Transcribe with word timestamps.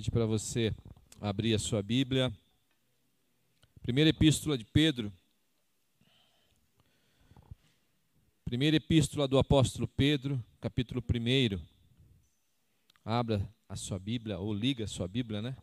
Pedir 0.00 0.12
para 0.12 0.24
você 0.24 0.74
abrir 1.20 1.52
a 1.52 1.58
sua 1.58 1.82
Bíblia. 1.82 2.32
Primeira 3.82 4.08
Epístola 4.08 4.56
de 4.56 4.64
Pedro. 4.64 5.12
Primeira 8.46 8.78
Epístola 8.78 9.28
do 9.28 9.36
Apóstolo 9.36 9.86
Pedro, 9.86 10.42
capítulo 10.58 11.04
1. 11.06 11.60
Abra 13.04 13.46
a 13.68 13.76
sua 13.76 13.98
Bíblia, 13.98 14.38
ou 14.38 14.54
liga 14.54 14.84
a 14.84 14.88
sua 14.88 15.06
Bíblia, 15.06 15.42
né? 15.42 15.54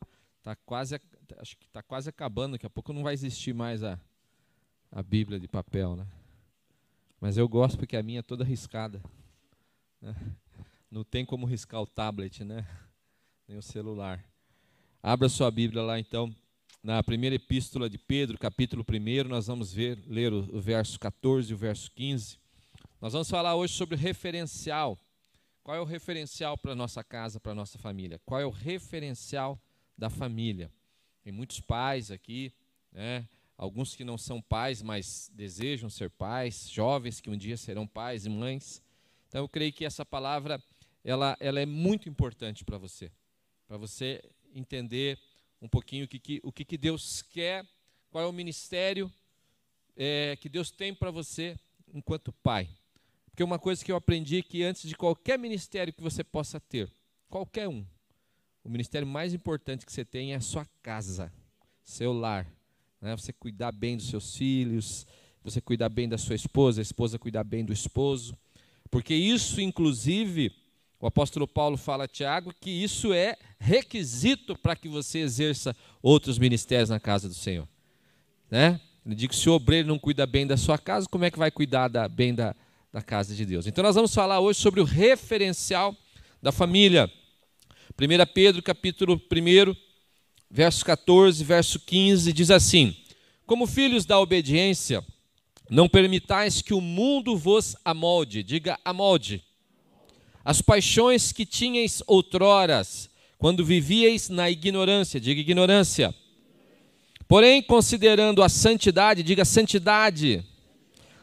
Tá 0.44 0.56
quase, 0.56 1.02
acho 1.40 1.58
que 1.58 1.66
está 1.66 1.82
quase 1.82 2.08
acabando, 2.08 2.52
daqui 2.52 2.68
a 2.68 2.70
pouco 2.70 2.94
não 2.94 3.02
vai 3.02 3.16
existir 3.16 3.56
mais 3.56 3.82
a, 3.82 4.00
a 4.92 5.02
Bíblia 5.02 5.40
de 5.40 5.48
papel, 5.48 5.96
né? 5.96 6.06
Mas 7.20 7.38
eu 7.38 7.50
gosto 7.50 7.76
porque 7.76 7.98
a 7.98 8.04
minha 8.04 8.20
é 8.20 8.22
toda 8.22 8.44
riscada. 8.44 9.02
Né? 10.00 10.16
Não 10.92 11.04
tem 11.04 11.26
como 11.26 11.48
riscar 11.48 11.82
o 11.82 11.88
tablet, 11.88 12.44
né? 12.44 12.68
Nem 13.48 13.58
o 13.58 13.62
celular. 13.62 14.22
Abra 15.02 15.30
sua 15.30 15.50
Bíblia 15.50 15.82
lá 15.82 15.98
então, 15.98 16.36
na 16.84 17.02
primeira 17.02 17.38
epístola 17.38 17.90
de 17.90 17.98
Pedro, 17.98 18.38
capítulo 18.38 18.86
1, 18.86 19.26
nós 19.26 19.48
vamos 19.48 19.72
ver, 19.72 19.98
ler 20.06 20.34
o, 20.34 20.60
verso 20.60 21.00
14 21.00 21.50
e 21.50 21.54
o 21.54 21.58
verso 21.58 21.90
15. 21.94 22.38
Nós 23.00 23.14
vamos 23.14 23.30
falar 23.30 23.56
hoje 23.56 23.74
sobre 23.74 23.96
referencial. 23.96 25.00
Qual 25.64 25.78
é 25.78 25.80
o 25.80 25.86
referencial 25.86 26.58
para 26.58 26.74
a 26.74 26.76
nossa 26.76 27.02
casa, 27.06 27.40
para 27.40 27.54
a 27.54 27.56
nossa 27.56 27.78
família? 27.78 28.20
Qual 28.26 28.42
é 28.42 28.46
o 28.46 28.50
referencial 28.50 29.58
da 29.98 30.10
família? 30.10 30.70
Tem 31.24 31.32
muitos 31.32 31.62
pais 31.62 32.12
aqui, 32.12 32.52
né? 32.92 33.26
alguns 33.58 33.96
que 33.96 34.04
não 34.04 34.18
são 34.18 34.42
pais, 34.42 34.82
mas 34.82 35.32
desejam 35.34 35.90
ser 35.90 36.10
pais, 36.10 36.70
jovens 36.70 37.22
que 37.22 37.30
um 37.30 37.38
dia 37.38 37.56
serão 37.56 37.88
pais 37.88 38.26
e 38.26 38.30
mães. 38.30 38.84
Então 39.30 39.40
eu 39.40 39.48
creio 39.48 39.72
que 39.72 39.86
essa 39.86 40.06
palavra 40.06 40.62
ela, 41.02 41.38
ela 41.40 41.62
é 41.62 41.66
muito 41.66 42.10
importante 42.10 42.66
para 42.66 42.78
você, 42.78 43.10
para 43.68 43.78
você 43.78 44.24
entender 44.56 45.20
um 45.62 45.68
pouquinho 45.68 46.06
o 46.06 46.08
que, 46.08 46.40
o 46.44 46.52
que 46.52 46.78
Deus 46.78 47.22
quer, 47.22 47.66
qual 48.10 48.24
é 48.24 48.28
o 48.28 48.32
ministério 48.32 49.12
é, 49.96 50.38
que 50.40 50.48
Deus 50.48 50.72
tem 50.72 50.94
para 50.94 51.12
você 51.12 51.58
enquanto 51.94 52.32
pai. 52.32 52.70
Porque 53.30 53.44
uma 53.44 53.60
coisa 53.60 53.84
que 53.84 53.92
eu 53.92 53.96
aprendi 53.96 54.38
é 54.38 54.42
que 54.42 54.64
antes 54.64 54.88
de 54.88 54.96
qualquer 54.96 55.38
ministério 55.38 55.94
que 55.94 56.02
você 56.02 56.24
possa 56.24 56.60
ter, 56.60 56.90
qualquer 57.30 57.68
um, 57.68 57.86
o 58.64 58.70
ministério 58.70 59.08
mais 59.08 59.34
importante 59.34 59.86
que 59.86 59.92
você 59.92 60.06
tem 60.06 60.34
é 60.34 60.36
a 60.36 60.42
sua 60.42 60.66
casa, 60.82 61.32
seu 61.84 62.14
lar. 62.14 62.48
Né? 63.02 63.16
Você 63.16 63.32
cuidar 63.34 63.72
bem 63.72 63.98
dos 63.98 64.10
seus 64.10 64.36
filhos, 64.36 65.06
você 65.44 65.62
cuidar 65.62 65.90
bem 65.90 66.08
da 66.08 66.18
sua 66.18 66.36
esposa, 66.36 66.82
a 66.82 66.84
esposa 66.84 67.20
cuidar 67.20 67.44
bem 67.44 67.64
do 67.64 67.74
esposo. 67.74 68.38
Porque 68.90 69.14
isso, 69.14 69.62
inclusive, 69.62 70.52
o 71.00 71.08
apóstolo 71.08 71.48
Paulo 71.48 71.78
fala 71.78 72.06
a 72.06 72.08
Tiago 72.08 72.54
que 72.60 72.72
isso 72.72 73.14
é 73.14 73.38
requisito 73.60 74.58
para 74.58 74.76
que 74.76 74.88
você 74.88 75.20
exerça 75.20 75.76
outros 76.02 76.38
ministérios 76.38 76.90
na 76.90 77.00
casa 77.00 77.28
do 77.28 77.36
Senhor. 77.36 77.68
Né? 78.50 78.80
Ele 79.06 79.16
diz 79.16 79.30
que 79.30 79.36
se 79.36 79.50
o 79.50 79.54
obreiro 79.54 79.88
não 79.88 79.98
cuida 79.98 80.26
bem 80.26 80.46
da 80.46 80.58
sua 80.58 80.78
casa, 80.78 81.08
como 81.10 81.26
é 81.26 81.32
que 81.32 81.40
vai 81.40 81.50
cuidar 81.50 81.88
da, 81.88 82.08
bem 82.08 82.34
da, 82.34 82.56
da 82.92 83.02
casa 83.02 83.34
de 83.34 83.46
Deus? 83.46 83.68
Então 83.68 83.84
nós 83.84 83.96
vamos 83.96 84.14
falar 84.14 84.40
hoje 84.40 84.60
sobre 84.60 84.82
o 84.82 84.84
referencial 84.84 85.96
da 86.42 86.52
família. 86.52 87.12
1 88.00 88.34
Pedro 88.34 88.62
capítulo 88.62 89.16
1, 89.16 89.76
verso 90.50 90.86
14, 90.86 91.44
verso 91.44 91.80
15, 91.80 92.32
diz 92.34 92.52
assim: 92.52 92.96
Como 93.46 93.66
filhos 93.66 94.06
da 94.06 94.20
obediência, 94.20 95.04
não 95.70 95.90
permitais 95.90 96.62
que 96.62 96.74
o 96.74 96.82
mundo 96.82 97.36
vos 97.36 97.76
amolde, 97.84 98.44
diga 98.44 98.80
amolde, 98.86 99.44
as 100.44 100.62
paixões 100.62 101.32
que 101.32 101.46
tinhais 101.46 102.02
outroras, 102.08 103.10
quando 103.38 103.64
vivieis 103.64 104.30
na 104.30 104.50
ignorância, 104.50 105.20
diga 105.20 105.40
ignorância. 105.40 106.14
Porém, 107.28 107.62
considerando 107.62 108.42
a 108.42 108.50
santidade, 108.50 109.22
diga 109.22 109.46
santidade, 109.46 110.44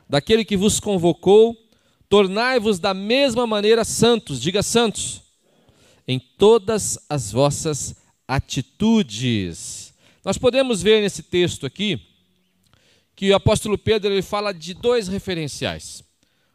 daquele 0.08 0.44
que 0.44 0.56
vos 0.56 0.78
convocou, 0.78 1.56
tornai-vos 2.08 2.78
da 2.78 2.94
mesma 2.94 3.46
maneira 3.46 3.84
santos, 3.84 4.40
diga 4.40 4.62
santos, 4.62 5.22
em 6.06 6.18
todas 6.18 6.98
as 7.08 7.32
vossas 7.32 7.96
atitudes. 8.28 9.92
Nós 10.24 10.38
podemos 10.38 10.82
ver 10.82 11.00
nesse 11.00 11.22
texto 11.22 11.66
aqui 11.66 12.00
que 13.16 13.30
o 13.30 13.34
apóstolo 13.36 13.78
Pedro 13.78 14.12
ele 14.12 14.22
fala 14.22 14.52
de 14.52 14.74
dois 14.74 15.08
referenciais. 15.08 16.02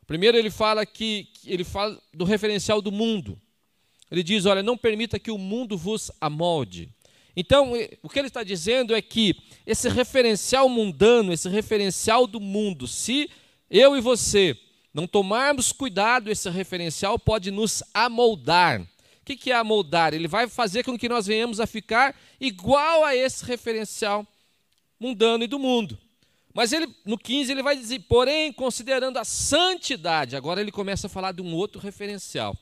Primeiro 0.06 0.38
ele 0.38 0.50
fala 0.50 0.86
que 0.86 1.28
ele 1.46 1.64
fala 1.64 2.00
do 2.14 2.26
referencial 2.26 2.82
do 2.82 2.92
mundo. 2.92 3.40
Ele 4.12 4.24
diz: 4.24 4.46
"Olha, 4.46 4.64
não 4.64 4.78
permita 4.78 5.20
que 5.20 5.32
o 5.32 5.38
mundo 5.38 5.78
vos 5.78 6.12
amolde". 6.20 6.90
Então, 7.36 7.74
o 8.04 8.10
que 8.10 8.20
ele 8.20 8.28
está 8.28 8.44
dizendo 8.44 8.96
é 8.96 9.02
que 9.02 9.36
esse 9.66 9.88
referencial 9.88 10.68
mundano, 10.68 11.32
esse 11.32 11.48
referencial 11.48 12.28
do 12.28 12.40
mundo, 12.40 12.88
se 12.88 13.30
eu 13.70 13.96
e 13.96 14.02
você 14.02 14.58
não 14.94 15.08
tomarmos 15.08 15.72
cuidado, 15.72 16.30
esse 16.30 16.50
referencial 16.50 17.18
pode 17.20 17.52
nos 17.52 17.84
amoldar. 17.94 18.82
O 18.82 19.26
que 19.26 19.52
é 19.52 19.56
amoldar? 19.56 20.14
Ele 20.14 20.28
vai 20.28 20.48
fazer 20.50 20.84
com 20.84 20.98
que 20.98 21.08
nós 21.08 21.28
venhamos 21.28 21.60
a 21.60 21.68
ficar 21.68 22.16
igual 22.42 23.06
a 23.06 23.16
esse 23.16 23.46
referencial 23.46 24.26
mundano 25.00 25.44
e 25.44 25.48
do 25.48 25.60
mundo. 25.60 25.98
Mas 26.52 26.74
ele, 26.74 26.94
no 27.06 27.18
15 27.18 27.52
ele 27.52 27.62
vai 27.62 27.76
dizer, 27.76 28.00
porém, 28.10 28.52
considerando 28.52 29.18
a 29.18 29.24
santidade, 29.24 30.36
agora 30.36 30.60
ele 30.60 30.72
começa 30.72 31.06
a 31.06 31.10
falar 31.10 31.32
de 31.32 31.42
um 31.44 31.54
outro 31.54 31.80
referencial, 31.80 32.58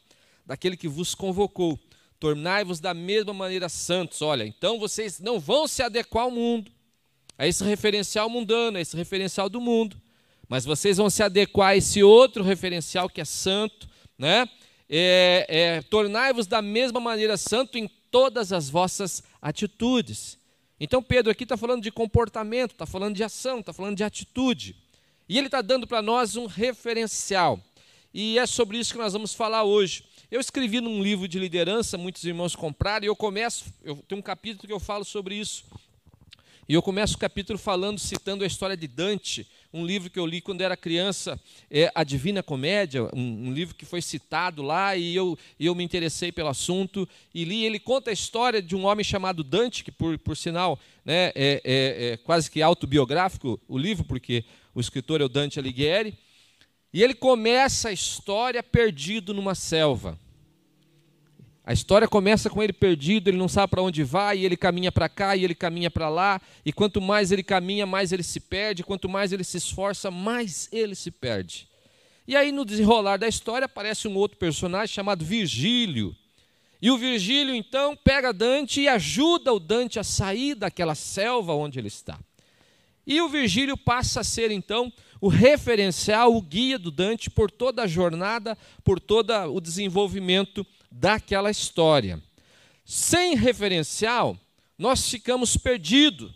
daquele 0.48 0.78
que 0.78 0.88
vos 0.88 1.14
convocou. 1.14 1.78
Tornai-vos 2.20 2.80
da 2.80 2.94
mesma 2.94 3.34
maneira 3.34 3.68
santos. 3.68 4.22
Olha, 4.22 4.46
então 4.46 4.80
vocês 4.80 5.20
não 5.20 5.40
vão 5.40 5.68
se 5.68 5.84
adequar 5.84 6.24
ao 6.24 6.32
mundo, 6.32 6.72
a 7.38 7.46
esse 7.46 7.64
referencial 7.64 8.30
mundano, 8.30 8.78
a 8.78 8.82
esse 8.82 8.96
referencial 8.96 9.50
do 9.50 9.62
mundo, 9.62 10.02
mas 10.50 10.66
vocês 10.66 10.98
vão 10.98 11.10
se 11.10 11.22
adequar 11.22 11.72
a 11.72 11.78
esse 11.78 12.02
outro 12.02 12.44
referencial 12.44 13.10
que 13.10 13.22
é 13.22 13.26
santo, 13.26 13.88
né? 14.18 14.50
É, 14.90 15.46
é, 15.50 15.82
Tornai-vos 15.84 16.48
da 16.48 16.62
mesma 16.62 17.00
maneira 17.00 17.36
santo 17.36 17.78
em 17.78 17.88
todas 18.10 18.54
as 18.54 18.70
vossas 18.70 19.22
atitudes. 19.42 20.40
Então 20.80 21.04
Pedro 21.04 21.32
aqui 21.32 21.44
está 21.44 21.58
falando 21.58 21.84
de 21.84 21.92
comportamento, 21.92 22.72
está 22.72 22.86
falando 22.86 23.16
de 23.16 23.24
ação, 23.24 23.60
está 23.60 23.74
falando 23.74 23.98
de 23.98 24.04
atitude. 24.04 24.76
E 25.28 25.38
ele 25.38 25.48
está 25.48 25.62
dando 25.62 25.86
para 25.86 26.02
nós 26.02 26.38
um 26.38 26.46
referencial. 26.46 27.60
E 28.14 28.40
é 28.40 28.46
sobre 28.48 28.78
isso 28.80 28.94
que 28.94 28.98
nós 28.98 29.12
vamos 29.14 29.34
falar 29.34 29.64
hoje. 29.64 30.04
Eu 30.30 30.42
escrevi 30.42 30.82
num 30.82 31.02
livro 31.02 31.26
de 31.26 31.40
liderança, 31.40 31.98
muitos 31.98 32.26
irmãos 32.26 32.54
compraram, 32.54 33.06
e 33.06 33.08
eu 33.08 33.16
começo, 33.16 33.74
eu 33.82 33.96
tenho 34.10 34.20
um 34.20 34.22
capítulo 34.22 34.68
que 34.68 34.74
eu 34.74 34.80
falo 34.80 35.06
sobre 35.06 35.36
isso. 35.36 35.64
E 36.68 36.74
eu 36.74 36.82
começo 36.82 37.16
o 37.16 37.18
capítulo 37.18 37.58
falando, 37.58 37.98
citando 37.98 38.44
a 38.44 38.48
história 38.48 38.76
de 38.76 38.90
Dante, 38.90 39.48
um 39.74 39.86
livro 39.86 40.10
que 40.10 40.20
eu 40.20 40.26
li 40.26 40.42
quando 40.42 40.60
era 40.60 40.76
criança, 40.76 41.40
é 41.72 41.90
A 41.96 42.04
Divina 42.04 42.44
Comédia, 42.44 43.04
um, 43.16 43.48
um 43.48 43.54
livro 43.54 43.74
que 43.74 43.86
foi 43.86 44.02
citado 44.02 44.62
lá 44.62 44.98
e 44.98 45.16
eu, 45.16 45.40
eu 45.58 45.74
me 45.74 45.82
interessei 45.82 46.30
pelo 46.30 46.50
assunto 46.50 47.08
e 47.34 47.46
li. 47.46 47.64
Ele 47.64 47.80
conta 47.80 48.10
a 48.10 48.14
história 48.14 48.62
de 48.62 48.76
um 48.76 48.86
homem 48.86 49.06
chamado 49.06 49.46
Dante, 49.46 49.82
que 49.82 49.94
por, 49.94 50.20
por 50.20 50.36
sinal 50.36 50.78
né, 51.06 51.28
é, 51.36 51.62
é, 51.64 52.12
é 52.12 52.18
quase 52.18 52.52
que 52.52 52.62
autobiográfico 52.62 53.58
o 53.66 53.78
livro, 53.78 54.04
porque 54.04 54.44
o 54.76 54.82
escritor 54.82 55.22
é 55.22 55.24
o 55.24 55.30
Dante 55.30 55.58
Alighieri. 55.58 56.18
E 56.94 57.04
ele 57.04 57.14
começa 57.14 57.90
a 57.90 57.92
história 57.92 58.64
perdido 58.64 59.34
numa 59.34 59.56
selva. 59.56 60.18
A 61.68 61.74
história 61.74 62.08
começa 62.08 62.50
com 62.50 62.64
ele 62.64 62.72
perdido, 62.72 63.28
ele 63.28 63.38
não 63.38 63.50
sabe 63.50 63.72
para 63.72 63.82
onde 63.82 64.02
vai, 64.02 64.38
e 64.38 64.46
ele 64.46 64.56
caminha 64.56 64.90
para 64.90 65.10
cá 65.10 65.36
e 65.36 65.44
ele 65.44 65.54
caminha 65.54 65.92
para 65.92 66.08
lá, 66.08 66.42
e 66.66 66.72
quanto 66.72 67.02
mais 67.02 67.30
ele 67.30 67.44
caminha, 67.44 67.86
mais 67.86 68.14
ele 68.14 68.24
se 68.24 68.40
perde, 68.40 68.86
quanto 68.86 69.10
mais 69.10 69.34
ele 69.34 69.44
se 69.44 69.58
esforça, 69.58 70.10
mais 70.10 70.70
ele 70.72 70.96
se 70.96 71.12
perde. 71.12 71.68
E 72.26 72.38
aí 72.38 72.54
no 72.54 72.64
desenrolar 72.64 73.18
da 73.18 73.28
história 73.28 73.66
aparece 73.66 74.08
um 74.08 74.16
outro 74.16 74.38
personagem 74.38 74.94
chamado 74.94 75.26
Virgílio. 75.26 76.16
E 76.82 76.90
o 76.90 76.98
Virgílio 76.98 77.54
então 77.54 77.98
pega 77.98 78.32
Dante 78.32 78.80
e 78.80 78.88
ajuda 78.88 79.52
o 79.52 79.60
Dante 79.60 80.00
a 80.00 80.06
sair 80.06 80.56
daquela 80.56 80.96
selva 80.96 81.54
onde 81.54 81.80
ele 81.80 81.90
está. 81.90 82.18
E 83.06 83.20
o 83.22 83.28
Virgílio 83.28 83.76
passa 83.76 84.22
a 84.22 84.24
ser 84.24 84.52
então 84.52 84.92
o 85.20 85.28
referencial, 85.28 86.36
o 86.36 86.42
guia 86.42 86.78
do 86.78 86.92
Dante 86.92 87.30
por 87.30 87.50
toda 87.50 87.84
a 87.84 87.88
jornada, 87.88 88.58
por 88.84 89.00
todo 89.00 89.34
o 89.54 89.60
desenvolvimento 89.60 90.66
daquela 90.92 91.52
história. 91.52 92.22
Sem 92.86 93.36
referencial, 93.36 94.38
nós 94.78 95.10
ficamos 95.10 95.58
perdidos. 95.58 96.32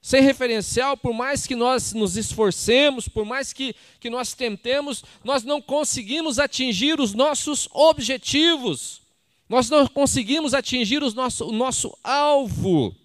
Sem 0.00 0.20
referencial, 0.20 0.96
por 0.96 1.14
mais 1.14 1.46
que 1.46 1.54
nós 1.54 1.92
nos 1.92 2.16
esforcemos, 2.16 3.06
por 3.06 3.24
mais 3.24 3.52
que, 3.52 3.74
que 4.00 4.10
nós 4.10 4.34
tentemos, 4.34 5.04
nós 5.22 5.44
não 5.44 5.62
conseguimos 5.62 6.40
atingir 6.40 6.98
os 6.98 7.14
nossos 7.14 7.68
objetivos. 7.72 9.00
Nós 9.48 9.70
não 9.70 9.86
conseguimos 9.86 10.54
atingir 10.54 11.02
os 11.02 11.14
nosso, 11.14 11.46
o 11.46 11.52
nosso 11.52 11.96
alvo. 12.02 12.96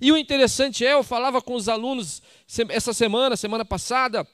E 0.00 0.12
o 0.12 0.16
interessante 0.16 0.84
é, 0.84 0.92
eu 0.92 1.02
falava 1.02 1.40
com 1.40 1.54
os 1.54 1.68
alunos 1.68 2.22
essa 2.68 2.92
semana, 2.92 3.36
semana 3.36 3.64
passada, 3.64 4.26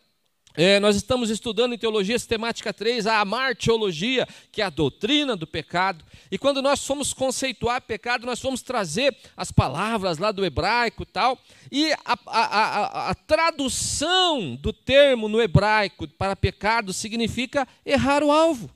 é, 0.55 0.79
nós 0.81 0.97
estamos 0.97 1.31
estudando 1.31 1.73
em 1.73 1.79
Teologia 1.79 2.19
Sistemática 2.19 2.73
3 2.73 3.07
a 3.07 3.21
amartiologia, 3.21 4.29
que 4.51 4.61
é 4.61 4.65
a 4.65 4.71
doutrina 4.71 5.35
do 5.35 5.47
pecado. 5.47 6.05
E 6.31 6.37
quando 6.37 6.61
nós 6.61 6.87
fomos 6.87 7.15
conceituar 7.15 7.81
pecado, 7.81 8.27
nós 8.27 8.41
fomos 8.41 8.61
trazer 8.61 9.17
as 9.37 9.51
palavras 9.51 10.19
lá 10.19 10.31
do 10.31 10.45
hebraico 10.45 11.07
tal. 11.07 11.39
E 11.71 11.93
a, 11.93 12.19
a, 12.27 12.43
a, 12.43 13.11
a 13.11 13.15
tradução 13.15 14.55
do 14.57 14.73
termo 14.73 15.29
no 15.29 15.41
hebraico 15.41 16.07
para 16.09 16.37
pecado 16.37 16.93
significa 16.93 17.67
errar 17.87 18.23
o 18.23 18.31
alvo. 18.31 18.71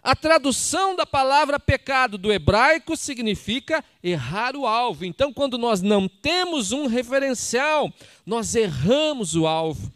A 0.00 0.16
tradução 0.16 0.96
da 0.96 1.06
palavra 1.06 1.60
pecado 1.60 2.18
do 2.18 2.32
hebraico 2.32 2.96
significa 2.96 3.84
errar 4.02 4.56
o 4.56 4.66
alvo. 4.66 5.04
Então, 5.04 5.32
quando 5.32 5.56
nós 5.56 5.80
não 5.80 6.08
temos 6.08 6.72
um 6.72 6.86
referencial, 6.86 7.92
nós 8.26 8.56
erramos 8.56 9.36
o 9.36 9.46
alvo. 9.46 9.92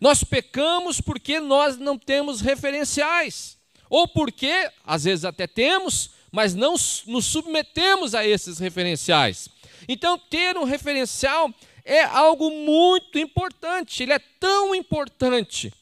Nós 0.00 0.24
pecamos 0.24 1.00
porque 1.00 1.38
nós 1.38 1.76
não 1.76 1.98
temos 1.98 2.40
referenciais, 2.40 3.58
ou 3.88 4.08
porque, 4.08 4.70
às 4.84 5.04
vezes 5.04 5.24
até 5.24 5.46
temos, 5.46 6.10
mas 6.32 6.54
não 6.54 6.74
nos 7.06 7.26
submetemos 7.26 8.14
a 8.14 8.26
esses 8.26 8.58
referenciais. 8.58 9.48
Então, 9.88 10.16
ter 10.18 10.56
um 10.56 10.64
referencial 10.64 11.52
é 11.84 12.02
algo 12.02 12.50
muito 12.50 13.18
importante, 13.18 14.02
ele 14.02 14.12
é 14.12 14.18
tão 14.18 14.74
importante 14.74 15.72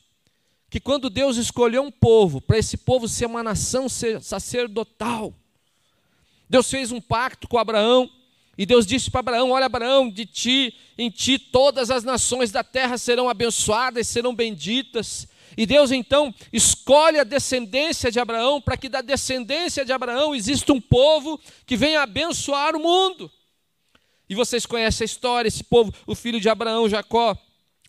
que 0.71 0.81
quando 0.81 1.09
Deus 1.09 1.37
escolheu 1.37 1.83
um 1.83 1.91
povo, 1.91 2.41
para 2.41 2.59
esse 2.59 2.77
povo 2.77 3.09
ser 3.09 3.27
uma 3.27 3.43
nação 3.43 3.89
sacerdotal, 3.89 5.33
Deus 6.49 6.71
fez 6.71 6.91
um 6.91 7.01
pacto 7.01 7.47
com 7.47 7.59
Abraão, 7.59 8.11
e 8.59 8.67
Deus 8.67 8.85
disse 8.85 9.09
para 9.09 9.21
Abraão: 9.21 9.53
Olha, 9.53 9.67
Abraão, 9.67 10.11
de 10.11 10.27
ti, 10.27 10.75
em 10.99 11.09
ti, 11.09 11.39
todas 11.39 11.93
as 11.93 12.03
nações 12.03 12.51
da 12.51 12.65
terra 12.65 12.99
serão 12.99 13.29
abençoadas, 13.29 14.09
serão 14.09 14.35
benditas. 14.35 15.29
E 15.57 15.65
Deus 15.65 15.93
então 15.93 16.35
escolhe 16.53 17.21
a 17.21 17.25
descendência 17.25 18.11
de 18.11 18.19
Abraão, 18.19 18.61
para 18.61 18.77
que 18.77 18.89
da 18.89 19.01
descendência 19.01 19.85
de 19.85 19.93
Abraão 19.93 20.35
exista 20.35 20.73
um 20.73 20.81
povo 20.81 21.41
que 21.65 21.77
venha 21.77 22.03
abençoar 22.03 22.75
o 22.75 22.81
mundo. 22.81 23.31
E 24.29 24.35
vocês 24.35 24.67
conhecem 24.67 25.05
a 25.05 25.07
história: 25.07 25.47
esse 25.47 25.63
povo, 25.63 25.95
o 26.05 26.17
filho 26.17 26.41
de 26.41 26.49
Abraão, 26.49 26.89
Jacó, 26.89 27.39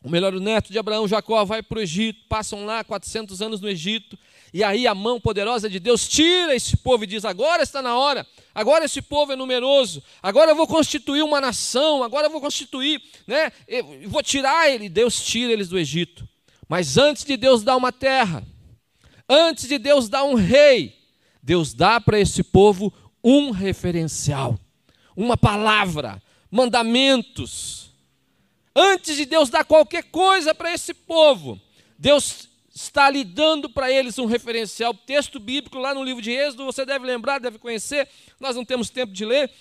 o 0.03 0.09
melhor, 0.09 0.35
o 0.35 0.39
neto 0.39 0.71
de 0.71 0.77
Abraão, 0.77 1.07
Jacó, 1.07 1.43
vai 1.45 1.63
para 1.63 1.79
o 1.79 1.81
Egito, 1.81 2.27
passam 2.29 2.63
lá 2.63 2.83
400 2.83 3.41
anos 3.41 3.59
no 3.59 3.67
Egito, 3.67 4.17
e 4.53 4.63
aí 4.63 4.87
a 4.87 4.95
mão 4.95 5.19
poderosa 5.19 5.69
de 5.69 5.79
Deus 5.79 6.07
tira 6.07 6.55
esse 6.55 6.77
povo 6.77 7.03
e 7.03 7.07
diz: 7.07 7.25
agora 7.25 7.63
está 7.63 7.81
na 7.81 7.97
hora, 7.97 8.25
agora 8.53 8.85
esse 8.85 9.01
povo 9.01 9.31
é 9.31 9.35
numeroso, 9.35 10.03
agora 10.21 10.51
eu 10.51 10.55
vou 10.55 10.67
constituir 10.67 11.23
uma 11.23 11.39
nação, 11.41 12.03
agora 12.03 12.27
eu 12.27 12.31
vou 12.31 12.41
constituir, 12.41 13.01
né? 13.27 13.51
Eu 13.67 14.09
vou 14.09 14.23
tirar 14.23 14.69
ele. 14.69 14.89
Deus 14.89 15.21
tira 15.23 15.53
eles 15.53 15.69
do 15.69 15.77
Egito. 15.77 16.27
Mas 16.67 16.97
antes 16.97 17.23
de 17.23 17.35
Deus 17.35 17.63
dar 17.63 17.75
uma 17.75 17.91
terra, 17.91 18.43
antes 19.27 19.67
de 19.67 19.77
Deus 19.77 20.07
dar 20.07 20.23
um 20.23 20.35
rei, 20.35 20.95
Deus 21.41 21.73
dá 21.73 21.99
para 21.99 22.19
esse 22.19 22.43
povo 22.43 22.93
um 23.23 23.51
referencial, 23.51 24.57
uma 25.15 25.35
palavra, 25.35 26.21
mandamentos 26.51 27.89
Antes 28.81 29.17
de 29.17 29.25
Deus 29.25 29.49
dar 29.49 29.65
qualquer 29.65 30.03
coisa 30.03 30.53
para 30.53 30.73
esse 30.73 30.93
povo, 30.93 31.59
Deus 31.97 32.47
está 32.81 33.09
lhe 33.09 33.25
dando 33.25 33.69
para 33.69 33.91
eles 33.91 34.17
um 34.17 34.25
referencial. 34.25 34.93
Texto 34.93 35.37
bíblico 35.37 35.77
lá 35.77 35.93
no 35.93 36.01
livro 36.01 36.21
de 36.21 36.31
Êxodo, 36.31 36.63
você 36.63 36.85
deve 36.85 37.05
lembrar, 37.05 37.39
deve 37.39 37.59
conhecer, 37.59 38.07
nós 38.39 38.55
não 38.55 38.63
temos 38.63 38.89
tempo 38.89 39.11
de 39.11 39.25
ler. 39.25 39.51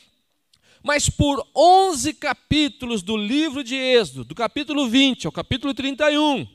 Mas 0.85 1.11
por 1.11 1.45
11 1.55 2.15
capítulos 2.15 3.03
do 3.03 3.17
livro 3.17 3.65
de 3.65 3.75
Êxodo, 3.75 4.25
do 4.25 4.35
capítulo 4.37 4.89
20 4.89 5.27
ao 5.27 5.33
capítulo 5.33 5.75
31, 5.75 6.47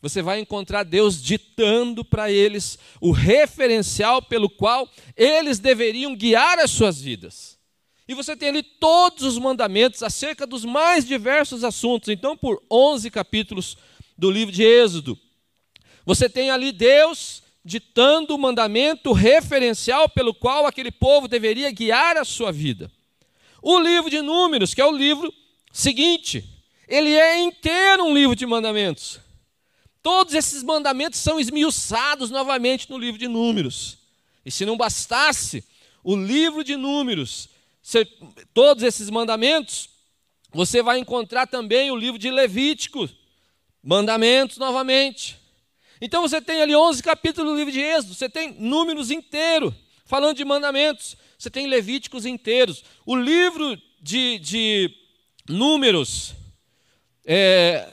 você 0.00 0.22
vai 0.22 0.40
encontrar 0.40 0.84
Deus 0.84 1.22
ditando 1.22 2.02
para 2.02 2.30
eles 2.30 2.78
o 2.98 3.12
referencial 3.12 4.22
pelo 4.22 4.48
qual 4.48 4.88
eles 5.14 5.58
deveriam 5.58 6.16
guiar 6.16 6.58
as 6.58 6.70
suas 6.70 6.98
vidas. 6.98 7.58
E 8.08 8.14
você 8.14 8.34
tem 8.34 8.48
ali 8.48 8.62
todos 8.62 9.22
os 9.22 9.38
mandamentos 9.38 10.02
acerca 10.02 10.46
dos 10.46 10.64
mais 10.64 11.04
diversos 11.06 11.62
assuntos. 11.62 12.08
Então, 12.08 12.34
por 12.34 12.62
11 12.70 13.10
capítulos 13.10 13.76
do 14.16 14.30
livro 14.30 14.50
de 14.50 14.62
Êxodo, 14.62 15.18
você 16.08 16.26
tem 16.26 16.48
ali 16.50 16.72
Deus 16.72 17.42
ditando 17.62 18.34
o 18.34 18.38
mandamento 18.38 19.12
referencial 19.12 20.08
pelo 20.08 20.32
qual 20.32 20.66
aquele 20.66 20.90
povo 20.90 21.28
deveria 21.28 21.70
guiar 21.70 22.16
a 22.16 22.24
sua 22.24 22.50
vida. 22.50 22.90
O 23.60 23.78
livro 23.78 24.08
de 24.08 24.22
Números, 24.22 24.72
que 24.72 24.80
é 24.80 24.86
o 24.86 24.96
livro 24.96 25.30
seguinte, 25.70 26.42
ele 26.88 27.12
é 27.12 27.38
inteiro 27.40 28.04
um 28.04 28.14
livro 28.14 28.34
de 28.34 28.46
mandamentos. 28.46 29.20
Todos 30.02 30.32
esses 30.32 30.62
mandamentos 30.62 31.20
são 31.20 31.38
esmiuçados 31.38 32.30
novamente 32.30 32.88
no 32.88 32.96
livro 32.96 33.18
de 33.18 33.28
Números. 33.28 33.98
E 34.46 34.50
se 34.50 34.64
não 34.64 34.78
bastasse, 34.78 35.62
o 36.02 36.16
livro 36.16 36.64
de 36.64 36.74
Números 36.74 37.50
todos 38.54 38.82
esses 38.82 39.10
mandamentos, 39.10 39.90
você 40.54 40.82
vai 40.82 41.00
encontrar 41.00 41.46
também 41.46 41.90
o 41.90 41.96
livro 41.96 42.18
de 42.18 42.30
Levítico, 42.30 43.06
mandamentos 43.82 44.56
novamente. 44.56 45.36
Então 46.00 46.22
você 46.22 46.40
tem 46.40 46.62
ali 46.62 46.74
11 46.74 47.02
capítulos 47.02 47.52
do 47.52 47.56
livro 47.56 47.72
de 47.72 47.80
Êxodo, 47.80 48.14
você 48.14 48.28
tem 48.28 48.54
números 48.54 49.10
inteiros 49.10 49.74
falando 50.08 50.36
de 50.36 50.44
mandamentos, 50.44 51.16
você 51.38 51.50
tem 51.50 51.66
Levíticos 51.66 52.24
inteiros. 52.24 52.82
O 53.04 53.14
livro 53.14 53.80
de, 54.00 54.38
de 54.38 54.94
Números, 55.48 56.34
é, 57.24 57.92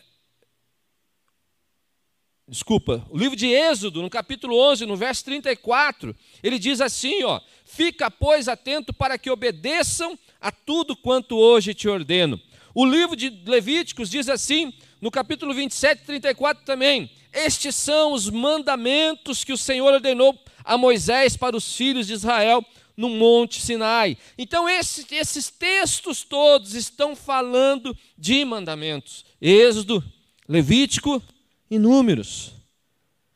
desculpa, 2.47 3.05
o 3.09 3.17
livro 3.17 3.35
de 3.35 3.47
Êxodo, 3.47 4.01
no 4.01 4.09
capítulo 4.09 4.57
11, 4.57 4.85
no 4.85 4.95
verso 4.95 5.25
34, 5.25 6.15
ele 6.41 6.57
diz 6.57 6.79
assim, 6.81 7.23
ó: 7.23 7.41
Fica, 7.65 8.09
pois, 8.09 8.47
atento 8.47 8.93
para 8.93 9.17
que 9.17 9.29
obedeçam 9.29 10.17
a 10.39 10.51
tudo 10.51 10.95
quanto 10.95 11.37
hoje 11.37 11.73
te 11.73 11.87
ordeno. 11.87 12.39
O 12.73 12.85
livro 12.85 13.15
de 13.15 13.29
Levíticos 13.45 14.09
diz 14.09 14.27
assim, 14.27 14.73
no 15.01 15.09
capítulo 15.09 15.53
27, 15.53 16.03
34 16.05 16.65
também: 16.65 17.09
Estes 17.35 17.75
são 17.75 18.13
os 18.13 18.29
mandamentos 18.29 19.43
que 19.43 19.51
o 19.51 19.57
Senhor 19.57 19.93
ordenou 19.93 20.39
a 20.63 20.77
Moisés 20.77 21.35
para 21.35 21.55
os 21.55 21.75
filhos 21.75 22.07
de 22.07 22.13
Israel 22.13 22.65
no 22.95 23.09
Monte 23.09 23.61
Sinai. 23.61 24.17
Então, 24.37 24.69
esses, 24.69 25.05
esses 25.11 25.49
textos 25.49 26.23
todos 26.23 26.73
estão 26.73 27.13
falando 27.13 27.95
de 28.17 28.45
mandamentos: 28.45 29.25
Êxodo, 29.41 30.01
Levítico 30.47 31.21
e 31.69 31.77
Números. 31.77 32.53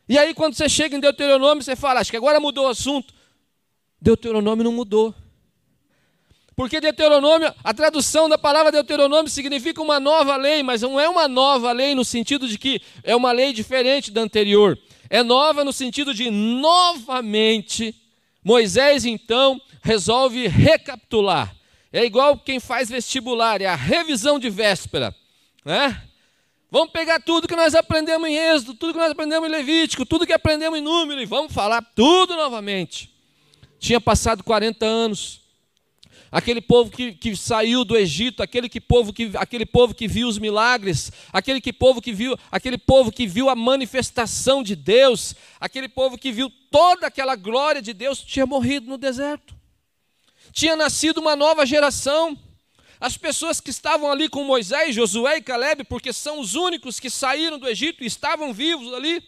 E 0.07 0.17
aí, 0.17 0.33
quando 0.33 0.55
você 0.55 0.69
chega 0.69 0.95
em 0.95 1.01
Deuteronômio, 1.01 1.61
você 1.61 1.75
fala: 1.75 1.99
Acho 1.99 2.11
que 2.11 2.17
agora 2.17 2.39
mudou 2.39 2.65
o 2.65 2.69
assunto. 2.69 3.13
Deuteronômio 4.01 4.63
não 4.63 4.71
mudou. 4.71 5.13
Porque 6.59 6.81
Deuteronômio, 6.81 7.55
a 7.63 7.73
tradução 7.73 8.27
da 8.27 8.37
palavra 8.37 8.69
Deuteronômio 8.69 9.31
significa 9.31 9.81
uma 9.81 9.97
nova 9.97 10.35
lei, 10.35 10.61
mas 10.61 10.81
não 10.81 10.99
é 10.99 11.07
uma 11.07 11.25
nova 11.25 11.71
lei 11.71 11.95
no 11.95 12.03
sentido 12.03 12.49
de 12.49 12.57
que 12.57 12.81
é 13.01 13.15
uma 13.15 13.31
lei 13.31 13.53
diferente 13.53 14.11
da 14.11 14.19
anterior. 14.19 14.77
É 15.09 15.23
nova 15.23 15.63
no 15.63 15.71
sentido 15.71 16.13
de 16.13 16.29
novamente 16.29 17.95
Moisés 18.43 19.05
então 19.05 19.57
resolve 19.81 20.49
recapitular. 20.49 21.55
É 21.93 22.03
igual 22.03 22.37
quem 22.37 22.59
faz 22.59 22.89
vestibular, 22.89 23.61
é 23.61 23.65
a 23.65 23.75
revisão 23.75 24.37
de 24.37 24.49
véspera, 24.49 25.15
né? 25.63 26.03
Vamos 26.69 26.91
pegar 26.91 27.21
tudo 27.21 27.47
que 27.47 27.55
nós 27.55 27.73
aprendemos 27.73 28.27
em 28.27 28.35
Êxodo, 28.35 28.73
tudo 28.73 28.91
que 28.91 28.99
nós 28.99 29.11
aprendemos 29.11 29.47
em 29.47 29.51
Levítico, 29.53 30.05
tudo 30.05 30.27
que 30.27 30.33
aprendemos 30.33 30.77
em 30.77 30.81
Número 30.81 31.21
e 31.21 31.25
vamos 31.25 31.53
falar 31.53 31.81
tudo 31.95 32.35
novamente 32.35 33.17
tinha 33.79 33.99
passado 34.01 34.43
40 34.43 34.85
anos. 34.85 35.39
Aquele 36.31 36.61
povo 36.61 36.91
que, 36.91 37.13
que 37.13 37.35
saiu 37.35 37.83
do 37.83 37.97
Egito, 37.97 38.43
aquele, 38.43 38.69
que 38.69 38.79
povo 38.79 39.11
que, 39.11 39.31
aquele 39.35 39.65
povo 39.65 39.95
que 39.95 40.07
viu 40.07 40.27
os 40.27 40.37
milagres, 40.37 41.11
aquele, 41.33 41.59
que 41.59 41.73
povo 41.73 42.01
que 42.01 42.13
viu, 42.13 42.37
aquele 42.51 42.77
povo 42.77 43.11
que 43.11 43.25
viu 43.25 43.49
a 43.49 43.55
manifestação 43.55 44.61
de 44.61 44.75
Deus, 44.75 45.35
aquele 45.59 45.89
povo 45.89 46.17
que 46.17 46.31
viu 46.31 46.51
toda 46.69 47.07
aquela 47.07 47.35
glória 47.35 47.81
de 47.81 47.93
Deus, 47.93 48.21
tinha 48.21 48.45
morrido 48.45 48.87
no 48.87 48.97
deserto. 48.97 49.55
Tinha 50.51 50.75
nascido 50.75 51.17
uma 51.17 51.35
nova 51.35 51.65
geração. 51.65 52.37
As 52.99 53.17
pessoas 53.17 53.59
que 53.59 53.69
estavam 53.69 54.11
ali 54.11 54.29
com 54.29 54.43
Moisés, 54.43 54.93
Josué 54.93 55.37
e 55.37 55.41
Caleb, 55.41 55.85
porque 55.85 56.13
são 56.13 56.39
os 56.39 56.53
únicos 56.53 56.99
que 56.99 57.09
saíram 57.09 57.57
do 57.57 57.67
Egito 57.67 58.03
e 58.03 58.07
estavam 58.07 58.53
vivos 58.53 58.93
ali, 58.93 59.23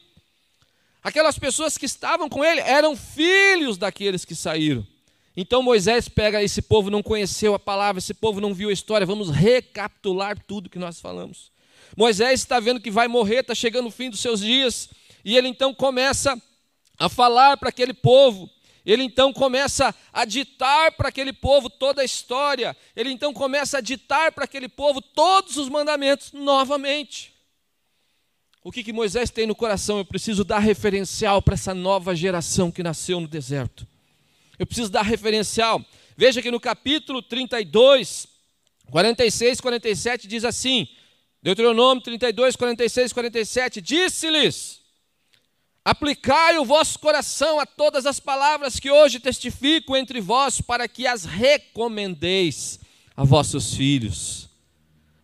Aquelas 1.04 1.38
pessoas 1.38 1.78
que 1.78 1.86
estavam 1.86 2.30
com 2.30 2.46
ele 2.46 2.62
eram 2.62 2.96
filhos 2.96 3.78
daqueles 3.78 4.24
que 4.24 4.36
saíram. 4.36 4.86
Então 5.36 5.64
Moisés 5.64 6.10
pega 6.10 6.44
esse 6.44 6.62
povo 6.62 6.90
não 6.90 7.02
conheceu 7.02 7.54
a 7.54 7.60
palavra, 7.60 8.00
esse 8.00 8.14
povo 8.14 8.42
não 8.42 8.54
viu 8.54 8.70
a 8.70 8.74
história, 8.74 9.08
vamos 9.08 9.30
recapitular 9.30 10.38
tudo 10.46 10.70
que 10.70 10.80
nós 10.80 11.00
falamos. 11.00 11.52
Moisés 11.96 12.42
está 12.42 12.60
vendo 12.60 12.82
que 12.82 12.92
vai 12.92 13.08
morrer, 13.08 13.40
está 13.40 13.56
chegando 13.56 13.88
o 13.88 13.92
fim 13.92 14.10
dos 14.10 14.20
seus 14.20 14.42
dias, 14.42 14.90
e 15.24 15.38
ele 15.38 15.48
então 15.48 15.74
começa 15.74 16.42
a 16.98 17.10
falar 17.10 17.58
para 17.58 17.70
aquele 17.70 17.94
povo, 17.94 18.50
ele 18.86 19.04
então 19.04 19.32
começa 19.32 19.94
a 20.12 20.26
ditar 20.26 20.92
para 20.94 21.10
aquele 21.10 21.34
povo 21.34 21.70
toda 21.70 22.02
a 22.02 22.06
história, 22.06 22.76
ele 22.96 23.12
então 23.12 23.34
começa 23.34 23.78
a 23.78 23.82
ditar 23.82 24.32
para 24.32 24.46
aquele 24.46 24.68
povo 24.68 25.02
todos 25.02 25.58
os 25.58 25.70
mandamentos 25.70 26.32
novamente. 26.34 27.32
O 28.64 28.72
que, 28.72 28.84
que 28.84 28.94
Moisés 28.94 29.32
tem 29.32 29.48
no 29.48 29.56
coração? 29.56 29.98
Eu 29.98 30.06
preciso 30.06 30.44
dar 30.44 30.60
referencial 30.60 31.42
para 31.42 31.56
essa 31.56 31.74
nova 31.74 32.16
geração 32.16 32.70
que 32.70 32.84
nasceu 32.84 33.20
no 33.20 33.28
deserto. 33.28 33.88
Eu 34.62 34.68
preciso 34.68 34.92
dar 34.92 35.02
referencial. 35.02 35.84
Veja 36.16 36.40
que 36.40 36.52
no 36.52 36.60
capítulo 36.60 37.24
32, 37.24 38.28
46, 38.92 39.60
47 39.60 40.28
diz 40.28 40.46
assim: 40.46 40.88
Deuteronômio 41.42 42.04
32, 42.04 42.56
46, 42.56 43.12
47: 43.12 43.82
Disse-lhes: 43.82 44.82
Aplicai 45.84 46.60
o 46.60 46.64
vosso 46.64 47.00
coração 47.00 47.60
a 47.60 47.66
todas 47.66 48.06
as 48.06 48.20
palavras 48.20 48.80
que 48.80 48.92
hoje 48.92 49.20
testifico 49.20 49.98
entre 49.98 50.22
vós, 50.22 50.62
para 50.62 50.88
que 50.88 51.08
as 51.08 51.26
recomendeis 51.26 52.80
a 53.18 53.24
vossos 53.24 53.74
filhos, 53.74 54.48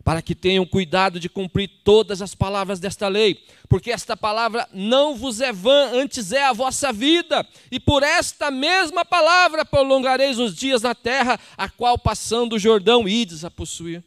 para 0.08 0.22
que 0.22 0.34
tenham 0.34 0.66
cuidado 0.66 1.20
de 1.20 1.28
cumprir 1.28 1.70
todas 1.84 2.22
as 2.22 2.34
palavras 2.34 2.80
desta 2.80 3.10
lei, 3.10 3.44
porque 3.68 3.92
esta 3.92 4.16
palavra 4.16 4.66
não 4.72 5.18
vos 5.18 5.42
é 5.42 5.52
vã, 5.52 5.90
antes 5.92 6.32
é 6.32 6.46
a 6.46 6.54
vossa 6.54 6.94
vida, 6.94 7.46
e 7.70 7.78
por 7.78 8.04
esta 8.04 8.50
mesma 8.50 9.04
palavra 9.04 9.66
prolongareis 9.66 10.40
os 10.40 10.56
dias 10.56 10.84
na 10.84 10.96
terra, 10.96 11.38
a 11.58 11.68
qual 11.68 11.98
passando 11.98 12.54
o 12.54 12.60
Jordão 12.60 13.06
ides 13.06 13.44
a 13.44 13.52
possuir. 13.52 14.02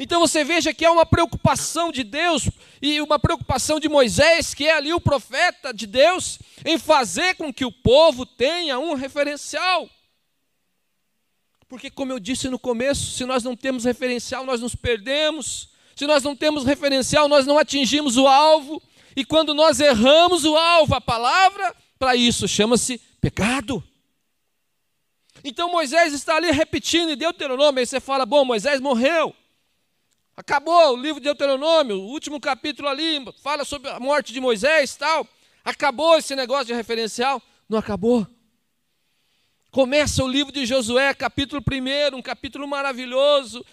Então 0.00 0.18
você 0.18 0.42
veja 0.42 0.74
que 0.74 0.84
é 0.84 0.90
uma 0.90 1.06
preocupação 1.06 1.92
de 1.92 2.02
Deus 2.02 2.50
e 2.82 3.00
uma 3.00 3.16
preocupação 3.16 3.78
de 3.78 3.88
Moisés, 3.88 4.52
que 4.52 4.66
é 4.66 4.74
ali 4.74 4.92
o 4.92 5.00
profeta 5.00 5.72
de 5.72 5.86
Deus, 5.86 6.40
em 6.64 6.76
fazer 6.76 7.36
com 7.36 7.54
que 7.54 7.64
o 7.64 7.70
povo 7.70 8.26
tenha 8.26 8.80
um 8.80 8.94
referencial. 8.94 9.88
Porque, 11.70 11.88
como 11.88 12.10
eu 12.10 12.18
disse 12.18 12.48
no 12.48 12.58
começo, 12.58 13.12
se 13.12 13.24
nós 13.24 13.44
não 13.44 13.54
temos 13.54 13.84
referencial, 13.84 14.44
nós 14.44 14.60
nos 14.60 14.74
perdemos. 14.74 15.68
Se 15.94 16.04
nós 16.04 16.24
não 16.24 16.34
temos 16.34 16.64
referencial, 16.64 17.28
nós 17.28 17.46
não 17.46 17.56
atingimos 17.56 18.16
o 18.16 18.26
alvo. 18.26 18.82
E 19.14 19.24
quando 19.24 19.54
nós 19.54 19.78
erramos 19.78 20.44
o 20.44 20.56
alvo, 20.56 20.96
a 20.96 21.00
palavra, 21.00 21.72
para 21.96 22.16
isso 22.16 22.48
chama-se 22.48 22.98
pecado. 23.20 23.80
Então 25.44 25.70
Moisés 25.70 26.12
está 26.12 26.34
ali 26.34 26.50
repetindo 26.50 27.12
em 27.12 27.16
Deuteronômio, 27.16 27.78
aí 27.78 27.86
você 27.86 28.00
fala: 28.00 28.26
bom, 28.26 28.44
Moisés 28.44 28.80
morreu. 28.80 29.32
Acabou 30.36 30.94
o 30.94 30.96
livro 30.96 31.20
de 31.20 31.24
Deuteronômio, 31.26 32.00
o 32.00 32.08
último 32.08 32.40
capítulo 32.40 32.88
ali, 32.88 33.24
fala 33.44 33.64
sobre 33.64 33.90
a 33.90 34.00
morte 34.00 34.32
de 34.32 34.40
Moisés 34.40 34.96
tal. 34.96 35.24
Acabou 35.64 36.18
esse 36.18 36.34
negócio 36.34 36.66
de 36.66 36.74
referencial? 36.74 37.40
Não 37.68 37.78
acabou. 37.78 38.26
Começa 39.70 40.24
o 40.24 40.28
livro 40.28 40.52
de 40.52 40.66
Josué, 40.66 41.14
capítulo 41.14 41.62
1, 41.62 42.16
um 42.16 42.20
capítulo 42.20 42.66
maravilhoso, 42.66 43.64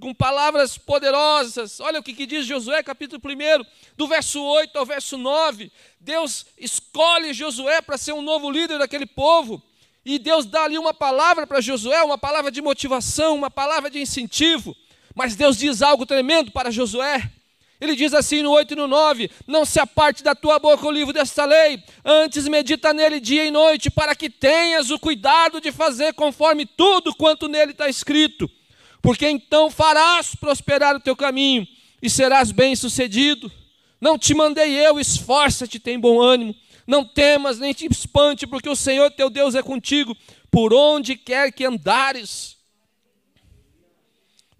com 0.00 0.12
palavras 0.12 0.76
poderosas. 0.76 1.78
Olha 1.78 2.00
o 2.00 2.02
que, 2.02 2.12
que 2.12 2.26
diz 2.26 2.44
Josué, 2.44 2.82
capítulo 2.82 3.22
1, 3.24 3.64
do 3.96 4.08
verso 4.08 4.42
8 4.42 4.76
ao 4.76 4.84
verso 4.84 5.16
9. 5.16 5.70
Deus 6.00 6.46
escolhe 6.58 7.32
Josué 7.32 7.80
para 7.80 7.96
ser 7.96 8.12
um 8.12 8.22
novo 8.22 8.50
líder 8.50 8.80
daquele 8.80 9.06
povo. 9.06 9.62
E 10.04 10.18
Deus 10.18 10.46
dá 10.46 10.64
ali 10.64 10.76
uma 10.76 10.92
palavra 10.92 11.46
para 11.46 11.60
Josué, 11.60 12.02
uma 12.02 12.18
palavra 12.18 12.50
de 12.50 12.60
motivação, 12.60 13.36
uma 13.36 13.50
palavra 13.50 13.88
de 13.88 14.00
incentivo. 14.00 14.74
Mas 15.14 15.36
Deus 15.36 15.56
diz 15.56 15.80
algo 15.80 16.04
tremendo 16.04 16.50
para 16.50 16.72
Josué. 16.72 17.30
Ele 17.80 17.96
diz 17.96 18.12
assim 18.12 18.42
no 18.42 18.50
8 18.50 18.74
e 18.74 18.76
no 18.76 18.86
9: 18.86 19.30
Não 19.46 19.64
se 19.64 19.80
aparte 19.80 20.22
da 20.22 20.34
tua 20.34 20.58
boca 20.58 20.86
o 20.86 20.90
livro 20.90 21.12
desta 21.12 21.44
lei, 21.44 21.82
antes 22.04 22.46
medita 22.46 22.92
nele 22.92 23.18
dia 23.18 23.46
e 23.46 23.50
noite, 23.50 23.90
para 23.90 24.14
que 24.14 24.28
tenhas 24.28 24.90
o 24.90 24.98
cuidado 24.98 25.60
de 25.60 25.72
fazer 25.72 26.12
conforme 26.12 26.66
tudo 26.66 27.14
quanto 27.14 27.48
nele 27.48 27.72
está 27.72 27.88
escrito, 27.88 28.50
porque 29.00 29.26
então 29.26 29.70
farás 29.70 30.34
prosperar 30.34 30.94
o 30.94 31.00
teu 31.00 31.16
caminho 31.16 31.66
e 32.02 32.10
serás 32.10 32.52
bem-sucedido. 32.52 33.50
Não 33.98 34.18
te 34.18 34.34
mandei 34.34 34.78
eu, 34.78 34.98
esforça-te, 35.00 35.78
tem 35.78 35.98
bom 35.98 36.20
ânimo, 36.20 36.54
não 36.86 37.04
temas 37.04 37.58
nem 37.58 37.72
te 37.72 37.86
espante, 37.86 38.46
porque 38.46 38.68
o 38.68 38.76
Senhor 38.76 39.10
teu 39.10 39.30
Deus 39.30 39.54
é 39.54 39.62
contigo, 39.62 40.16
por 40.50 40.74
onde 40.74 41.16
quer 41.16 41.52
que 41.52 41.64
andares. 41.64 42.59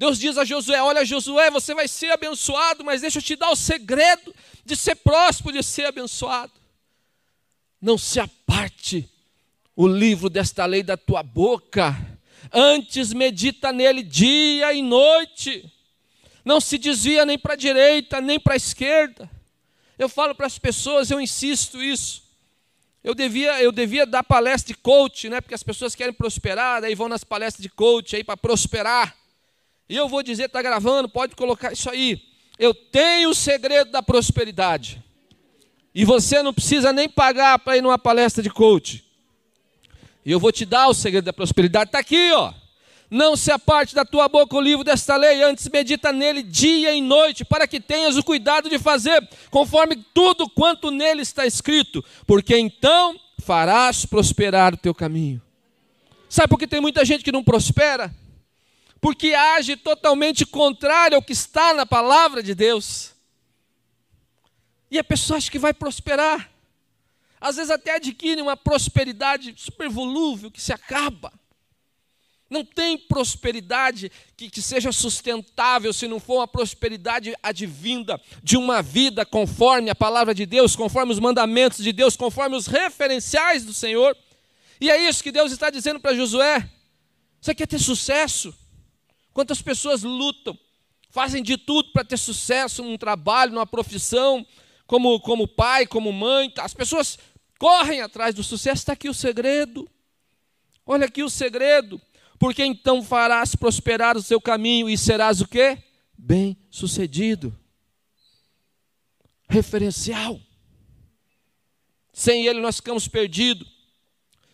Deus 0.00 0.19
diz 0.19 0.38
a 0.38 0.47
Josué: 0.47 0.83
Olha, 0.83 1.04
Josué, 1.04 1.50
você 1.50 1.75
vai 1.75 1.87
ser 1.87 2.11
abençoado, 2.11 2.83
mas 2.83 3.02
deixa 3.02 3.19
eu 3.19 3.23
te 3.23 3.37
dar 3.37 3.50
o 3.50 3.54
segredo 3.54 4.35
de 4.64 4.75
ser 4.75 4.95
próspero, 4.95 5.52
de 5.52 5.62
ser 5.62 5.85
abençoado. 5.85 6.54
Não 7.78 7.99
se 7.99 8.19
aparte 8.19 9.07
o 9.76 9.87
livro 9.87 10.30
desta 10.30 10.64
lei 10.64 10.83
da 10.83 10.97
tua 10.97 11.23
boca, 11.23 11.95
antes 12.50 13.12
medita 13.12 13.75
nele 13.75 14.02
dia 14.02 14.73
e 14.73 14.80
noite. 14.80 15.71
Não 16.47 16.62
se 16.62 16.78
desvia 16.78 17.26
nem 17.26 17.38
para 17.38 17.52
a 17.52 17.57
direita, 17.57 18.23
nem 18.23 18.40
para 18.40 18.54
a 18.54 18.57
esquerda. 18.57 19.30
Eu 19.99 20.09
falo 20.09 20.35
para 20.35 20.47
as 20.47 20.59
pessoas, 20.59 21.11
eu 21.11 21.21
insisto 21.21 21.83
isso. 21.83 22.23
Eu 23.04 23.14
devia, 23.14 23.62
eu 23.62 23.71
devia 23.71 24.07
dar 24.07 24.25
palestra 24.25 24.69
de 24.75 24.80
coach, 24.80 25.28
né? 25.28 25.42
Porque 25.42 25.54
as 25.54 25.62
pessoas 25.62 25.95
querem 25.95 26.14
prosperar, 26.14 26.80
daí 26.80 26.95
vão 26.95 27.07
nas 27.07 27.23
palestras 27.23 27.62
de 27.62 27.69
coach 27.69 28.16
aí 28.16 28.25
para 28.25 28.38
prosperar. 28.38 29.19
E 29.90 29.97
eu 29.97 30.09
vou 30.09 30.23
dizer, 30.23 30.44
está 30.44 30.62
gravando, 30.62 31.09
pode 31.09 31.35
colocar 31.35 31.73
isso 31.73 31.90
aí. 31.90 32.23
Eu 32.56 32.73
tenho 32.73 33.30
o 33.30 33.35
segredo 33.35 33.90
da 33.90 34.00
prosperidade. 34.00 35.02
E 35.92 36.04
você 36.04 36.44
não 36.44 36.54
precisa 36.54 36.92
nem 36.92 37.09
pagar 37.09 37.59
para 37.59 37.76
ir 37.76 37.82
numa 37.82 37.99
palestra 37.99 38.40
de 38.40 38.50
coach. 38.50 39.04
E 40.25 40.30
eu 40.30 40.38
vou 40.38 40.52
te 40.52 40.64
dar 40.64 40.87
o 40.87 40.94
segredo 40.94 41.25
da 41.25 41.32
prosperidade. 41.32 41.88
Está 41.88 41.99
aqui, 41.99 42.30
ó. 42.30 42.54
Não 43.11 43.37
se 43.37 43.50
aparte 43.50 43.92
da 43.92 44.04
tua 44.04 44.28
boca 44.28 44.54
o 44.54 44.61
livro 44.61 44.85
desta 44.85 45.16
lei, 45.16 45.42
antes 45.42 45.68
medita 45.68 46.12
nele 46.12 46.44
dia 46.44 46.94
e 46.94 47.00
noite, 47.00 47.44
para 47.44 47.66
que 47.66 47.80
tenhas 47.80 48.16
o 48.16 48.23
cuidado 48.23 48.68
de 48.68 48.78
fazer 48.78 49.28
conforme 49.50 49.97
tudo 50.14 50.49
quanto 50.49 50.92
nele 50.92 51.23
está 51.23 51.44
escrito, 51.44 52.04
porque 52.28 52.56
então 52.56 53.18
farás 53.40 54.06
prosperar 54.06 54.73
o 54.73 54.76
teu 54.76 54.94
caminho. 54.94 55.42
Sabe 56.28 56.47
por 56.47 56.61
que 56.61 56.68
tem 56.68 56.80
muita 56.80 57.04
gente 57.04 57.25
que 57.25 57.32
não 57.32 57.42
prospera? 57.42 58.14
Porque 59.00 59.33
age 59.33 59.76
totalmente 59.76 60.45
contrário 60.45 61.16
ao 61.16 61.23
que 61.23 61.33
está 61.33 61.73
na 61.73 61.87
palavra 61.87 62.42
de 62.42 62.54
Deus. 62.54 63.12
E 64.90 64.99
a 64.99 65.04
pessoa 65.04 65.38
acha 65.38 65.50
que 65.50 65.59
vai 65.59 65.73
prosperar. 65.73 66.50
Às 67.40 67.57
vezes 67.57 67.71
até 67.71 67.95
adquire 67.95 68.42
uma 68.42 68.57
prosperidade 68.57 69.54
super 69.57 69.88
volúvel 69.88 70.50
que 70.50 70.61
se 70.61 70.73
acaba. 70.73 71.33
Não 72.50 72.64
tem 72.64 72.99
prosperidade 72.99 74.11
que, 74.37 74.50
que, 74.50 74.61
seja 74.61 74.90
sustentável 74.90 75.92
se 75.92 76.09
não 76.09 76.19
for 76.19 76.38
uma 76.38 76.49
prosperidade 76.49 77.33
advinda 77.40 78.21
de 78.42 78.57
uma 78.57 78.83
vida 78.83 79.25
conforme 79.25 79.88
a 79.88 79.95
palavra 79.95 80.35
de 80.35 80.45
Deus, 80.45 80.75
conforme 80.75 81.12
os 81.12 81.21
mandamentos 81.21 81.78
de 81.78 81.92
Deus, 81.92 82.16
conforme 82.16 82.57
os 82.57 82.66
referenciais 82.66 83.64
do 83.64 83.73
Senhor. 83.73 84.16
E 84.80 84.90
é 84.90 85.09
isso 85.09 85.23
que 85.23 85.30
Deus 85.30 85.52
está 85.52 85.71
dizendo 85.71 86.00
para 86.00 86.14
Josué. 86.14 86.69
Você 87.40 87.54
quer 87.54 87.69
ter 87.69 87.78
sucesso? 87.78 88.52
Quantas 89.32 89.62
pessoas 89.62 90.02
lutam, 90.02 90.58
fazem 91.10 91.42
de 91.42 91.56
tudo 91.56 91.92
para 91.92 92.04
ter 92.04 92.16
sucesso 92.16 92.82
num 92.82 92.96
trabalho, 92.96 93.52
numa 93.52 93.66
profissão, 93.66 94.46
como, 94.87 95.20
como 95.20 95.46
pai, 95.46 95.87
como 95.87 96.12
mãe. 96.12 96.52
As 96.58 96.75
pessoas 96.75 97.18
correm 97.58 98.00
atrás 98.00 98.34
do 98.34 98.42
sucesso. 98.42 98.80
Está 98.80 98.92
aqui 98.94 99.08
o 99.08 99.14
segredo. 99.14 99.88
Olha 100.84 101.06
aqui 101.06 101.22
o 101.22 101.30
segredo. 101.30 102.00
Porque 102.38 102.64
então 102.64 103.02
farás 103.02 103.54
prosperar 103.54 104.16
o 104.16 104.22
seu 104.22 104.40
caminho 104.40 104.88
e 104.88 104.96
serás 104.96 105.40
o 105.40 105.46
quê? 105.46 105.78
Bem 106.16 106.56
sucedido. 106.70 107.56
Referencial. 109.49 110.40
Sem 112.12 112.46
ele 112.46 112.60
nós 112.60 112.76
ficamos 112.76 113.06
perdidos. 113.06 113.79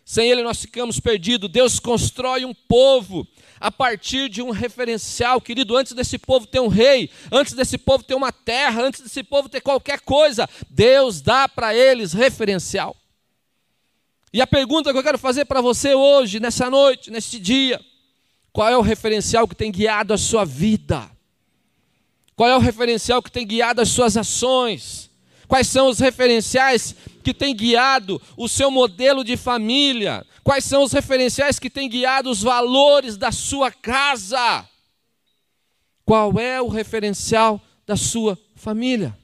Sem 0.08 0.30
ele 0.30 0.44
nós 0.44 0.60
ficamos 0.60 1.00
perdidos. 1.00 1.50
Deus 1.50 1.80
constrói 1.80 2.44
um 2.44 2.54
povo 2.54 3.26
a 3.58 3.72
partir 3.72 4.28
de 4.28 4.40
um 4.40 4.50
referencial, 4.50 5.40
querido. 5.40 5.76
Antes 5.76 5.94
desse 5.94 6.16
povo 6.16 6.46
ter 6.46 6.60
um 6.60 6.68
rei, 6.68 7.10
antes 7.32 7.54
desse 7.54 7.76
povo 7.76 8.04
ter 8.04 8.14
uma 8.14 8.30
terra, 8.30 8.82
antes 8.82 9.00
desse 9.00 9.24
povo 9.24 9.48
ter 9.48 9.60
qualquer 9.60 10.00
coisa, 10.00 10.48
Deus 10.70 11.20
dá 11.20 11.48
para 11.48 11.74
eles 11.74 12.12
referencial. 12.12 12.96
E 14.32 14.40
a 14.40 14.46
pergunta 14.46 14.92
que 14.92 14.98
eu 14.98 15.02
quero 15.02 15.18
fazer 15.18 15.44
para 15.44 15.60
você 15.60 15.92
hoje, 15.92 16.38
nessa 16.38 16.70
noite, 16.70 17.10
neste 17.10 17.40
dia, 17.40 17.80
qual 18.52 18.68
é 18.68 18.76
o 18.76 18.82
referencial 18.82 19.48
que 19.48 19.56
tem 19.56 19.72
guiado 19.72 20.14
a 20.14 20.18
sua 20.18 20.44
vida? 20.44 21.10
Qual 22.36 22.48
é 22.48 22.54
o 22.54 22.60
referencial 22.60 23.20
que 23.20 23.32
tem 23.32 23.44
guiado 23.44 23.80
as 23.80 23.88
suas 23.88 24.16
ações? 24.16 25.10
Quais 25.48 25.66
são 25.68 25.88
os 25.88 25.98
referenciais 25.98 26.94
que 27.22 27.32
têm 27.32 27.54
guiado 27.54 28.20
o 28.36 28.48
seu 28.48 28.70
modelo 28.70 29.22
de 29.22 29.36
família? 29.36 30.26
Quais 30.42 30.64
são 30.64 30.82
os 30.82 30.92
referenciais 30.92 31.58
que 31.58 31.70
têm 31.70 31.88
guiado 31.88 32.30
os 32.30 32.42
valores 32.42 33.16
da 33.16 33.30
sua 33.30 33.70
casa? 33.70 34.68
Qual 36.04 36.38
é 36.38 36.60
o 36.60 36.68
referencial 36.68 37.60
da 37.86 37.96
sua 37.96 38.38
família? 38.54 39.16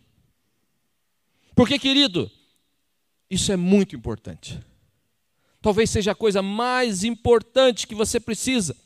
Porque, 1.54 1.78
querido, 1.78 2.30
isso 3.30 3.52
é 3.52 3.56
muito 3.56 3.94
importante. 3.94 4.60
Talvez 5.60 5.90
seja 5.90 6.10
a 6.10 6.14
coisa 6.14 6.42
mais 6.42 7.04
importante 7.04 7.86
que 7.86 7.94
você 7.94 8.18
precisa. 8.18 8.76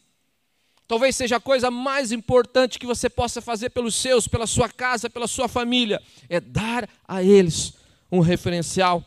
Talvez 0.88 1.16
seja 1.16 1.37
a 1.37 1.40
coisa 1.40 1.71
mais 1.71 2.12
importante 2.12 2.78
que 2.78 2.87
você 2.87 3.11
possa 3.11 3.40
fazer 3.40 3.71
pelos 3.71 3.95
seus, 3.95 4.28
pela 4.28 4.47
sua 4.47 4.69
casa, 4.69 5.11
pela 5.11 5.26
sua 5.26 5.49
família, 5.49 6.00
é 6.28 6.40
dar 6.40 6.88
a 7.07 7.23
eles 7.23 7.75
um 8.11 8.21
referencial. 8.21 9.05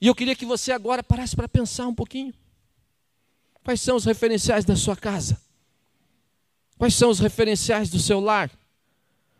E 0.00 0.08
eu 0.08 0.14
queria 0.14 0.34
que 0.34 0.44
você 0.44 0.72
agora 0.72 1.04
parasse 1.04 1.36
para 1.36 1.48
pensar 1.48 1.86
um 1.86 1.94
pouquinho. 1.94 2.34
Quais 3.62 3.80
são 3.80 3.96
os 3.96 4.04
referenciais 4.04 4.64
da 4.64 4.74
sua 4.74 4.96
casa? 4.96 5.40
Quais 6.76 6.94
são 6.94 7.10
os 7.10 7.20
referenciais 7.20 7.88
do 7.88 7.98
seu 7.98 8.18
lar? 8.18 8.50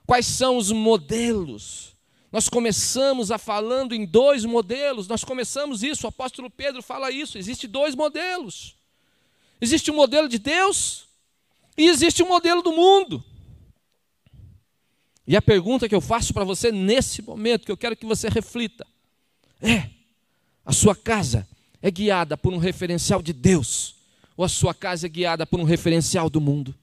Quais 0.07 0.27
são 0.27 0.57
os 0.57 0.71
modelos? 0.71 1.95
Nós 2.31 2.49
começamos 2.49 3.33
a 3.33 3.39
falando 3.39 3.95
em 3.95 4.07
dois 4.07 4.45
modelos, 4.45 5.09
nós 5.09 5.25
começamos 5.25 5.83
isso, 5.83 6.07
o 6.07 6.09
apóstolo 6.09 6.51
Pedro 6.51 6.83
fala 6.83 7.11
isso, 7.11 7.37
existe 7.37 7.67
dois 7.67 7.95
modelos. 7.95 8.77
Existe 9.61 9.91
o 9.91 9.95
um 9.95 9.97
modelo 9.97 10.29
de 10.29 10.39
Deus 10.39 11.06
e 11.77 11.89
existe 11.89 12.23
um 12.23 12.29
modelo 12.29 12.63
do 12.63 12.73
mundo. 12.73 13.23
E 15.27 15.37
a 15.37 15.43
pergunta 15.43 15.89
que 15.89 15.95
eu 15.95 16.01
faço 16.01 16.33
para 16.33 16.45
você 16.45 16.71
nesse 16.71 17.21
momento, 17.21 17.67
que 17.67 17.73
eu 17.73 17.77
quero 17.77 17.97
que 17.97 18.07
você 18.07 18.29
reflita, 18.29 18.87
é: 19.61 19.91
a 20.65 20.73
sua 20.73 20.95
casa 20.95 21.47
é 21.83 21.91
guiada 21.91 22.37
por 22.37 22.53
um 22.53 22.59
referencial 22.59 23.21
de 23.21 23.33
Deus 23.33 23.97
ou 24.37 24.45
a 24.45 24.49
sua 24.49 24.75
casa 24.75 25.07
é 25.07 25.09
guiada 25.09 25.47
por 25.47 25.59
um 25.59 25.65
referencial 25.65 26.29
do 26.31 26.41
mundo? 26.41 26.75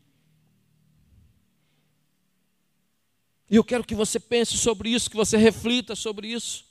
E 3.50 3.56
eu 3.56 3.64
quero 3.64 3.84
que 3.84 3.94
você 3.94 4.20
pense 4.20 4.58
sobre 4.58 4.90
isso, 4.90 5.10
que 5.10 5.16
você 5.16 5.38
reflita 5.38 5.96
sobre 5.96 6.28
isso. 6.28 6.66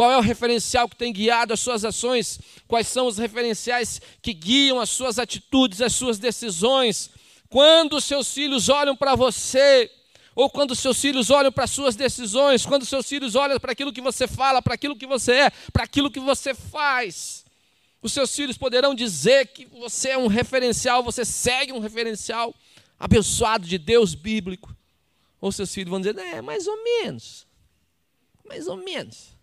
Qual 0.00 0.10
é 0.10 0.16
o 0.16 0.22
referencial 0.22 0.88
que 0.88 0.96
tem 0.96 1.12
guiado 1.12 1.52
as 1.52 1.60
suas 1.60 1.84
ações? 1.84 2.40
Quais 2.66 2.88
são 2.88 3.06
os 3.06 3.18
referenciais 3.18 4.00
que 4.22 4.32
guiam 4.32 4.80
as 4.80 4.88
suas 4.88 5.18
atitudes, 5.18 5.82
as 5.82 5.94
suas 5.94 6.18
decisões? 6.18 7.10
Quando 7.50 7.98
os 7.98 8.04
seus 8.04 8.32
filhos 8.32 8.70
olham 8.70 8.96
para 8.96 9.14
você, 9.14 9.90
ou 10.34 10.48
quando 10.48 10.70
os 10.70 10.78
seus 10.78 10.98
filhos 10.98 11.28
olham 11.28 11.52
para 11.52 11.64
as 11.64 11.70
suas 11.70 11.96
decisões, 11.96 12.64
quando 12.64 12.80
os 12.80 12.88
seus 12.88 13.06
filhos 13.06 13.34
olham 13.34 13.60
para 13.60 13.72
aquilo 13.72 13.92
que 13.92 14.00
você 14.00 14.26
fala, 14.26 14.62
para 14.62 14.72
aquilo 14.72 14.96
que 14.96 15.06
você 15.06 15.32
é, 15.32 15.50
para 15.70 15.84
aquilo 15.84 16.10
que 16.10 16.18
você 16.18 16.54
faz, 16.54 17.44
os 18.00 18.10
seus 18.10 18.34
filhos 18.34 18.56
poderão 18.56 18.94
dizer 18.94 19.48
que 19.48 19.66
você 19.66 20.12
é 20.12 20.16
um 20.16 20.28
referencial, 20.28 21.02
você 21.02 21.26
segue 21.26 21.74
um 21.74 21.78
referencial 21.78 22.54
abençoado 22.98 23.66
de 23.66 23.76
Deus 23.76 24.14
bíblico. 24.14 24.74
Ou 25.42 25.52
seus 25.52 25.74
filhos 25.74 25.90
vão 25.90 26.00
dizer, 26.00 26.16
é, 26.16 26.40
mais 26.40 26.66
ou 26.66 26.82
menos. 26.84 27.46
Mais 28.46 28.66
ou 28.66 28.78
menos. 28.78 29.38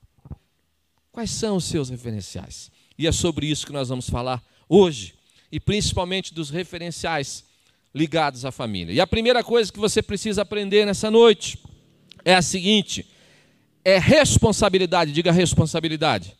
Quais 1.18 1.32
são 1.32 1.56
os 1.56 1.66
seus 1.66 1.90
referenciais? 1.90 2.70
E 2.96 3.08
é 3.08 3.12
sobre 3.12 3.48
isso 3.48 3.66
que 3.66 3.74
nós 3.74 3.90
vamos 3.90 4.08
falar 4.08 4.40
hoje, 4.70 5.16
e 5.52 5.60
principalmente 5.60 6.32
dos 6.32 6.52
referenciais 6.52 7.44
ligados 7.92 8.46
à 8.46 8.52
família. 8.52 8.94
E 8.94 9.02
a 9.02 9.08
primeira 9.08 9.44
coisa 9.44 9.74
que 9.74 9.80
você 9.80 10.04
precisa 10.04 10.44
aprender 10.44 10.86
nessa 10.86 11.10
noite 11.10 11.58
é 12.24 12.36
a 12.36 12.42
seguinte: 12.44 13.04
é 13.84 13.98
responsabilidade, 13.98 15.12
diga 15.12 15.32
responsabilidade. 15.32 16.38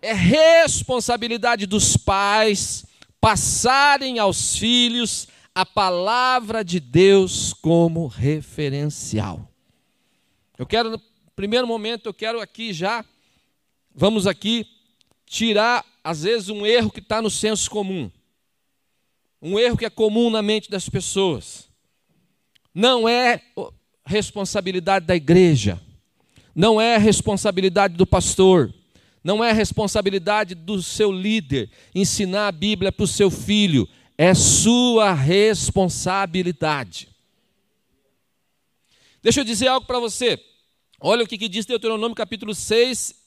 É 0.00 0.12
responsabilidade 0.12 1.64
dos 1.64 1.96
pais 1.96 2.84
passarem 3.20 4.18
aos 4.18 4.56
filhos 4.56 5.28
a 5.54 5.64
palavra 5.64 6.64
de 6.64 6.80
Deus 6.80 7.54
como 7.54 8.08
referencial. 8.08 9.48
Eu 10.58 10.66
quero, 10.66 10.90
no 10.90 11.00
primeiro 11.36 11.64
momento, 11.64 12.06
eu 12.06 12.12
quero 12.12 12.40
aqui 12.40 12.72
já, 12.72 13.04
vamos 13.94 14.26
aqui 14.26 14.66
tirar, 15.26 15.84
às 16.02 16.22
vezes, 16.22 16.48
um 16.48 16.66
erro 16.66 16.90
que 16.90 17.00
está 17.00 17.22
no 17.22 17.30
senso 17.30 17.70
comum. 17.70 18.10
Um 19.40 19.58
erro 19.58 19.76
que 19.76 19.84
é 19.84 19.90
comum 19.90 20.30
na 20.30 20.42
mente 20.42 20.70
das 20.70 20.88
pessoas. 20.88 21.68
Não 22.74 23.08
é 23.08 23.42
responsabilidade 24.04 25.06
da 25.06 25.14
igreja, 25.14 25.80
não 26.54 26.80
é 26.80 26.96
responsabilidade 26.96 27.94
do 27.96 28.06
pastor, 28.06 28.72
não 29.22 29.44
é 29.44 29.52
responsabilidade 29.52 30.54
do 30.54 30.82
seu 30.82 31.12
líder 31.12 31.70
ensinar 31.94 32.48
a 32.48 32.52
Bíblia 32.52 32.90
para 32.90 33.04
o 33.04 33.08
seu 33.08 33.30
filho, 33.30 33.88
é 34.18 34.34
sua 34.34 35.12
responsabilidade. 35.12 37.08
Deixa 39.22 39.40
eu 39.40 39.44
dizer 39.44 39.68
algo 39.68 39.86
para 39.86 40.00
você. 40.00 40.38
Olha 41.00 41.24
o 41.24 41.26
que, 41.26 41.48
diz 41.48 41.64
Deuteronômio 41.66 42.14
capítulo 42.14 42.54
6, 42.54 43.21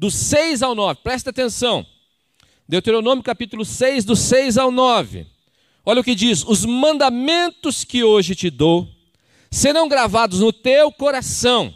do 0.00 0.10
6 0.10 0.62
ao 0.62 0.74
9. 0.74 1.00
Presta 1.02 1.28
atenção. 1.28 1.86
Deuteronômio 2.66 3.22
capítulo 3.22 3.66
6, 3.66 4.06
do 4.06 4.16
6 4.16 4.56
ao 4.56 4.70
9. 4.70 5.26
Olha 5.84 6.00
o 6.00 6.04
que 6.04 6.14
diz: 6.14 6.42
Os 6.42 6.64
mandamentos 6.64 7.84
que 7.84 8.02
hoje 8.02 8.34
te 8.34 8.48
dou 8.48 8.88
serão 9.50 9.86
gravados 9.90 10.40
no 10.40 10.54
teu 10.54 10.90
coração. 10.90 11.74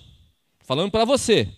Falando 0.61 0.91
para 0.91 1.05
você. 1.05 1.51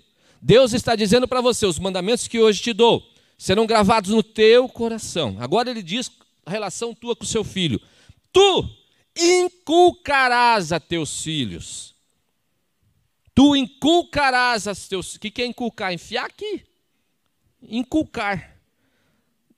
Deus 0.42 0.72
está 0.72 0.96
dizendo 0.96 1.28
para 1.28 1.40
você: 1.40 1.66
os 1.66 1.78
mandamentos 1.78 2.26
que 2.26 2.40
hoje 2.40 2.60
te 2.60 2.72
dou 2.72 3.00
serão 3.38 3.64
gravados 3.64 4.10
no 4.10 4.24
teu 4.24 4.68
coração. 4.68 5.36
Agora 5.38 5.70
ele 5.70 5.84
diz 5.84 6.10
a 6.44 6.50
relação 6.50 6.92
tua 6.92 7.14
com 7.14 7.22
o 7.22 7.28
seu 7.28 7.44
filho. 7.44 7.80
Tu 8.32 8.68
inculcarás 9.16 10.72
a 10.72 10.80
teus 10.80 11.22
filhos. 11.22 11.94
Tu 13.36 13.54
inculcarás 13.54 14.66
a 14.66 14.74
teus. 14.74 15.16
O 15.16 15.20
que 15.20 15.42
é 15.42 15.44
inculcar? 15.44 15.92
Enfiar 15.92 16.24
aqui. 16.24 16.64
Inculcar. 17.62 18.56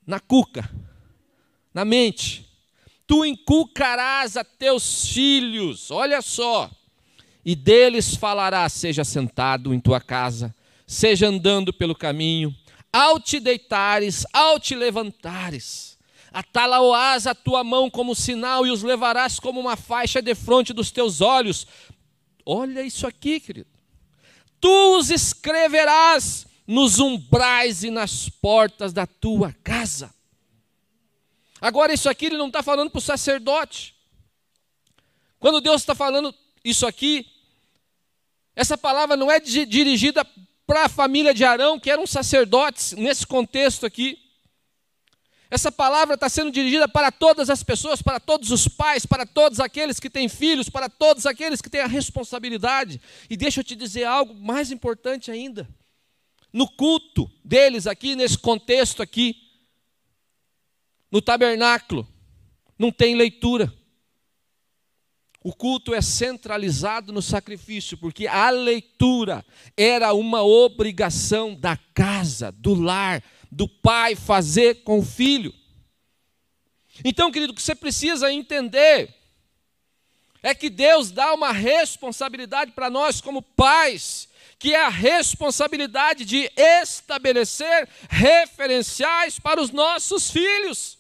Na 0.05 0.19
cuca. 0.19 0.69
Na 1.73 1.85
mente. 1.85 2.45
Tu 3.07 3.25
inculcarás 3.25 4.37
a 4.37 4.43
teus 4.43 5.07
filhos. 5.07 5.93
Olha 5.93 6.21
só. 6.21 6.69
E 7.45 7.55
deles 7.55 8.17
falarás, 8.17 8.73
seja 8.73 9.05
sentado 9.05 9.73
em 9.73 9.79
tua 9.79 10.01
casa, 10.01 10.53
seja 10.85 11.29
andando 11.29 11.73
pelo 11.73 11.95
caminho, 11.95 12.53
ao 12.93 13.21
te 13.21 13.39
deitares, 13.39 14.27
ao 14.33 14.59
te 14.59 14.75
levantares 14.75 15.89
Atalaoás 16.33 17.27
a 17.27 17.35
tua 17.35 17.65
mão 17.65 17.89
como 17.89 18.15
sinal 18.15 18.67
e 18.67 18.71
os 18.71 18.83
levarás 18.83 19.41
como 19.41 19.59
uma 19.59 19.77
faixa 19.77 20.21
de 20.21 20.35
fronte 20.35 20.73
dos 20.73 20.91
teus 20.91 21.21
olhos. 21.21 21.67
Olha 22.51 22.81
isso 22.81 23.07
aqui, 23.07 23.39
querido. 23.41 23.69
Tu 24.59 24.97
os 24.97 25.11
escreverás 25.11 26.47
nos 26.67 26.99
umbrais 26.99 27.85
e 27.85 27.91
nas 27.91 28.31
portas 28.31 28.91
da 28.91 29.07
tua 29.07 29.53
casa. 29.63 30.15
Agora, 31.61 31.93
isso 31.93 32.09
aqui 32.09 32.25
ele 32.25 32.39
não 32.39 32.47
está 32.47 32.63
falando 32.63 32.89
para 32.89 33.01
o 33.01 33.03
sacerdote. 33.03 33.95
Quando 35.39 35.61
Deus 35.61 35.83
está 35.83 35.95
falando 35.95 36.35
isso 36.65 36.87
aqui, 36.87 37.27
essa 38.57 38.79
palavra 38.79 39.15
não 39.15 39.31
é 39.31 39.39
dirigida 39.39 40.25
para 40.67 40.87
a 40.87 40.89
família 40.89 41.35
de 41.35 41.45
Arão, 41.45 41.79
que 41.79 41.91
eram 41.91 42.07
sacerdotes, 42.07 42.93
nesse 42.93 43.27
contexto 43.27 43.85
aqui. 43.85 44.19
Essa 45.51 45.73
palavra 45.73 46.15
está 46.15 46.29
sendo 46.29 46.51
dirigida 46.51 46.87
para 46.87 47.11
todas 47.11 47.49
as 47.49 47.63
pessoas, 47.63 48.03
para 48.03 48.21
todos 48.21 48.51
os 48.51 48.69
pais, 48.69 49.07
para 49.07 49.25
todos 49.25 49.61
aqueles 49.61 49.99
que 49.99 50.11
têm 50.11 50.29
filhos, 50.29 50.69
para 50.69 50.91
todos 50.91 51.25
aqueles 51.25 51.63
que 51.63 51.71
têm 51.71 51.81
a 51.81 51.87
responsabilidade. 51.87 53.01
E 53.31 53.37
deixa 53.37 53.61
eu 53.61 53.65
te 53.65 53.75
dizer 53.75 54.05
algo 54.05 54.35
mais 54.35 54.71
importante 54.71 55.31
ainda. 55.31 55.67
No 56.53 56.69
culto 56.69 57.31
deles 57.43 57.87
aqui, 57.87 58.15
nesse 58.15 58.37
contexto 58.37 59.03
aqui, 59.03 59.37
no 61.11 61.23
tabernáculo, 61.23 62.07
não 62.79 62.93
tem 62.93 63.15
leitura. 63.15 63.73
O 65.43 65.55
culto 65.55 65.95
é 65.95 66.03
centralizado 66.03 67.11
no 67.11 67.23
sacrifício, 67.23 67.97
porque 67.97 68.27
a 68.27 68.51
leitura 68.51 69.45
era 69.77 70.13
uma 70.13 70.43
obrigação 70.43 71.55
da 71.55 71.77
casa, 71.95 72.53
do 72.53 72.75
lar, 72.75 73.23
do 73.51 73.69
pai 73.69 74.15
fazer 74.15 74.83
com 74.83 74.99
o 74.99 75.05
filho. 75.05 75.55
Então, 77.05 77.31
querido, 77.31 77.53
o 77.53 77.57
que 77.57 77.63
você 77.63 77.75
precisa 77.75 78.33
entender 78.33 79.15
é 80.43 80.55
que 80.55 80.71
Deus 80.71 81.11
dá 81.11 81.35
uma 81.35 81.53
responsabilidade 81.53 82.73
para 82.73 82.91
nós 82.91 83.21
como 83.21 83.43
pais, 83.43 84.29
que 84.59 84.75
é 84.75 84.85
a 84.85 84.89
responsabilidade 84.89 86.25
de 86.25 86.51
estabelecer 86.57 87.89
referenciais 88.09 89.39
para 89.39 89.61
os 89.61 89.71
nossos 89.71 90.31
filhos. 90.31 90.99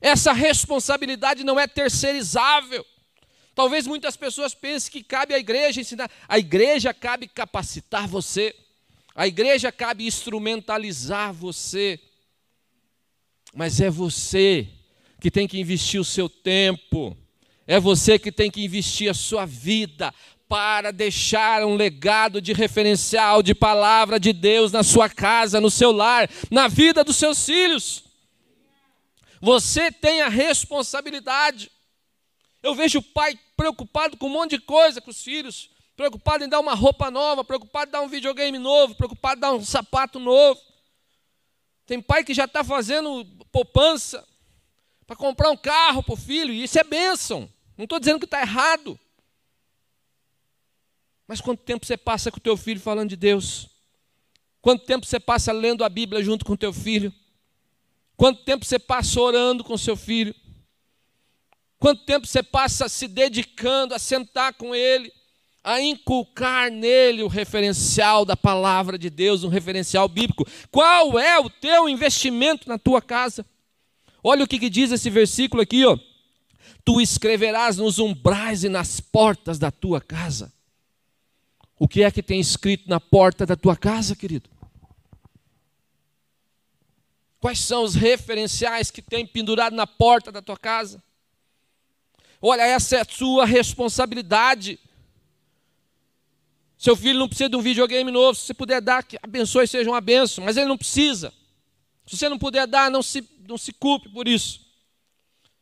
Essa 0.00 0.32
responsabilidade 0.32 1.44
não 1.44 1.60
é 1.60 1.66
terceirizável. 1.66 2.84
Talvez 3.54 3.86
muitas 3.86 4.16
pessoas 4.16 4.54
pensem 4.54 4.90
que 4.90 5.04
cabe 5.04 5.34
à 5.34 5.38
igreja 5.38 5.80
ensinar. 5.80 6.10
A 6.26 6.38
igreja 6.38 6.94
cabe 6.94 7.28
capacitar 7.28 8.08
você. 8.08 8.56
A 9.20 9.26
igreja 9.26 9.70
cabe 9.70 10.06
instrumentalizar 10.06 11.30
você, 11.30 12.00
mas 13.52 13.78
é 13.78 13.90
você 13.90 14.66
que 15.20 15.30
tem 15.30 15.46
que 15.46 15.60
investir 15.60 16.00
o 16.00 16.04
seu 16.06 16.26
tempo, 16.26 17.14
é 17.66 17.78
você 17.78 18.18
que 18.18 18.32
tem 18.32 18.50
que 18.50 18.64
investir 18.64 19.10
a 19.10 19.12
sua 19.12 19.44
vida 19.44 20.14
para 20.48 20.90
deixar 20.90 21.66
um 21.66 21.74
legado 21.74 22.40
de 22.40 22.54
referencial, 22.54 23.42
de 23.42 23.54
palavra 23.54 24.18
de 24.18 24.32
Deus 24.32 24.72
na 24.72 24.82
sua 24.82 25.06
casa, 25.06 25.60
no 25.60 25.70
seu 25.70 25.92
lar, 25.92 26.26
na 26.50 26.66
vida 26.66 27.04
dos 27.04 27.16
seus 27.16 27.44
filhos. 27.44 28.04
Você 29.38 29.92
tem 29.92 30.22
a 30.22 30.30
responsabilidade. 30.30 31.70
Eu 32.62 32.74
vejo 32.74 33.00
o 33.00 33.02
pai 33.02 33.38
preocupado 33.54 34.16
com 34.16 34.28
um 34.28 34.32
monte 34.32 34.52
de 34.52 34.60
coisa 34.60 34.98
com 34.98 35.10
os 35.10 35.22
filhos, 35.22 35.68
preocupado 36.00 36.42
em 36.42 36.48
dar 36.48 36.60
uma 36.60 36.72
roupa 36.72 37.10
nova, 37.10 37.44
preocupado 37.44 37.90
em 37.90 37.92
dar 37.92 38.00
um 38.00 38.08
videogame 38.08 38.58
novo, 38.58 38.94
preocupado 38.94 39.36
em 39.36 39.40
dar 39.42 39.52
um 39.52 39.62
sapato 39.62 40.18
novo. 40.18 40.58
Tem 41.84 42.00
pai 42.00 42.24
que 42.24 42.32
já 42.32 42.46
está 42.46 42.64
fazendo 42.64 43.26
poupança 43.52 44.26
para 45.06 45.14
comprar 45.14 45.50
um 45.50 45.56
carro 45.58 46.02
para 46.02 46.14
o 46.14 46.16
filho, 46.16 46.54
e 46.54 46.62
isso 46.62 46.78
é 46.78 46.84
bênção. 46.84 47.40
Não 47.76 47.84
estou 47.84 48.00
dizendo 48.00 48.18
que 48.18 48.24
está 48.24 48.40
errado. 48.40 48.98
Mas 51.28 51.38
quanto 51.38 51.62
tempo 51.64 51.84
você 51.84 51.98
passa 51.98 52.30
com 52.30 52.38
o 52.38 52.42
teu 52.42 52.56
filho 52.56 52.80
falando 52.80 53.10
de 53.10 53.16
Deus? 53.16 53.68
Quanto 54.62 54.86
tempo 54.86 55.04
você 55.04 55.20
passa 55.20 55.52
lendo 55.52 55.84
a 55.84 55.88
Bíblia 55.90 56.22
junto 56.22 56.46
com 56.46 56.54
o 56.54 56.58
teu 56.58 56.72
filho? 56.72 57.12
Quanto 58.16 58.42
tempo 58.42 58.64
você 58.64 58.78
passa 58.78 59.20
orando 59.20 59.62
com 59.62 59.76
seu 59.76 59.96
filho? 59.96 60.34
Quanto 61.78 62.06
tempo 62.06 62.26
você 62.26 62.42
passa 62.42 62.88
se 62.88 63.06
dedicando 63.06 63.94
a 63.94 63.98
sentar 63.98 64.54
com 64.54 64.74
ele, 64.74 65.12
a 65.62 65.80
inculcar 65.80 66.70
nele 66.70 67.22
o 67.22 67.28
referencial 67.28 68.24
da 68.24 68.36
palavra 68.36 68.98
de 68.98 69.10
Deus, 69.10 69.44
um 69.44 69.48
referencial 69.48 70.08
bíblico? 70.08 70.46
Qual 70.70 71.18
é 71.18 71.38
o 71.38 71.50
teu 71.50 71.88
investimento 71.88 72.68
na 72.68 72.78
tua 72.78 73.02
casa? 73.02 73.44
Olha 74.22 74.44
o 74.44 74.46
que, 74.46 74.58
que 74.58 74.70
diz 74.70 74.90
esse 74.90 75.10
versículo 75.10 75.62
aqui, 75.62 75.84
ó. 75.84 75.98
Tu 76.84 77.00
escreverás 77.00 77.76
nos 77.76 77.98
umbrais 77.98 78.64
e 78.64 78.68
nas 78.68 79.00
portas 79.00 79.58
da 79.58 79.70
tua 79.70 80.00
casa. 80.00 80.52
O 81.78 81.88
que 81.88 82.02
é 82.02 82.10
que 82.10 82.22
tem 82.22 82.40
escrito 82.40 82.88
na 82.88 83.00
porta 83.00 83.46
da 83.46 83.56
tua 83.56 83.76
casa, 83.76 84.14
querido? 84.16 84.48
Quais 87.38 87.60
são 87.60 87.82
os 87.84 87.94
referenciais 87.94 88.90
que 88.90 89.00
tem 89.00 89.26
pendurado 89.26 89.74
na 89.74 89.86
porta 89.86 90.30
da 90.30 90.42
tua 90.42 90.58
casa? 90.58 91.02
Olha, 92.40 92.62
essa 92.62 92.96
é 92.96 93.00
a 93.00 93.06
sua 93.08 93.46
responsabilidade. 93.46 94.78
Seu 96.80 96.96
filho 96.96 97.18
não 97.18 97.28
precisa 97.28 97.50
de 97.50 97.56
um 97.56 97.60
videogame 97.60 98.10
novo. 98.10 98.34
Se 98.34 98.46
você 98.46 98.54
puder 98.54 98.80
dar, 98.80 99.02
que 99.02 99.18
abençoe 99.22 99.68
seja 99.68 99.90
uma 99.90 100.00
benção, 100.00 100.42
mas 100.42 100.56
ele 100.56 100.64
não 100.64 100.78
precisa. 100.78 101.30
Se 102.06 102.16
você 102.16 102.26
não 102.26 102.38
puder 102.38 102.66
dar, 102.66 102.90
não 102.90 103.02
se, 103.02 103.22
não 103.46 103.58
se 103.58 103.70
culpe 103.70 104.08
por 104.08 104.26
isso. 104.26 104.62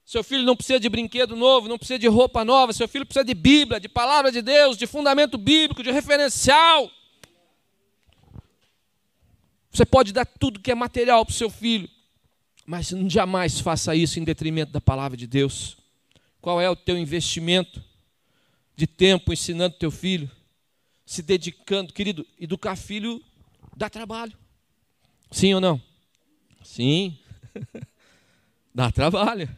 Seu 0.04 0.22
filho 0.22 0.44
não 0.44 0.54
precisa 0.54 0.78
de 0.78 0.88
brinquedo 0.88 1.34
novo, 1.34 1.68
não 1.68 1.76
precisa 1.76 1.98
de 1.98 2.06
roupa 2.06 2.44
nova, 2.44 2.72
seu 2.72 2.86
filho 2.86 3.04
precisa 3.04 3.24
de 3.24 3.34
Bíblia, 3.34 3.80
de 3.80 3.88
palavra 3.88 4.30
de 4.30 4.40
Deus, 4.40 4.76
de 4.76 4.86
fundamento 4.86 5.36
bíblico, 5.36 5.82
de 5.82 5.90
referencial. 5.90 6.88
Você 9.72 9.84
pode 9.84 10.12
dar 10.12 10.24
tudo 10.24 10.60
que 10.60 10.70
é 10.70 10.74
material 10.76 11.26
para 11.26 11.32
o 11.32 11.34
seu 11.34 11.50
filho, 11.50 11.90
mas 12.64 12.94
jamais 13.08 13.58
faça 13.58 13.92
isso 13.96 14.20
em 14.20 14.24
detrimento 14.24 14.70
da 14.70 14.80
palavra 14.80 15.16
de 15.16 15.26
Deus. 15.26 15.76
Qual 16.40 16.60
é 16.60 16.70
o 16.70 16.76
teu 16.76 16.96
investimento 16.96 17.82
de 18.76 18.86
tempo 18.86 19.32
ensinando 19.32 19.74
teu 19.76 19.90
filho, 19.90 20.30
se 21.08 21.22
dedicando, 21.22 21.90
querido? 21.90 22.26
Educar 22.38 22.76
filho 22.76 23.24
dá 23.74 23.88
trabalho. 23.88 24.36
Sim 25.30 25.54
ou 25.54 25.60
não? 25.60 25.80
Sim. 26.62 27.18
dá 28.74 28.92
trabalho. 28.92 29.48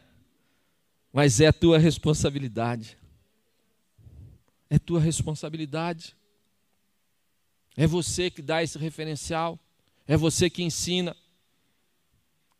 Mas 1.12 1.40
é 1.40 1.48
a 1.48 1.52
tua 1.52 1.76
responsabilidade. 1.76 2.96
É 4.70 4.78
tua 4.78 5.00
responsabilidade. 5.00 6.14
É 7.76 7.84
você 7.84 8.30
que 8.30 8.42
dá 8.42 8.62
esse 8.62 8.78
referencial. 8.78 9.58
É 10.06 10.16
você 10.16 10.48
que 10.48 10.62
ensina. 10.62 11.16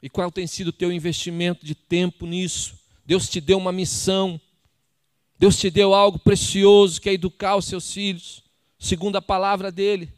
E 0.03 0.11
qual 0.11 0.33
tem 0.33 0.49
sido 0.49 0.69
o 0.69 0.73
teu 0.73 0.91
investimento 0.91 1.65
de 1.65 1.77
tempo 1.77 2.27
nisso? 2.27 2.77
Deus 3.07 3.29
te 3.29 3.41
deu 3.41 3.57
uma 3.57 3.71
missão. 3.71 4.41
Deus 5.39 5.57
te 5.57 5.71
deu 5.71 5.95
algo 5.95 6.19
precioso 6.19 7.01
que 7.01 7.09
é 7.09 7.13
educar 7.13 7.55
os 7.55 7.67
seus 7.67 7.95
filhos, 7.95 8.50
segundo 8.81 9.17
a 9.17 9.23
palavra 9.23 9.71
dele. 9.71 10.11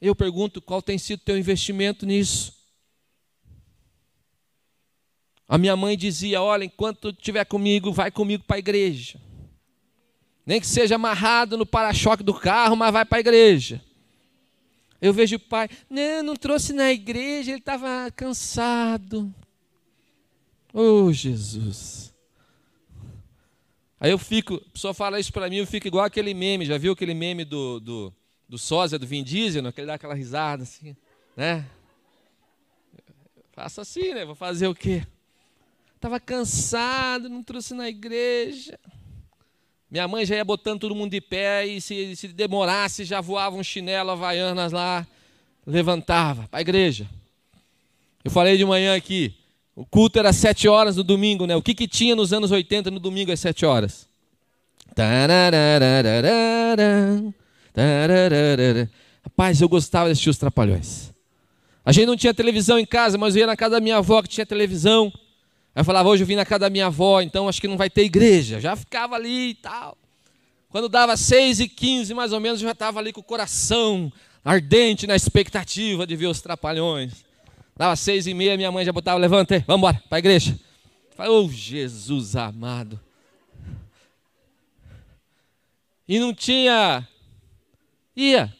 Eu 0.00 0.14
pergunto 0.14 0.60
qual 0.60 0.82
tem 0.82 0.98
sido 0.98 1.20
teu 1.20 1.38
investimento 1.38 2.04
nisso? 2.04 2.52
A 5.48 5.56
minha 5.56 5.74
mãe 5.74 5.96
dizia: 5.96 6.42
Olha, 6.42 6.64
enquanto 6.64 7.08
estiver 7.10 7.44
comigo, 7.46 7.90
vai 7.90 8.10
comigo 8.10 8.44
para 8.44 8.56
a 8.56 8.58
igreja. 8.58 9.18
Nem 10.46 10.60
que 10.60 10.66
seja 10.66 10.96
amarrado 10.96 11.56
no 11.56 11.64
para-choque 11.64 12.22
do 12.22 12.34
carro, 12.34 12.76
mas 12.76 12.92
vai 12.92 13.04
para 13.04 13.18
a 13.18 13.20
igreja. 13.20 13.82
Eu 15.00 15.12
vejo 15.12 15.36
o 15.36 15.40
pai, 15.40 15.68
não, 15.88 16.22
não 16.22 16.36
trouxe 16.36 16.72
na 16.72 16.92
igreja, 16.92 17.50
ele 17.50 17.58
estava 17.58 18.10
cansado. 18.14 19.34
Oh, 20.72 21.12
Jesus. 21.12 22.13
Aí 24.04 24.10
eu 24.10 24.18
fico, 24.18 24.56
a 24.56 24.70
pessoa 24.70 24.92
fala 24.92 25.18
isso 25.18 25.32
para 25.32 25.48
mim, 25.48 25.56
eu 25.56 25.66
fico 25.66 25.88
igual 25.88 26.04
aquele 26.04 26.34
meme, 26.34 26.66
já 26.66 26.76
viu 26.76 26.92
aquele 26.92 27.14
meme 27.14 27.42
do, 27.42 27.80
do, 27.80 28.12
do 28.46 28.58
sósia, 28.58 28.98
do 28.98 29.06
Vin 29.06 29.24
Diesel, 29.24 29.72
que 29.72 29.80
ele 29.80 29.86
dá 29.86 29.94
aquela 29.94 30.12
risada 30.12 30.62
assim, 30.62 30.94
né? 31.34 31.64
Faço 33.54 33.80
assim, 33.80 34.12
né? 34.12 34.26
Vou 34.26 34.34
fazer 34.34 34.68
o 34.68 34.74
quê? 34.74 35.06
Estava 35.96 36.20
cansado, 36.20 37.30
não 37.30 37.42
trouxe 37.42 37.72
na 37.72 37.88
igreja. 37.88 38.78
Minha 39.90 40.06
mãe 40.06 40.26
já 40.26 40.36
ia 40.36 40.44
botando 40.44 40.80
todo 40.80 40.94
mundo 40.94 41.12
de 41.12 41.22
pé 41.22 41.66
e 41.66 41.80
se, 41.80 42.14
se 42.14 42.28
demorasse 42.28 43.06
já 43.06 43.22
voava 43.22 43.56
um 43.56 43.64
chinelo 43.64 44.10
havaianas 44.10 44.70
lá, 44.70 45.06
levantava 45.66 46.46
para 46.48 46.58
a 46.58 46.60
igreja. 46.60 47.08
Eu 48.22 48.30
falei 48.30 48.58
de 48.58 48.66
manhã 48.66 48.94
aqui, 48.94 49.34
o 49.76 49.84
culto 49.84 50.18
era 50.18 50.32
sete 50.32 50.68
horas 50.68 50.96
no 50.96 51.02
domingo, 51.02 51.46
né? 51.46 51.56
O 51.56 51.62
que, 51.62 51.74
que 51.74 51.88
tinha 51.88 52.14
nos 52.14 52.32
anos 52.32 52.50
80 52.50 52.90
no 52.90 53.00
domingo 53.00 53.32
às 53.32 53.40
sete 53.40 53.66
horas? 53.66 54.08
Rapaz, 59.24 59.60
eu 59.60 59.68
gostava 59.68 60.06
de 60.06 60.12
assistir 60.12 60.30
os 60.30 60.38
Trapalhões. 60.38 61.12
A 61.84 61.90
gente 61.92 62.06
não 62.06 62.16
tinha 62.16 62.32
televisão 62.32 62.78
em 62.78 62.86
casa, 62.86 63.18
mas 63.18 63.34
eu 63.34 63.40
ia 63.40 63.46
na 63.46 63.56
casa 63.56 63.72
da 63.72 63.80
minha 63.80 63.96
avó 63.96 64.22
que 64.22 64.28
tinha 64.28 64.46
televisão. 64.46 65.12
Aí 65.74 65.80
eu 65.80 65.84
falava, 65.84 66.08
hoje 66.08 66.22
eu 66.22 66.26
vim 66.26 66.36
na 66.36 66.44
casa 66.44 66.60
da 66.60 66.70
minha 66.70 66.86
avó, 66.86 67.20
então 67.20 67.48
acho 67.48 67.60
que 67.60 67.66
não 67.66 67.76
vai 67.76 67.90
ter 67.90 68.04
igreja. 68.04 68.60
Já 68.60 68.76
ficava 68.76 69.16
ali 69.16 69.50
e 69.50 69.54
tal. 69.54 69.98
Quando 70.68 70.88
dava 70.88 71.16
6 71.16 71.60
e 71.60 71.68
15 71.68 72.14
mais 72.14 72.32
ou 72.32 72.40
menos, 72.40 72.60
eu 72.60 72.68
já 72.68 72.72
estava 72.72 73.00
ali 73.00 73.12
com 73.12 73.20
o 73.20 73.24
coração 73.24 74.12
ardente 74.44 75.06
na 75.06 75.16
expectativa 75.16 76.06
de 76.06 76.14
ver 76.14 76.26
os 76.26 76.40
trapalhões. 76.40 77.23
Dava 77.76 77.96
seis 77.96 78.26
e 78.26 78.34
meia, 78.34 78.56
minha 78.56 78.70
mãe 78.70 78.84
já 78.84 78.92
botava, 78.92 79.18
levanta 79.18 79.62
vamos 79.66 79.80
embora, 79.80 80.02
para 80.08 80.16
a 80.16 80.20
igreja. 80.20 80.58
Falei, 81.16 81.32
oh 81.32 81.48
Jesus 81.48 82.36
amado. 82.36 83.00
E 86.06 86.18
não 86.18 86.34
tinha, 86.34 87.06
ia, 88.14 88.54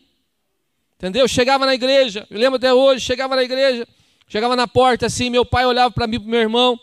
entendeu? 0.97 1.29
Chegava 1.29 1.67
na 1.67 1.75
igreja, 1.75 2.27
eu 2.31 2.39
lembro 2.39 2.57
até 2.57 2.73
hoje, 2.73 3.05
chegava 3.05 3.37
na 3.37 3.43
igreja, 3.43 3.87
chegava 4.27 4.57
na 4.57 4.67
porta 4.67 5.07
assim, 5.07 5.29
meu 5.29 5.45
pai 5.45 5.67
olhava 5.67 5.93
para 5.93 6.07
mim, 6.07 6.19
para 6.19 6.29
meu 6.29 6.41
irmão, 6.41 6.81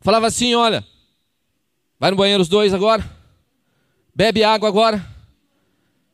Falava 0.00 0.26
assim: 0.26 0.54
olha, 0.54 0.84
vai 1.98 2.10
no 2.10 2.16
banheiro 2.16 2.42
os 2.42 2.48
dois 2.48 2.72
agora, 2.72 3.04
bebe 4.14 4.42
água 4.42 4.68
agora, 4.68 5.06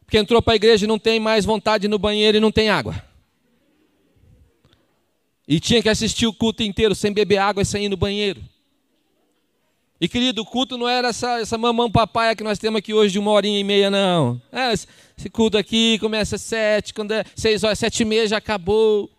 porque 0.05 0.19
entrou 0.19 0.43
para 0.43 0.55
a 0.55 0.57
igreja 0.57 0.85
e 0.85 0.89
não 0.89 0.99
tem 0.99 1.21
mais 1.21 1.45
vontade 1.45 1.87
no 1.87 1.99
banheiro 1.99 2.37
e 2.37 2.41
não 2.41 2.51
tem 2.51 2.69
água. 2.69 3.01
E 5.47 5.61
tinha 5.61 5.83
que 5.83 5.89
assistir 5.89 6.27
o 6.27 6.33
culto 6.33 6.63
inteiro 6.63 6.95
sem 6.95 7.13
beber 7.13 7.39
água 7.39 7.63
e 7.63 7.67
sem 7.67 7.85
ir 7.85 7.89
no 7.89 7.97
banheiro. 7.97 8.43
E 10.01 10.09
querido, 10.09 10.43
o 10.43 10.47
culto 10.47 10.77
não 10.77 10.89
era 10.89 11.09
essa, 11.09 11.41
essa 11.41 11.57
mamão 11.57 11.91
papaya 11.91 12.37
que 12.37 12.45
nós 12.45 12.59
temos 12.59 12.79
aqui 12.79 12.93
hoje 12.93 13.13
de 13.13 13.19
uma 13.19 13.31
horinha 13.31 13.59
e 13.59 13.65
meia, 13.65 13.89
não. 13.89 14.41
É, 14.53 14.73
esse 14.73 15.31
culto 15.33 15.57
aqui 15.57 15.99
começa 16.01 16.37
às 16.37 16.43
sete, 16.43 16.93
quando 16.93 17.13
é 17.13 17.25
seis 17.35 17.65
horas, 17.65 17.79
sete 17.79 18.01
e 18.01 18.05
meia 18.05 18.27
já 18.27 18.37
acabou. 18.37 19.11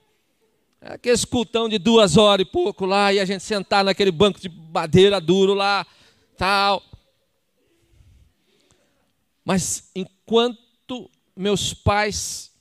Aquele 0.80 1.16
escutão 1.16 1.68
de 1.68 1.80
duas 1.80 2.16
horas 2.16 2.46
e 2.46 2.50
pouco 2.50 2.86
lá, 2.86 3.12
e 3.12 3.20
a 3.20 3.26
gente 3.26 3.44
sentar 3.44 3.84
naquele 3.84 4.12
banco 4.12 4.40
de 4.40 4.50
madeira 4.50 5.20
duro 5.20 5.56
lá, 5.56 5.86
tal. 6.38 6.84
Mas 9.44 9.90
enquanto 9.96 11.10
meus 11.36 11.74
pais 11.74 12.52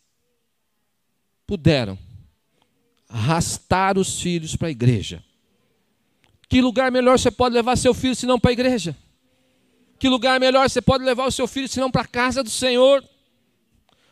puderam 1.47 1.99
arrastar 3.09 3.99
os 3.99 4.21
filhos 4.21 4.57
para 4.57 4.69
a 4.69 4.71
igreja, 4.71 5.23
que 6.49 6.61
lugar 6.61 6.91
melhor 6.91 7.19
você 7.19 7.31
pode 7.31 7.55
levar 7.55 7.77
seu 7.77 7.93
filho 7.93 8.15
senão 8.15 8.39
para 8.39 8.51
a 8.51 8.53
igreja? 8.53 8.97
Que 9.99 10.09
lugar 10.09 10.39
melhor 10.39 10.69
você 10.69 10.83
pode 10.83 11.05
levar 11.05 11.27
o 11.27 11.33
seu 11.33 11.47
filho 11.47 11.69
senão 11.69 11.91
para 11.91 12.03
a 12.03 12.07
casa 12.07 12.43
do 12.43 12.51
Senhor? 12.51 13.03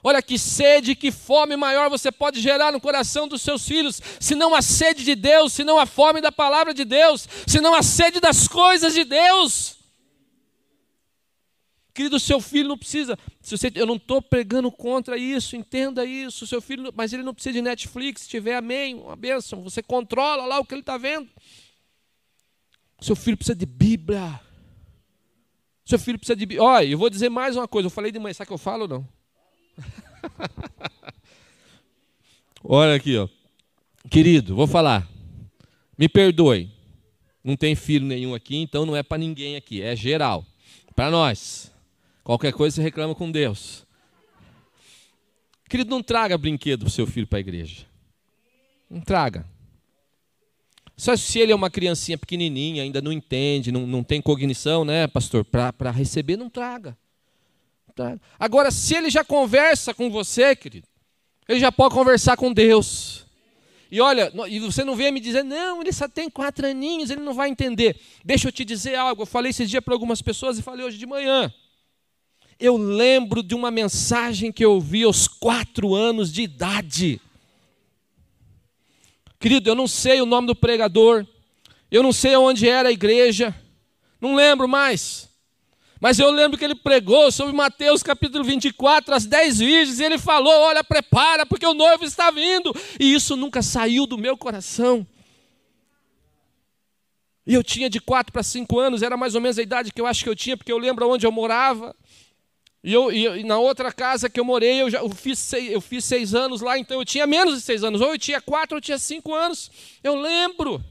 Olha 0.02 0.20
que 0.20 0.38
sede, 0.38 0.94
que 0.94 1.10
fome 1.10 1.56
maior 1.56 1.88
você 1.88 2.12
pode 2.12 2.40
gerar 2.40 2.72
no 2.72 2.80
coração 2.80 3.26
dos 3.26 3.40
seus 3.40 3.66
filhos, 3.66 4.00
se 4.20 4.34
não 4.34 4.54
a 4.54 4.60
sede 4.60 5.02
de 5.02 5.14
Deus, 5.14 5.52
se 5.52 5.64
não 5.64 5.78
a 5.78 5.86
fome 5.86 6.20
da 6.20 6.30
palavra 6.30 6.74
de 6.74 6.84
Deus, 6.84 7.26
se 7.46 7.60
não 7.60 7.74
a 7.74 7.82
sede 7.82 8.20
das 8.20 8.46
coisas 8.46 8.92
de 8.92 9.04
Deus. 9.04 9.76
Querido, 11.94 12.18
seu 12.18 12.40
filho 12.40 12.68
não 12.68 12.76
precisa. 12.76 13.16
Se 13.40 13.56
você, 13.56 13.70
eu 13.72 13.86
não 13.86 13.94
estou 13.94 14.20
pregando 14.20 14.68
contra 14.72 15.16
isso, 15.16 15.54
entenda 15.54 16.04
isso. 16.04 16.44
Seu 16.44 16.60
filho, 16.60 16.92
mas 16.92 17.12
ele 17.12 17.22
não 17.22 17.32
precisa 17.32 17.52
de 17.52 17.62
Netflix. 17.62 18.22
Se 18.22 18.28
tiver, 18.28 18.56
amém, 18.56 18.96
uma 18.96 19.14
bênção. 19.14 19.62
Você 19.62 19.80
controla 19.80 20.44
lá 20.44 20.58
o 20.58 20.64
que 20.64 20.74
ele 20.74 20.80
está 20.80 20.98
vendo. 20.98 21.28
Seu 23.00 23.14
filho 23.14 23.36
precisa 23.36 23.54
de 23.54 23.64
Bíblia. 23.64 24.40
Seu 25.84 25.98
filho 25.98 26.18
precisa 26.18 26.34
de 26.34 26.44
Bíblia. 26.44 26.64
Olha, 26.64 26.84
eu 26.84 26.98
vou 26.98 27.08
dizer 27.08 27.28
mais 27.28 27.54
uma 27.54 27.68
coisa. 27.68 27.86
Eu 27.86 27.90
falei 27.90 28.10
de 28.10 28.18
manhã, 28.18 28.34
sabe 28.34 28.48
que 28.48 28.54
eu 28.54 28.58
falo 28.58 28.82
ou 28.82 28.88
não? 28.88 29.08
Olha 32.64 32.96
aqui, 32.96 33.16
ó. 33.16 33.28
Querido, 34.10 34.56
vou 34.56 34.66
falar. 34.66 35.08
Me 35.96 36.08
perdoe. 36.08 36.72
Não 37.44 37.56
tem 37.56 37.76
filho 37.76 38.04
nenhum 38.04 38.34
aqui, 38.34 38.56
então 38.56 38.84
não 38.84 38.96
é 38.96 39.02
para 39.02 39.18
ninguém 39.18 39.54
aqui, 39.54 39.80
é 39.80 39.94
geral. 39.94 40.44
Para 40.96 41.10
nós. 41.10 41.73
Qualquer 42.24 42.54
coisa 42.54 42.76
você 42.76 42.82
reclama 42.82 43.14
com 43.14 43.30
Deus. 43.30 43.86
Querido, 45.68 45.90
não 45.90 46.02
traga 46.02 46.38
brinquedo 46.38 46.80
para 46.80 46.88
o 46.88 46.90
seu 46.90 47.06
filho 47.06 47.26
para 47.26 47.38
a 47.38 47.40
igreja. 47.40 47.84
Não 48.88 49.02
traga. 49.02 49.46
Só 50.96 51.14
se 51.16 51.38
ele 51.38 51.52
é 51.52 51.54
uma 51.54 51.68
criancinha 51.68 52.16
pequenininha, 52.16 52.82
ainda 52.82 53.02
não 53.02 53.12
entende, 53.12 53.70
não, 53.70 53.86
não 53.86 54.02
tem 54.02 54.22
cognição, 54.22 54.84
né, 54.84 55.06
pastor, 55.06 55.44
para 55.44 55.90
receber, 55.90 56.36
não 56.36 56.48
traga. 56.48 56.96
traga. 57.94 58.20
Agora, 58.38 58.70
se 58.70 58.94
ele 58.94 59.10
já 59.10 59.24
conversa 59.24 59.92
com 59.92 60.08
você, 60.08 60.54
querido, 60.56 60.86
ele 61.48 61.58
já 61.60 61.70
pode 61.70 61.94
conversar 61.94 62.36
com 62.36 62.52
Deus. 62.52 63.26
E 63.90 64.00
olha, 64.00 64.32
e 64.48 64.60
você 64.60 64.82
não 64.82 64.96
vem 64.96 65.12
me 65.12 65.20
dizer, 65.20 65.42
não, 65.42 65.80
ele 65.80 65.92
só 65.92 66.08
tem 66.08 66.30
quatro 66.30 66.66
aninhos, 66.66 67.10
ele 67.10 67.20
não 67.20 67.34
vai 67.34 67.50
entender. 67.50 68.00
Deixa 68.24 68.48
eu 68.48 68.52
te 68.52 68.64
dizer 68.64 68.94
algo, 68.94 69.22
eu 69.22 69.26
falei 69.26 69.50
esse 69.50 69.66
dia 69.66 69.82
para 69.82 69.94
algumas 69.94 70.22
pessoas 70.22 70.58
e 70.58 70.62
falei 70.62 70.86
hoje 70.86 70.96
de 70.96 71.06
manhã. 71.06 71.52
Eu 72.58 72.76
lembro 72.76 73.42
de 73.42 73.54
uma 73.54 73.70
mensagem 73.70 74.52
que 74.52 74.64
eu 74.64 74.72
ouvi 74.72 75.02
aos 75.02 75.26
quatro 75.26 75.94
anos 75.94 76.32
de 76.32 76.42
idade. 76.42 77.20
Querido, 79.38 79.68
eu 79.68 79.74
não 79.74 79.86
sei 79.86 80.20
o 80.20 80.26
nome 80.26 80.46
do 80.46 80.54
pregador, 80.54 81.26
eu 81.90 82.02
não 82.02 82.12
sei 82.12 82.36
onde 82.36 82.68
era 82.68 82.88
a 82.88 82.92
igreja, 82.92 83.54
não 84.20 84.34
lembro 84.34 84.66
mais. 84.66 85.28
Mas 86.00 86.18
eu 86.18 86.30
lembro 86.30 86.58
que 86.58 86.64
ele 86.64 86.74
pregou 86.74 87.30
sobre 87.32 87.54
Mateus 87.54 88.02
capítulo 88.02 88.44
24, 88.44 89.14
as 89.14 89.26
dez 89.26 89.58
virgens, 89.58 90.00
e 90.00 90.04
ele 90.04 90.18
falou: 90.18 90.52
Olha, 90.52 90.84
prepara, 90.84 91.46
porque 91.46 91.66
o 91.66 91.72
noivo 91.72 92.04
está 92.04 92.30
vindo. 92.30 92.74
E 93.00 93.14
isso 93.14 93.36
nunca 93.36 93.62
saiu 93.62 94.06
do 94.06 94.18
meu 94.18 94.36
coração. 94.36 95.06
E 97.46 97.54
eu 97.54 97.62
tinha 97.62 97.90
de 97.90 98.00
quatro 98.00 98.32
para 98.32 98.42
cinco 98.42 98.78
anos, 98.78 99.02
era 99.02 99.16
mais 99.16 99.34
ou 99.34 99.40
menos 99.40 99.58
a 99.58 99.62
idade 99.62 99.92
que 99.92 100.00
eu 100.00 100.06
acho 100.06 100.24
que 100.24 100.28
eu 100.28 100.36
tinha, 100.36 100.56
porque 100.56 100.72
eu 100.72 100.78
lembro 100.78 101.08
onde 101.08 101.26
eu 101.26 101.32
morava. 101.32 101.94
E, 102.84 102.92
eu, 102.92 103.10
e 103.10 103.42
na 103.42 103.58
outra 103.58 103.90
casa 103.90 104.28
que 104.28 104.38
eu 104.38 104.44
morei, 104.44 104.82
eu 104.82 104.90
já 104.90 104.98
eu 104.98 105.08
fiz, 105.08 105.38
seis, 105.38 105.72
eu 105.72 105.80
fiz 105.80 106.04
seis 106.04 106.34
anos 106.34 106.60
lá, 106.60 106.78
então 106.78 107.00
eu 107.00 107.04
tinha 107.06 107.26
menos 107.26 107.54
de 107.54 107.62
seis 107.62 107.82
anos. 107.82 108.02
Ou 108.02 108.08
eu 108.08 108.18
tinha 108.18 108.42
quatro, 108.42 108.74
ou 108.74 108.76
eu 108.76 108.82
tinha 108.82 108.98
cinco 108.98 109.32
anos. 109.32 109.70
Eu 110.02 110.14
lembro. 110.14 110.84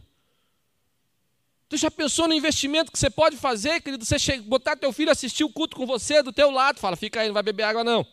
Tu 1.70 1.78
já 1.78 1.92
pensou 1.92 2.28
no 2.28 2.34
investimento 2.34 2.92
que 2.92 2.98
você 2.98 3.12
pode 3.12 3.38
fazer, 3.38 3.80
querido? 3.80 4.04
Você 4.04 4.18
chega, 4.18 4.42
botar 4.42 4.76
teu 4.76 4.92
filho 4.92 5.12
assistir 5.12 5.44
o 5.44 5.50
culto 5.50 5.76
com 5.76 5.86
você 5.86 6.24
do 6.24 6.34
teu 6.34 6.50
lado, 6.50 6.80
fala, 6.80 6.96
fica 6.96 7.22
aí, 7.22 7.28
não 7.28 7.34
vai 7.36 7.44
beber 7.44 7.62
água 7.62 7.84
não. 7.84 8.04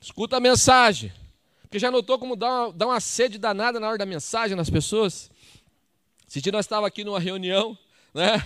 Escuta 0.00 0.38
a 0.38 0.40
mensagem. 0.40 1.12
Porque 1.60 1.78
já 1.78 1.90
notou 1.90 2.18
como 2.18 2.34
dá 2.34 2.48
uma, 2.48 2.72
dá 2.72 2.86
uma 2.86 3.00
sede 3.00 3.36
danada 3.36 3.78
na 3.78 3.88
hora 3.88 3.98
da 3.98 4.06
mensagem 4.06 4.56
nas 4.56 4.70
pessoas? 4.70 5.30
Esse 6.26 6.40
dia 6.40 6.50
nós 6.50 6.64
estávamos 6.64 6.88
aqui 6.88 7.04
numa 7.04 7.20
reunião, 7.20 7.76
né? 8.14 8.42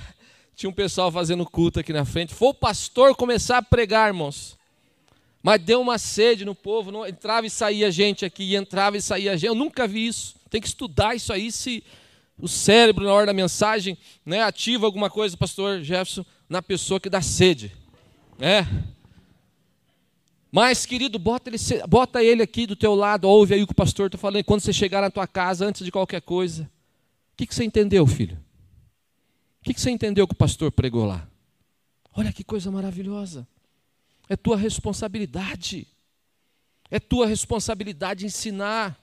Tinha 0.57 0.71
um 0.71 0.73
pessoal 0.73 1.13
fazendo 1.13 1.45
culto 1.45 1.79
aqui 1.79 1.93
na 1.93 2.07
frente. 2.07 2.35
Foi 2.35 2.49
o 2.49 2.55
pastor 2.55 3.15
começar 3.15 3.59
a 3.59 3.63
pregar, 3.63 4.09
irmãos. 4.09 4.57
Mas 5.43 5.61
deu 5.61 5.83
uma 5.83 5.99
sede 5.99 6.47
no 6.47 6.55
povo, 6.55 6.91
não, 6.91 7.07
entrava 7.07 7.47
e 7.47 7.51
saía 7.51 7.91
gente 7.91 8.25
aqui, 8.25 8.57
entrava 8.57 8.97
e 8.97 9.03
saía 9.03 9.37
gente. 9.37 9.49
Eu 9.49 9.55
nunca 9.55 9.87
vi 9.87 10.07
isso. 10.07 10.35
Tem 10.49 10.59
que 10.59 10.67
estudar 10.67 11.15
isso 11.15 11.31
aí 11.31 11.53
se 11.53 11.85
o 12.39 12.49
cérebro 12.49 13.05
na 13.05 13.13
hora 13.13 13.27
da 13.27 13.35
mensagem 13.35 13.99
né, 14.25 14.43
ativa 14.43 14.87
alguma 14.87 15.11
coisa, 15.11 15.37
pastor 15.37 15.83
Jefferson, 15.83 16.25
na 16.49 16.63
pessoa 16.63 16.99
que 16.99 17.11
dá 17.11 17.21
sede. 17.21 17.71
É. 18.41 18.67
Mas, 20.51 20.87
querido, 20.87 21.19
bota 21.19 21.51
ele, 21.51 21.59
bota 21.87 22.25
ele 22.25 22.43
aqui 22.43 22.67
do 22.67 22.75
teu 22.75 22.95
lado, 22.95 23.29
ouve 23.29 23.53
aí 23.53 23.63
o 23.63 23.67
que 23.67 23.73
o 23.73 23.77
pastor 23.77 24.07
está 24.07 24.17
falando. 24.17 24.43
Quando 24.43 24.63
você 24.63 24.73
chegar 24.73 25.03
na 25.03 25.11
tua 25.11 25.27
casa, 25.27 25.67
antes 25.67 25.85
de 25.85 25.93
qualquer 25.93 26.23
coisa, 26.23 26.63
o 26.63 27.37
que, 27.37 27.47
que 27.47 27.55
você 27.55 27.63
entendeu, 27.63 28.07
filho? 28.07 28.46
Que, 29.67 29.75
que 29.75 29.81
você 29.81 29.91
entendeu 29.91 30.29
que 30.29 30.35
o 30.35 30.37
pastor 30.37 30.71
pregou 30.71 31.05
lá? 31.05 31.29
Olha 32.15 32.33
que 32.33 32.45
coisa 32.45 32.71
maravilhosa. 32.71 33.49
É 34.29 34.37
tua 34.37 34.57
responsabilidade. 34.57 35.89
É 36.89 37.01
tua 37.01 37.27
responsabilidade 37.27 38.25
ensinar. 38.25 38.97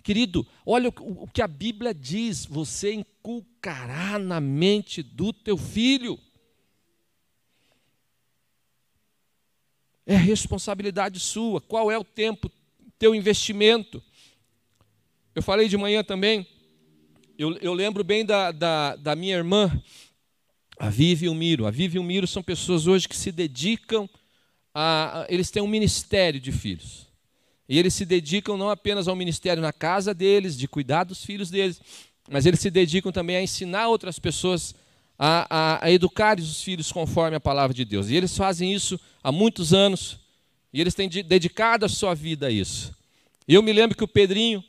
Querido, 0.00 0.46
olha 0.64 0.90
o 0.90 1.26
que 1.26 1.42
a 1.42 1.48
Bíblia 1.48 1.92
diz: 1.92 2.46
você 2.46 2.94
inculcará 2.94 4.16
na 4.16 4.40
mente 4.40 5.02
do 5.02 5.32
teu 5.32 5.56
filho. 5.56 6.20
É 10.06 10.14
responsabilidade 10.14 11.18
sua. 11.18 11.60
Qual 11.60 11.90
é 11.90 11.98
o 11.98 12.04
tempo, 12.04 12.48
teu 12.96 13.12
investimento? 13.12 14.00
Eu 15.34 15.42
falei 15.42 15.68
de 15.68 15.76
manhã 15.76 16.04
também 16.04 16.46
eu, 17.38 17.56
eu 17.58 17.74
lembro 17.74 18.04
bem 18.04 18.24
da, 18.24 18.52
da, 18.52 18.96
da, 18.96 19.16
minha 19.16 19.36
irmã, 19.36 19.70
a 20.78 20.88
Vivi 20.88 21.26
e 21.26 21.28
o 21.28 21.34
Miro. 21.34 21.66
A 21.66 21.70
Vivi 21.70 21.96
e 21.96 22.00
o 22.00 22.04
Miro 22.04 22.26
são 22.26 22.42
pessoas 22.42 22.86
hoje 22.86 23.08
que 23.08 23.16
se 23.16 23.32
dedicam 23.32 24.08
a. 24.74 25.26
Eles 25.28 25.50
têm 25.50 25.62
um 25.62 25.68
ministério 25.68 26.40
de 26.40 26.52
filhos. 26.52 27.06
E 27.68 27.78
eles 27.78 27.94
se 27.94 28.04
dedicam 28.04 28.56
não 28.56 28.70
apenas 28.70 29.08
ao 29.08 29.16
ministério 29.16 29.62
na 29.62 29.72
casa 29.72 30.12
deles, 30.12 30.56
de 30.56 30.68
cuidar 30.68 31.04
dos 31.04 31.24
filhos 31.24 31.50
deles, 31.50 31.80
mas 32.30 32.44
eles 32.44 32.60
se 32.60 32.70
dedicam 32.70 33.10
também 33.10 33.36
a 33.36 33.42
ensinar 33.42 33.88
outras 33.88 34.18
pessoas 34.18 34.74
a, 35.18 35.46
a, 35.48 35.86
a 35.86 35.90
educar 35.90 36.38
os 36.38 36.62
filhos 36.62 36.92
conforme 36.92 37.36
a 37.36 37.40
palavra 37.40 37.74
de 37.74 37.84
Deus. 37.84 38.10
E 38.10 38.16
eles 38.16 38.36
fazem 38.36 38.72
isso 38.72 39.00
há 39.22 39.32
muitos 39.32 39.72
anos, 39.72 40.18
e 40.72 40.80
eles 40.80 40.94
têm 40.94 41.08
dedicado 41.08 41.86
a 41.86 41.88
sua 41.88 42.14
vida 42.14 42.48
a 42.48 42.50
isso. 42.50 42.94
Eu 43.48 43.62
me 43.62 43.72
lembro 43.72 43.96
que 43.96 44.04
o 44.04 44.08
Pedrinho, 44.08 44.62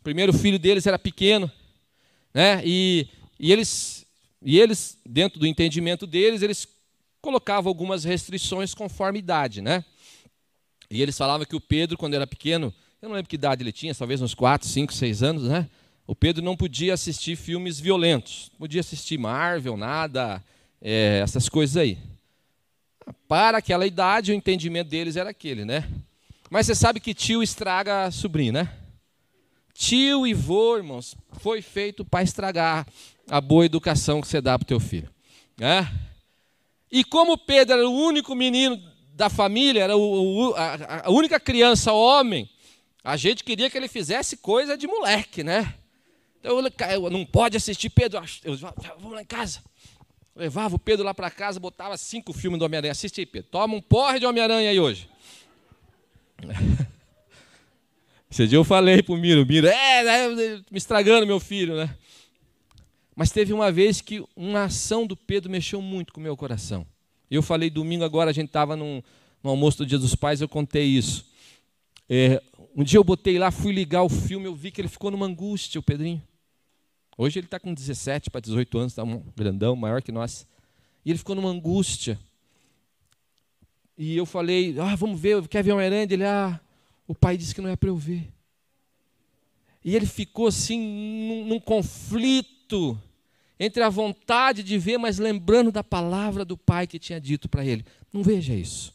o 0.00 0.02
primeiro 0.02 0.32
filho 0.32 0.58
deles 0.58 0.86
era 0.86 0.98
pequeno, 0.98 1.50
né? 2.32 2.62
E, 2.64 3.08
e 3.38 3.52
eles 3.52 4.06
e 4.42 4.58
eles 4.58 4.98
dentro 5.04 5.40
do 5.40 5.46
entendimento 5.46 6.06
deles, 6.06 6.42
eles 6.42 6.66
colocavam 7.20 7.68
algumas 7.68 8.04
restrições 8.04 8.74
conforme 8.74 9.18
idade, 9.18 9.60
né? 9.60 9.84
E 10.90 11.02
eles 11.02 11.18
falavam 11.18 11.44
que 11.44 11.56
o 11.56 11.60
Pedro, 11.60 11.98
quando 11.98 12.14
era 12.14 12.26
pequeno, 12.26 12.72
eu 13.02 13.08
não 13.08 13.16
lembro 13.16 13.28
que 13.28 13.36
idade 13.36 13.62
ele 13.62 13.72
tinha, 13.72 13.94
talvez 13.94 14.22
uns 14.22 14.34
4, 14.34 14.66
5, 14.66 14.92
6 14.92 15.22
anos, 15.22 15.42
né? 15.44 15.68
O 16.06 16.14
Pedro 16.14 16.42
não 16.42 16.56
podia 16.56 16.94
assistir 16.94 17.36
filmes 17.36 17.78
violentos, 17.78 18.48
não 18.52 18.60
podia 18.60 18.80
assistir 18.80 19.18
Marvel, 19.18 19.76
nada, 19.76 20.42
é, 20.80 21.20
essas 21.22 21.48
coisas 21.48 21.76
aí. 21.76 21.98
Para 23.26 23.58
aquela 23.58 23.86
idade, 23.86 24.32
o 24.32 24.34
entendimento 24.34 24.88
deles 24.88 25.16
era 25.16 25.30
aquele, 25.30 25.64
né? 25.64 25.86
Mas 26.48 26.66
você 26.66 26.74
sabe 26.74 26.98
que 26.98 27.12
tio 27.12 27.42
estraga 27.42 28.10
sobrinho, 28.10 28.54
né? 28.54 28.72
Tio 29.78 30.26
e 30.26 30.34
vô, 30.34 30.76
irmãos, 30.76 31.14
foi 31.34 31.62
feito 31.62 32.04
para 32.04 32.24
estragar 32.24 32.84
a 33.30 33.40
boa 33.40 33.64
educação 33.64 34.20
que 34.20 34.26
você 34.26 34.40
dá 34.40 34.58
para 34.58 34.64
o 34.64 34.66
teu 34.66 34.80
filho. 34.80 35.08
Né? 35.56 35.88
E 36.90 37.04
como 37.04 37.38
Pedro 37.38 37.74
era 37.74 37.88
o 37.88 37.92
único 37.92 38.34
menino 38.34 38.76
da 39.14 39.30
família, 39.30 39.84
era 39.84 39.96
o, 39.96 40.52
a, 40.56 41.06
a, 41.06 41.10
única 41.12 41.38
criança 41.38 41.92
homem, 41.92 42.50
a 43.04 43.16
gente 43.16 43.44
queria 43.44 43.70
que 43.70 43.78
ele 43.78 43.86
fizesse 43.86 44.38
coisa 44.38 44.76
de 44.76 44.88
moleque, 44.88 45.44
né? 45.44 45.72
Então, 46.40 46.58
eu, 46.90 47.08
não 47.08 47.24
pode 47.24 47.56
assistir 47.56 47.88
Pedro, 47.88 48.20
eu, 48.42 48.56
vamos 48.56 49.12
lá 49.12 49.22
em 49.22 49.26
casa. 49.26 49.62
levava 50.34 50.74
o 50.74 50.78
Pedro 50.78 51.04
lá 51.04 51.14
para 51.14 51.30
casa, 51.30 51.60
botava 51.60 51.96
cinco 51.96 52.32
filmes 52.32 52.58
do 52.58 52.64
Homem-Aranha. 52.64 52.90
Assiste 52.90 53.20
aí, 53.20 53.26
Pedro. 53.26 53.48
Toma 53.48 53.76
um 53.76 53.80
porre 53.80 54.18
de 54.18 54.26
Homem-Aranha 54.26 54.70
aí 54.70 54.80
hoje. 54.80 55.08
Esse 58.30 58.46
dia 58.46 58.58
eu 58.58 58.64
falei 58.64 59.02
pro 59.02 59.16
Miro, 59.16 59.44
Miro, 59.46 59.66
é, 59.66 60.04
é, 60.04 60.28
me 60.70 60.76
estragando 60.76 61.26
meu 61.26 61.40
filho, 61.40 61.76
né? 61.76 61.94
Mas 63.16 63.30
teve 63.30 63.52
uma 63.52 63.72
vez 63.72 64.00
que 64.00 64.22
uma 64.36 64.64
ação 64.64 65.06
do 65.06 65.16
Pedro 65.16 65.50
mexeu 65.50 65.80
muito 65.80 66.12
com 66.12 66.20
o 66.20 66.22
meu 66.22 66.36
coração. 66.36 66.86
Eu 67.30 67.42
falei 67.42 67.68
domingo 67.70 68.04
agora, 68.04 68.30
a 68.30 68.32
gente 68.32 68.48
estava 68.48 68.76
no 68.76 69.02
almoço 69.42 69.78
do 69.78 69.86
Dia 69.86 69.98
dos 69.98 70.14
Pais, 70.14 70.40
eu 70.40 70.48
contei 70.48 70.84
isso. 70.84 71.26
É, 72.08 72.42
um 72.76 72.84
dia 72.84 72.98
eu 72.98 73.04
botei 73.04 73.38
lá, 73.38 73.50
fui 73.50 73.72
ligar 73.72 74.02
o 74.02 74.08
filme, 74.08 74.46
eu 74.46 74.54
vi 74.54 74.70
que 74.70 74.80
ele 74.80 74.88
ficou 74.88 75.10
numa 75.10 75.26
angústia, 75.26 75.78
o 75.78 75.82
Pedrinho. 75.82 76.22
Hoje 77.16 77.38
ele 77.38 77.46
está 77.46 77.58
com 77.58 77.74
17 77.74 78.30
para 78.30 78.40
18 78.40 78.78
anos, 78.78 78.92
está 78.92 79.02
um 79.02 79.22
grandão, 79.36 79.74
maior 79.74 80.00
que 80.00 80.12
nós. 80.12 80.46
E 81.04 81.10
ele 81.10 81.18
ficou 81.18 81.34
numa 81.34 81.48
angústia. 81.48 82.18
E 83.96 84.16
eu 84.16 84.24
falei, 84.24 84.76
ah, 84.78 84.94
vamos 84.94 85.20
ver, 85.20 85.46
quer 85.48 85.64
ver 85.64 85.72
Homem-Aranha? 85.72 86.06
Ele, 86.08 86.24
ah, 86.24 86.60
o 87.08 87.14
pai 87.14 87.36
disse 87.36 87.54
que 87.54 87.60
não 87.60 87.70
é 87.70 87.74
para 87.74 87.88
eu 87.88 87.96
ver. 87.96 88.30
E 89.82 89.96
ele 89.96 90.06
ficou 90.06 90.46
assim, 90.46 90.78
num, 90.78 91.46
num 91.46 91.60
conflito 91.60 93.00
entre 93.58 93.82
a 93.82 93.88
vontade 93.88 94.62
de 94.62 94.78
ver, 94.78 94.98
mas 94.98 95.18
lembrando 95.18 95.72
da 95.72 95.82
palavra 95.82 96.44
do 96.44 96.56
pai 96.56 96.86
que 96.86 96.98
tinha 96.98 97.20
dito 97.20 97.48
para 97.48 97.64
ele: 97.64 97.84
não 98.12 98.22
veja 98.22 98.54
isso. 98.54 98.94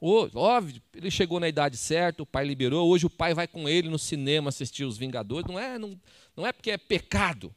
Óbvio, 0.00 0.82
ele 0.96 1.10
chegou 1.12 1.38
na 1.38 1.48
idade 1.48 1.76
certa, 1.76 2.22
o 2.22 2.26
pai 2.26 2.44
liberou, 2.44 2.88
hoje 2.88 3.06
o 3.06 3.10
pai 3.10 3.34
vai 3.34 3.46
com 3.46 3.68
ele 3.68 3.88
no 3.88 3.98
cinema 3.98 4.48
assistir 4.48 4.84
Os 4.84 4.98
Vingadores. 4.98 5.46
Não 5.48 5.58
é, 5.58 5.78
não, 5.78 6.00
não 6.36 6.46
é 6.46 6.52
porque 6.52 6.72
é 6.72 6.78
pecado. 6.78 7.54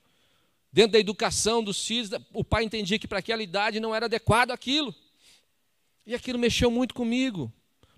Dentro 0.72 0.92
da 0.92 1.00
educação 1.00 1.64
dos 1.64 1.86
filhos, 1.86 2.12
o 2.34 2.44
pai 2.44 2.64
entendia 2.64 3.00
que 3.00 3.08
para 3.08 3.20
aquela 3.20 3.42
idade 3.42 3.80
não 3.80 3.96
era 3.96 4.06
adequado 4.06 4.52
aquilo. 4.52 4.94
E 6.06 6.14
aquilo 6.14 6.38
mexeu 6.38 6.70
muito 6.70 6.94
comigo, 6.94 7.52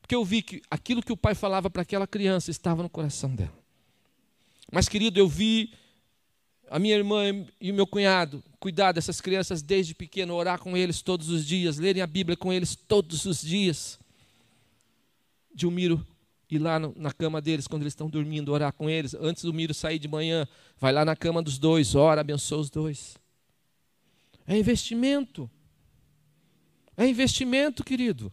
porque 0.08 0.15
eu 0.15 0.24
vi 0.24 0.41
que 0.41 0.62
aquilo 0.72 1.04
que 1.04 1.12
o 1.12 1.17
pai 1.17 1.36
falava 1.36 1.70
para 1.70 1.82
aquela 1.82 2.08
criança 2.08 2.50
estava 2.50 2.82
no 2.82 2.89
coração 2.89 3.36
dela. 3.36 3.54
Mas, 4.72 4.88
querido, 4.88 5.20
eu 5.20 5.28
vi 5.28 5.74
a 6.70 6.80
minha 6.80 6.96
irmã 6.96 7.46
e 7.60 7.70
o 7.70 7.74
meu 7.74 7.86
cunhado 7.86 8.41
cuidar 8.58 8.93
dessas 8.93 9.20
crianças 9.20 9.62
desde 9.62 9.93
pequeno, 9.93 10.34
orar 10.34 10.60
com 10.60 10.78
eles 10.78 11.02
todos 11.02 11.28
os 11.28 11.46
dias, 11.46 11.78
lerem 11.78 12.02
a 12.02 12.08
Bíblia 12.08 12.38
com 12.38 12.54
eles 12.54 12.74
todos 12.74 13.26
os 13.26 13.41
dias. 13.41 14.00
De 15.54 15.67
um 15.67 15.72
Miro 15.72 16.08
ir 16.50 16.60
lá 16.60 16.80
no, 16.80 16.93
na 16.96 17.12
cama 17.12 17.41
deles 17.41 17.67
quando 17.67 17.82
eles 17.82 17.91
estão 17.91 18.10
dormindo, 18.10 18.54
orar 18.54 18.72
com 18.72 18.89
eles. 18.89 19.13
Antes 19.13 19.43
do 19.43 19.54
Miro 19.54 19.74
sair 19.74 20.00
de 20.00 20.08
manhã, 20.08 20.48
vai 20.78 20.93
lá 20.93 21.04
na 21.04 21.17
cama 21.17 21.43
dos 21.43 21.58
dois, 21.58 21.96
ora, 21.96 22.22
abençoa 22.22 22.60
os 22.60 22.70
dois. 22.70 23.17
É 24.48 24.58
investimento. 24.58 25.52
É 26.96 27.06
investimento, 27.06 27.84
querido. 27.84 28.32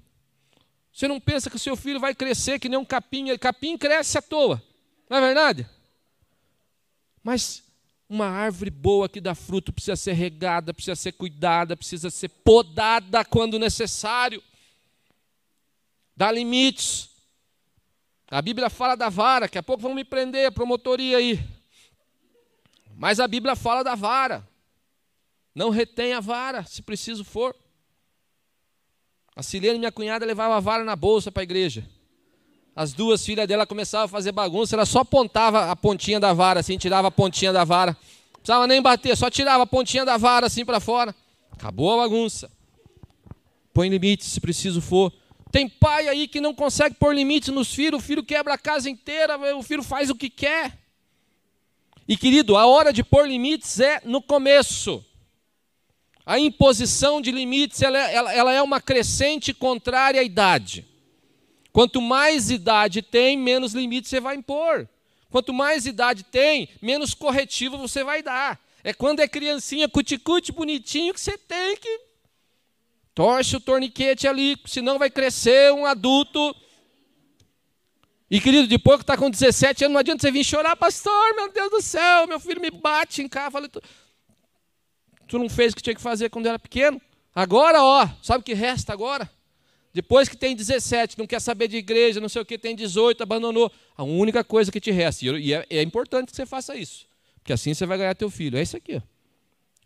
Você 0.95 1.09
não 1.09 1.19
pensa 1.19 1.51
que 1.51 1.57
o 1.57 1.59
seu 1.59 1.75
filho 1.75 1.99
vai 1.99 2.15
crescer 2.15 2.61
que 2.61 2.69
nem 2.69 2.79
um 2.79 2.85
capim, 2.85 3.37
capim 3.37 3.77
cresce 3.77 4.17
à 4.17 4.23
toa. 4.23 4.63
Não 5.11 5.17
é 5.17 5.21
verdade? 5.21 5.69
Mas 7.21 7.65
uma 8.09 8.29
árvore 8.29 8.71
boa 8.71 9.09
que 9.09 9.21
dá 9.21 9.35
fruto 9.35 9.73
precisa 9.73 9.97
ser 9.97 10.13
regada, 10.13 10.73
precisa 10.73 10.95
ser 10.95 11.11
cuidada, 11.11 11.77
precisa 11.77 12.11
ser 12.11 12.29
podada 12.29 13.25
quando 13.25 13.59
necessário. 13.59 14.41
Dá 16.17 16.31
limites. 16.31 17.11
A 18.31 18.41
Bíblia 18.41 18.71
fala 18.71 18.95
da 18.95 19.09
vara, 19.09 19.47
daqui 19.47 19.59
a 19.59 19.65
pouco 19.65 19.83
vão 19.83 19.95
me 19.95 20.05
prender, 20.05 20.47
a 20.47 20.53
promotoria 20.53 21.17
aí. 21.17 21.45
Mas 22.95 23.19
a 23.19 23.27
Bíblia 23.27 23.57
fala 23.57 23.83
da 23.83 23.97
vara. 23.97 24.49
Não 25.53 25.71
retém 25.71 26.13
a 26.13 26.21
vara, 26.21 26.65
se 26.65 26.83
preciso 26.83 27.25
for. 27.25 27.53
A 29.37 29.42
Silene, 29.42 29.79
minha 29.79 29.90
cunhada, 29.90 30.25
levava 30.25 30.57
a 30.57 30.61
vara 30.61 30.85
na 30.85 30.94
bolsa 30.94 31.33
para 31.33 31.42
a 31.42 31.44
igreja. 31.44 31.85
As 32.77 32.92
duas 32.92 33.25
filhas 33.25 33.47
dela 33.47 33.66
começavam 33.66 34.07
a 34.07 34.09
fazer 34.09 34.33
bagunça, 34.33 34.75
ela 34.75 34.87
só 34.87 35.01
apontava 35.01 35.70
a 35.70 35.77
pontinha 35.77 36.18
da 36.18 36.33
vara, 36.33 36.61
assim, 36.61 36.77
tirava 36.77 37.09
a 37.09 37.11
pontinha 37.11 37.53
da 37.53 37.64
vara. 37.64 37.92
Não 37.92 38.40
precisava 38.40 38.66
nem 38.66 38.83
bater, 38.83 39.16
só 39.16 39.31
tirava 39.31 39.62
a 39.62 39.66
pontinha 39.66 40.05
da 40.05 40.16
vara 40.16 40.47
assim 40.47 40.64
para 40.64 40.79
fora. 40.81 41.14
Acabou 41.53 41.92
a 41.94 42.05
bagunça. 42.05 42.51
Põe 43.73 43.88
limites 43.88 44.29
se 44.29 44.40
preciso 44.40 44.81
for. 44.81 45.12
Tem 45.51 45.68
pai 45.68 46.09
aí 46.09 46.27
que 46.29 46.40
não 46.40 46.53
consegue 46.53 46.97
pôr 46.97 47.14
limites 47.14 47.49
nos 47.49 47.73
filhos, 47.73 48.03
o 48.03 48.05
filho 48.05 48.25
quebra 48.25 48.55
a 48.55 48.59
casa 48.59 48.90
inteira, 48.90 49.38
o 49.57 49.62
filho 49.62 49.83
faz 49.83 50.11
o 50.11 50.14
que 50.14 50.29
quer. 50.29 50.79
E 52.07 52.16
querido, 52.16 52.57
a 52.57 52.66
hora 52.66 52.92
de 52.92 53.03
pôr 53.03 53.27
limites 53.27 53.81
é 53.81 54.01
no 54.05 54.20
começo. 54.20 55.05
A 56.25 56.39
imposição 56.39 57.21
de 57.21 57.31
limites 57.31 57.83
ela, 57.83 57.99
é, 57.99 58.15
ela, 58.15 58.33
ela 58.33 58.53
é 58.53 58.63
uma 58.63 58.81
crescente 58.81 59.53
contrária 59.53 60.21
à 60.21 60.25
idade. 60.25 60.87
Quanto 61.73 62.01
mais 62.01 62.51
idade 62.51 63.03
tem, 63.03 63.37
menos 63.37 63.75
limites 63.75 64.09
você 64.11 64.21
vai 64.21 64.37
impor. 64.37 64.89
Quanto 65.31 65.53
mais 65.53 65.87
idade 65.87 66.23
tem, 66.23 66.69
menos 66.81 67.15
corretivo 67.15 67.77
você 67.77 68.05
vai 68.05 68.23
dar. 68.23 68.61
É 68.83 68.93
quando 68.93 69.21
é 69.21 69.29
criancinha 69.29 69.89
cuticute 69.89 70.53
bonitinho 70.53 71.13
que 71.13 71.21
você 71.21 71.37
tem 71.37 71.77
que 71.77 72.15
Torce 73.15 73.55
o 73.55 73.61
torniquete 73.61 74.27
ali, 74.27 74.57
senão 74.67 74.99
vai 74.99 75.09
crescer 75.09 75.73
um 75.73 75.87
adulto. 75.87 76.55
E 78.29 78.41
querido, 78.41 78.67
depois 78.67 78.97
que 78.97 79.05
está 79.05 79.17
com 79.17 79.31
17 79.31 79.85
anos, 79.85 79.93
não 79.93 80.01
adianta 80.01 80.23
você 80.23 80.33
vir 80.33 80.43
chorar, 80.43 80.75
pastor, 80.75 81.37
meu 81.37 81.49
Deus 81.53 81.71
do 81.71 81.81
céu, 81.81 82.27
meu 82.27 82.41
filho 82.41 82.61
me 82.61 82.73
bate 82.73 83.23
em 83.23 83.29
casa. 83.29 83.53
Falei, 83.53 83.71
tu, 85.27 85.39
não 85.39 85.49
fez 85.49 85.73
o 85.73 85.77
que 85.77 85.83
tinha 85.83 85.95
que 85.95 86.01
fazer 86.01 86.31
quando 86.31 86.47
era 86.47 86.59
pequeno? 86.59 87.01
Agora, 87.35 87.83
ó, 87.83 88.09
sabe 88.23 88.41
o 88.41 88.45
que 88.45 88.55
resta 88.55 88.93
agora? 88.93 89.31
Depois 89.93 90.29
que 90.29 90.37
tem 90.37 90.57
17, 90.57 91.19
não 91.19 91.27
quer 91.27 91.41
saber 91.41 91.69
de 91.69 91.77
igreja, 91.77 92.21
não 92.21 92.29
sei 92.29 92.43
o 92.43 92.45
que, 92.45 92.59
tem 92.59 92.75
18, 92.75 93.23
abandonou. 93.23 93.71
A 93.97 94.03
única 94.03 94.43
coisa 94.43 94.73
que 94.73 94.81
te 94.81 94.91
resta, 94.91 95.25
e 95.25 95.53
é, 95.53 95.67
é 95.71 95.83
importante 95.83 96.31
que 96.31 96.37
você 96.37 96.45
faça 96.45 96.77
isso, 96.77 97.07
porque 97.37 97.53
assim 97.53 97.75
você 97.75 97.87
vai 97.87 97.99
ganhar 97.99 98.15
teu 98.15 98.29
filho. 98.29 98.59
É 98.59 98.63
isso 98.63 98.77
aqui, 98.77 98.97
ó. 98.97 99.01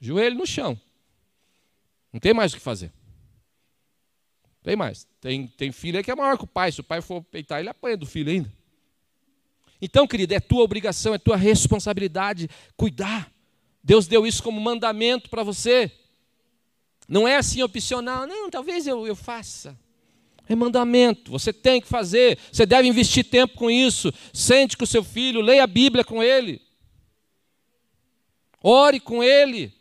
joelho 0.01 0.37
no 0.37 0.47
chão. 0.47 0.81
Não 2.13 2.21
tem 2.21 2.33
mais 2.33 2.53
o 2.53 2.57
que 2.57 2.63
fazer. 2.63 2.91
Tem 4.63 4.77
mais. 4.77 5.07
Tem, 5.21 5.47
tem 5.47 5.73
filho 5.73 6.03
que 6.03 6.11
é 6.11 6.15
maior 6.15 6.37
que 6.37 6.45
o 6.45 6.47
pai. 6.47 6.73
Se 6.73 6.81
o 6.81 6.85
pai 6.85 7.01
for 7.01 7.23
peitar, 7.23 7.61
ele 7.61 7.69
apanha 7.69 7.97
do 7.97 8.07
filho 8.07 8.31
ainda. 8.31 8.53
Então, 9.81 10.07
querido, 10.07 10.35
é 10.35 10.41
tua 10.41 10.63
obrigação, 10.63 11.15
é 11.15 11.19
tua 11.19 11.37
responsabilidade 11.37 12.49
cuidar. 12.77 13.31
Deus 13.83 14.07
deu 14.07 14.27
isso 14.27 14.43
como 14.43 14.61
mandamento 14.61 15.31
para 15.31 15.43
você. 15.43 15.91
Não 17.09 17.27
é 17.27 17.37
assim 17.37 17.63
opcional, 17.63 18.27
não, 18.27 18.51
talvez 18.51 18.87
eu, 18.87 19.07
eu 19.07 19.17
faça. 19.17 19.79
É 20.49 20.55
mandamento, 20.55 21.31
você 21.31 21.53
tem 21.53 21.81
que 21.81 21.87
fazer, 21.87 22.39
você 22.51 22.65
deve 22.65 22.89
investir 22.89 23.25
tempo 23.25 23.55
com 23.55 23.71
isso. 23.71 24.13
Sente 24.33 24.77
com 24.77 24.85
o 24.85 24.87
seu 24.87 25.05
filho, 25.05 25.41
leia 25.41 25.65
a 25.65 25.67
Bíblia 25.67 26.05
com 26.05 26.23
ele, 26.23 26.61
ore 28.63 28.99
com 28.99 29.23
ele, 29.23 29.79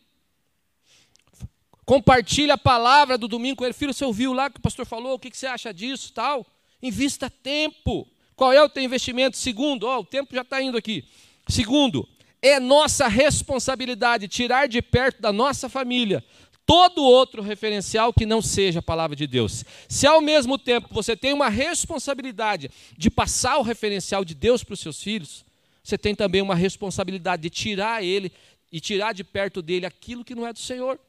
Compartilhe 1.88 2.52
a 2.52 2.58
palavra 2.58 3.18
do 3.18 3.30
domingo 3.30 3.60
com 3.60 3.64
ele. 3.64 3.74
Filho, 3.74 3.94
você 3.94 4.04
ouviu 4.04 4.34
lá 4.34 4.50
que 4.50 4.60
o 4.60 4.62
pastor 4.62 4.86
falou? 4.86 5.14
O 5.14 5.20
que 5.20 5.32
você 5.32 5.48
acha 5.48 5.74
disso? 5.74 6.12
Tal. 6.12 6.46
Invista 6.84 7.30
tempo. 7.30 8.06
Qual 8.36 8.52
é 8.52 8.62
o 8.62 8.68
teu 8.68 8.84
investimento? 8.84 9.38
Segundo, 9.38 9.88
ó, 9.88 10.00
o 10.00 10.04
tempo 10.04 10.36
já 10.36 10.42
está 10.42 10.62
indo 10.62 10.78
aqui. 10.78 11.06
Segundo, 11.48 12.06
é 12.42 12.60
nossa 12.60 13.08
responsabilidade 13.08 14.28
tirar 14.28 14.68
de 14.68 14.82
perto 14.82 15.22
da 15.22 15.34
nossa 15.34 15.68
família 15.68 16.24
todo 16.68 17.02
outro 17.02 17.42
referencial 17.42 18.12
que 18.12 18.26
não 18.26 18.42
seja 18.42 18.80
a 18.80 18.84
palavra 18.84 19.16
de 19.16 19.26
Deus. 19.26 19.64
Se 19.88 20.06
ao 20.06 20.20
mesmo 20.20 20.58
tempo 20.58 20.90
você 20.92 21.16
tem 21.16 21.32
uma 21.32 21.48
responsabilidade 21.48 22.70
de 22.98 23.10
passar 23.10 23.58
o 23.58 23.62
referencial 23.62 24.26
de 24.26 24.36
Deus 24.36 24.66
para 24.66 24.74
os 24.74 24.82
seus 24.82 25.02
filhos, 25.02 25.46
você 25.82 25.98
tem 25.98 26.14
também 26.14 26.42
uma 26.42 26.56
responsabilidade 26.56 27.44
de 27.44 27.50
tirar 27.50 28.04
ele 28.04 28.30
e 28.70 28.82
tirar 28.82 29.14
de 29.14 29.24
perto 29.24 29.62
dele 29.62 29.86
aquilo 29.86 30.26
que 30.26 30.36
não 30.36 30.46
é 30.46 30.52
do 30.52 30.60
Senhor. 30.60 31.00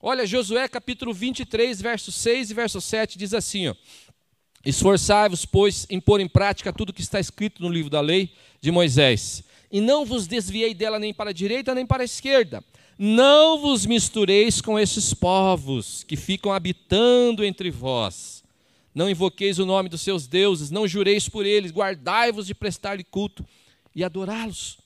Olha, 0.00 0.24
Josué 0.24 0.68
capítulo 0.68 1.12
23, 1.12 1.82
verso 1.82 2.12
6 2.12 2.52
e 2.52 2.54
verso 2.54 2.80
7 2.80 3.18
diz 3.18 3.34
assim: 3.34 3.74
Esforçai-vos, 4.64 5.44
pois, 5.44 5.88
em 5.90 5.98
pôr 5.98 6.20
em 6.20 6.28
prática 6.28 6.72
tudo 6.72 6.92
que 6.92 7.02
está 7.02 7.18
escrito 7.18 7.60
no 7.60 7.68
livro 7.68 7.90
da 7.90 8.00
lei 8.00 8.32
de 8.60 8.70
Moisés, 8.70 9.42
e 9.74 9.80
não 9.80 10.04
vos 10.04 10.28
desviei 10.28 10.72
dela 10.72 11.00
nem 11.00 11.12
para 11.12 11.30
a 11.30 11.32
direita 11.32 11.74
nem 11.74 11.84
para 11.84 12.04
a 12.04 12.06
esquerda. 12.06 12.62
Não 12.96 13.58
vos 13.58 13.84
mistureis 13.84 14.60
com 14.60 14.78
esses 14.78 15.12
povos 15.12 16.04
que 16.04 16.14
ficam 16.14 16.52
habitando 16.52 17.44
entre 17.44 17.72
vós. 17.72 18.44
Não 18.94 19.10
invoqueis 19.10 19.58
o 19.58 19.66
nome 19.66 19.88
dos 19.88 20.00
seus 20.00 20.28
deuses, 20.28 20.70
não 20.70 20.86
jureis 20.86 21.28
por 21.28 21.44
eles, 21.44 21.72
guardai-vos 21.72 22.46
de 22.46 22.54
prestar-lhe 22.54 23.02
culto 23.02 23.44
e 23.92 24.04
adorá-los. 24.04 24.78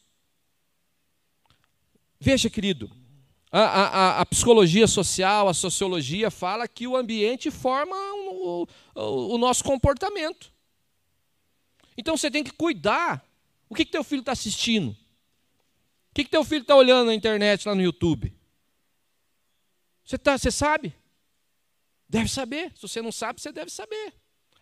Veja, 2.19 2.49
querido, 2.49 2.91
a, 3.53 3.61
a, 3.61 4.21
a, 4.23 4.25
psicologia 4.25 4.87
social, 4.87 5.51
a 5.51 5.55
sociologia 5.55 6.31
fala 6.31 6.67
que 6.67 6.87
o 6.87 6.97
ambiente 6.97 7.51
forma 7.51 7.95
o, 7.95 8.67
o, 8.95 9.35
o 9.35 9.37
nosso 9.37 9.63
comportamento. 9.63 10.51
Então 11.95 12.17
você 12.17 12.31
tem 12.31 12.43
que 12.43 12.53
cuidar. 12.53 13.28
O 13.69 13.75
que, 13.75 13.85
que 13.85 13.93
teu 13.93 14.03
filho 14.05 14.21
está 14.21 14.33
assistindo? 14.33 14.91
O 14.91 16.15
que, 16.15 16.25
que 16.25 16.31
teu 16.31 16.45
filho 16.45 16.63
está 16.63 16.75
olhando 16.75 17.07
na 17.07 17.15
internet, 17.15 17.67
lá 17.67 17.75
no 17.75 17.83
YouTube? 17.83 18.33
Você, 20.05 20.17
tá, 20.17 20.39
você 20.39 20.51
sabe? 20.51 20.95
Deve 22.09 22.29
saber. 22.29 22.73
Se 22.75 22.83
você 22.83 23.03
não 23.03 23.13
sabe, 23.13 23.41
você 23.41 23.53
deve 23.53 23.71
saber. 23.71 24.15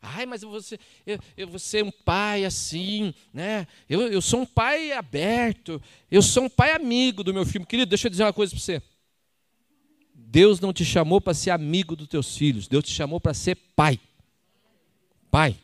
Ai, 0.03 0.27
mas 0.27 0.42
você, 0.42 0.79
eu, 1.07 1.19
eu 1.37 1.49
vou 1.49 1.59
ser 1.59 1.83
um 1.83 1.90
pai 1.90 2.45
assim, 2.45 3.14
né? 3.33 3.66
Eu, 3.88 4.03
eu 4.09 4.21
sou 4.21 4.40
um 4.40 4.47
pai 4.47 4.92
aberto, 4.92 5.83
eu 6.11 6.23
sou 6.23 6.44
um 6.44 6.48
pai 6.48 6.73
amigo 6.73 7.25
do 7.25 7.33
meu 7.33 7.46
filho. 7.46 7.67
Querido, 7.67 7.88
deixa 7.88 8.07
eu 8.07 8.11
dizer 8.11 8.25
uma 8.25 8.33
coisa 8.33 8.52
para 8.52 8.61
você. 8.61 8.83
Deus 10.13 10.61
não 10.61 10.73
te 10.73 10.85
chamou 10.85 11.21
para 11.21 11.35
ser 11.35 11.50
amigo 11.50 11.96
dos 11.96 12.09
teus 12.09 12.37
filhos, 12.37 12.69
Deus 12.69 12.85
te 12.85 12.92
chamou 12.92 13.21
para 13.21 13.33
ser 13.33 13.57
pai. 13.75 13.98
Pai. 15.31 15.57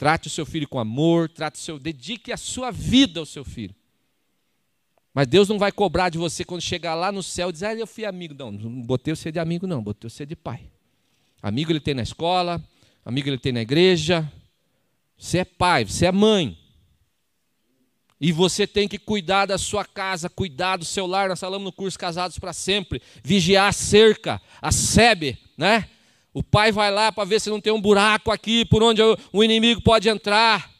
Trate 0.00 0.28
o 0.28 0.30
seu 0.30 0.46
filho 0.46 0.66
com 0.66 0.78
amor, 0.78 1.28
trate 1.28 1.60
o 1.60 1.62
seu, 1.62 1.78
dedique 1.78 2.32
a 2.32 2.36
sua 2.38 2.70
vida 2.70 3.20
ao 3.20 3.26
seu 3.26 3.44
filho. 3.44 3.74
Mas 5.12 5.26
Deus 5.26 5.46
não 5.46 5.58
vai 5.58 5.70
cobrar 5.70 6.08
de 6.08 6.16
você 6.16 6.42
quando 6.42 6.62
chegar 6.62 6.94
lá 6.94 7.12
no 7.12 7.22
céu 7.22 7.50
e 7.50 7.52
dizer, 7.52 7.66
ah, 7.66 7.74
eu 7.74 7.86
fui 7.86 8.06
amigo. 8.06 8.32
Não, 8.32 8.50
não 8.50 8.80
botei 8.80 9.14
você 9.14 9.30
de 9.30 9.38
amigo, 9.38 9.66
não, 9.66 9.82
botei 9.82 10.08
você 10.08 10.24
de 10.24 10.34
pai. 10.34 10.62
Amigo 11.42 11.70
ele 11.70 11.80
tem 11.80 11.92
na 11.92 12.00
escola, 12.00 12.64
amigo 13.04 13.28
ele 13.28 13.36
tem 13.36 13.52
na 13.52 13.60
igreja. 13.60 14.26
Você 15.18 15.40
é 15.40 15.44
pai, 15.44 15.84
você 15.84 16.06
é 16.06 16.12
mãe. 16.12 16.56
E 18.18 18.32
você 18.32 18.66
tem 18.66 18.88
que 18.88 18.98
cuidar 18.98 19.44
da 19.44 19.58
sua 19.58 19.84
casa, 19.84 20.30
cuidar 20.30 20.78
do 20.78 20.84
seu 20.86 21.06
lar. 21.06 21.28
Nós 21.28 21.40
falamos 21.40 21.66
no 21.66 21.72
curso 21.72 21.98
Casados 21.98 22.38
para 22.38 22.54
Sempre. 22.54 23.02
Vigiar 23.22 23.68
a 23.68 23.72
cerca, 23.72 24.40
a 24.62 24.72
sebe, 24.72 25.38
né? 25.58 25.90
O 26.32 26.42
pai 26.42 26.70
vai 26.70 26.90
lá 26.90 27.10
para 27.10 27.24
ver 27.24 27.40
se 27.40 27.50
não 27.50 27.60
tem 27.60 27.72
um 27.72 27.80
buraco 27.80 28.30
aqui 28.30 28.64
por 28.64 28.82
onde 28.82 29.02
o 29.32 29.42
inimigo 29.42 29.82
pode 29.82 30.08
entrar. 30.08 30.70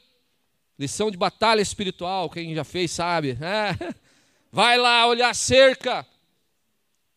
Lição 0.79 1.11
de 1.11 1.17
batalha 1.17 1.61
espiritual, 1.61 2.31
quem 2.31 2.55
já 2.55 2.65
fez 2.65 2.91
sabe. 2.93 3.35
Né? 3.35 3.77
Vai 4.51 4.79
lá 4.79 5.07
olhar 5.07 5.35
cerca. 5.35 6.07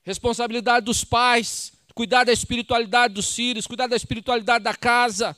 Responsabilidade 0.04 0.86
dos 0.86 1.04
pais, 1.04 1.72
cuidar 1.96 2.26
da 2.26 2.34
espiritualidade 2.34 3.14
dos 3.14 3.34
filhos, 3.34 3.66
cuidar 3.66 3.88
da 3.88 3.96
espiritualidade 3.96 4.64
da 4.64 4.76
casa. 4.76 5.38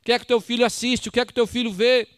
O 0.00 0.04
que 0.04 0.12
é 0.12 0.18
que 0.18 0.26
teu 0.26 0.40
filho 0.40 0.64
assiste? 0.64 1.08
O 1.08 1.12
que 1.12 1.20
é 1.20 1.26
que 1.26 1.34
teu 1.34 1.46
filho 1.46 1.70
vê? 1.70 2.08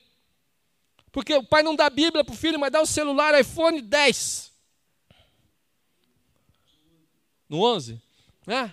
Porque 1.10 1.34
o 1.34 1.42
pai 1.42 1.62
não 1.62 1.74
dá 1.74 1.90
Bíblia 1.90 2.22
para 2.22 2.32
o 2.32 2.36
filho, 2.36 2.60
mas 2.60 2.70
dá 2.70 2.80
o 2.80 2.86
celular 2.86 3.38
iPhone 3.40 3.80
10. 3.80 4.52
No 7.48 7.64
11? 7.64 8.00
Né? 8.46 8.72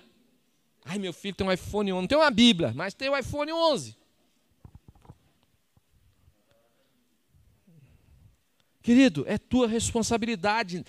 Ai, 0.90 0.98
meu 0.98 1.12
filho 1.12 1.36
tem 1.36 1.46
um 1.46 1.52
iPhone 1.52 1.92
11. 1.92 2.02
Não 2.02 2.08
tem 2.08 2.18
uma 2.18 2.32
Bíblia, 2.32 2.72
mas 2.74 2.94
tem 2.94 3.10
o 3.10 3.12
um 3.12 3.18
iPhone 3.18 3.52
11. 3.52 3.96
Querido, 8.82 9.26
é 9.28 9.38
tua 9.38 9.68
responsabilidade 9.68 10.86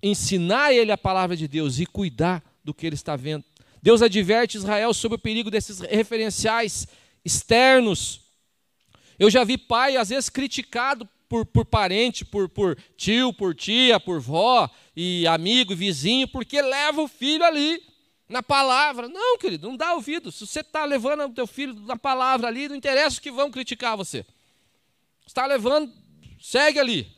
ensinar 0.00 0.72
ele 0.72 0.92
a 0.92 0.98
palavra 0.98 1.36
de 1.36 1.48
Deus 1.48 1.80
e 1.80 1.86
cuidar 1.86 2.40
do 2.62 2.72
que 2.72 2.86
ele 2.86 2.94
está 2.94 3.16
vendo. 3.16 3.44
Deus 3.82 4.00
adverte 4.00 4.58
Israel 4.58 4.94
sobre 4.94 5.16
o 5.16 5.20
perigo 5.20 5.50
desses 5.50 5.80
referenciais 5.80 6.86
externos. 7.24 8.20
Eu 9.18 9.28
já 9.28 9.42
vi 9.42 9.58
pai, 9.58 9.96
às 9.96 10.10
vezes, 10.10 10.28
criticado 10.28 11.08
por, 11.28 11.44
por 11.44 11.64
parente, 11.64 12.24
por, 12.24 12.48
por 12.48 12.78
tio, 12.96 13.32
por 13.32 13.56
tia, 13.56 13.98
por 13.98 14.20
vó 14.20 14.70
e 14.94 15.26
amigo, 15.26 15.74
vizinho, 15.74 16.28
porque 16.28 16.62
leva 16.62 17.02
o 17.02 17.08
filho 17.08 17.44
ali 17.44 17.91
na 18.32 18.42
palavra. 18.42 19.08
Não, 19.08 19.38
querido, 19.38 19.68
não 19.68 19.76
dá 19.76 19.94
ouvido. 19.94 20.32
Se 20.32 20.46
você 20.46 20.60
está 20.60 20.84
levando 20.84 21.24
o 21.24 21.34
teu 21.34 21.46
filho 21.46 21.74
na 21.74 21.96
palavra 21.96 22.48
ali, 22.48 22.68
não 22.68 22.74
interessa 22.74 23.18
o 23.18 23.22
que 23.22 23.30
vão 23.30 23.50
criticar 23.50 23.96
você. 23.96 24.24
Está 25.26 25.46
levando, 25.46 25.92
segue 26.40 26.80
ali. 26.80 27.12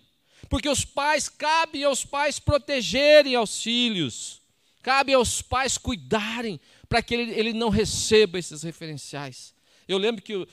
Porque 0.51 0.69
os 0.69 0.85
pais, 0.85 1.29
cabe 1.29 1.83
aos 1.85 2.05
pais 2.05 2.39
protegerem 2.39 3.35
aos 3.35 3.63
filhos. 3.63 4.43
Cabe 4.83 5.15
aos 5.15 5.41
pais 5.41 5.79
cuidarem 5.79 6.61
para 6.89 7.03
que 7.03 7.15
ele, 7.15 7.33
ele 7.33 7.53
não 7.53 7.71
receba 7.71 8.39
esses 8.39 8.63
referenciais. 8.63 9.55
Eu 9.89 9.97
lembro 9.97 10.23
que 10.23 10.35
eu 10.35 10.49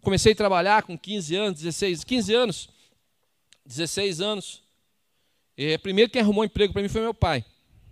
comecei 0.00 0.32
a 0.32 0.36
trabalhar 0.36 0.82
com 0.84 0.96
15 0.96 1.34
anos, 1.34 1.60
16, 1.60 2.04
15 2.04 2.34
anos, 2.34 2.68
16 3.66 4.20
anos. 4.20 4.62
E 5.56 5.76
primeiro 5.78 6.10
quem 6.10 6.22
arrumou 6.22 6.44
emprego 6.44 6.72
para 6.72 6.82
mim 6.82 6.88
foi 6.88 7.00
meu 7.00 7.14
pai. 7.14 7.44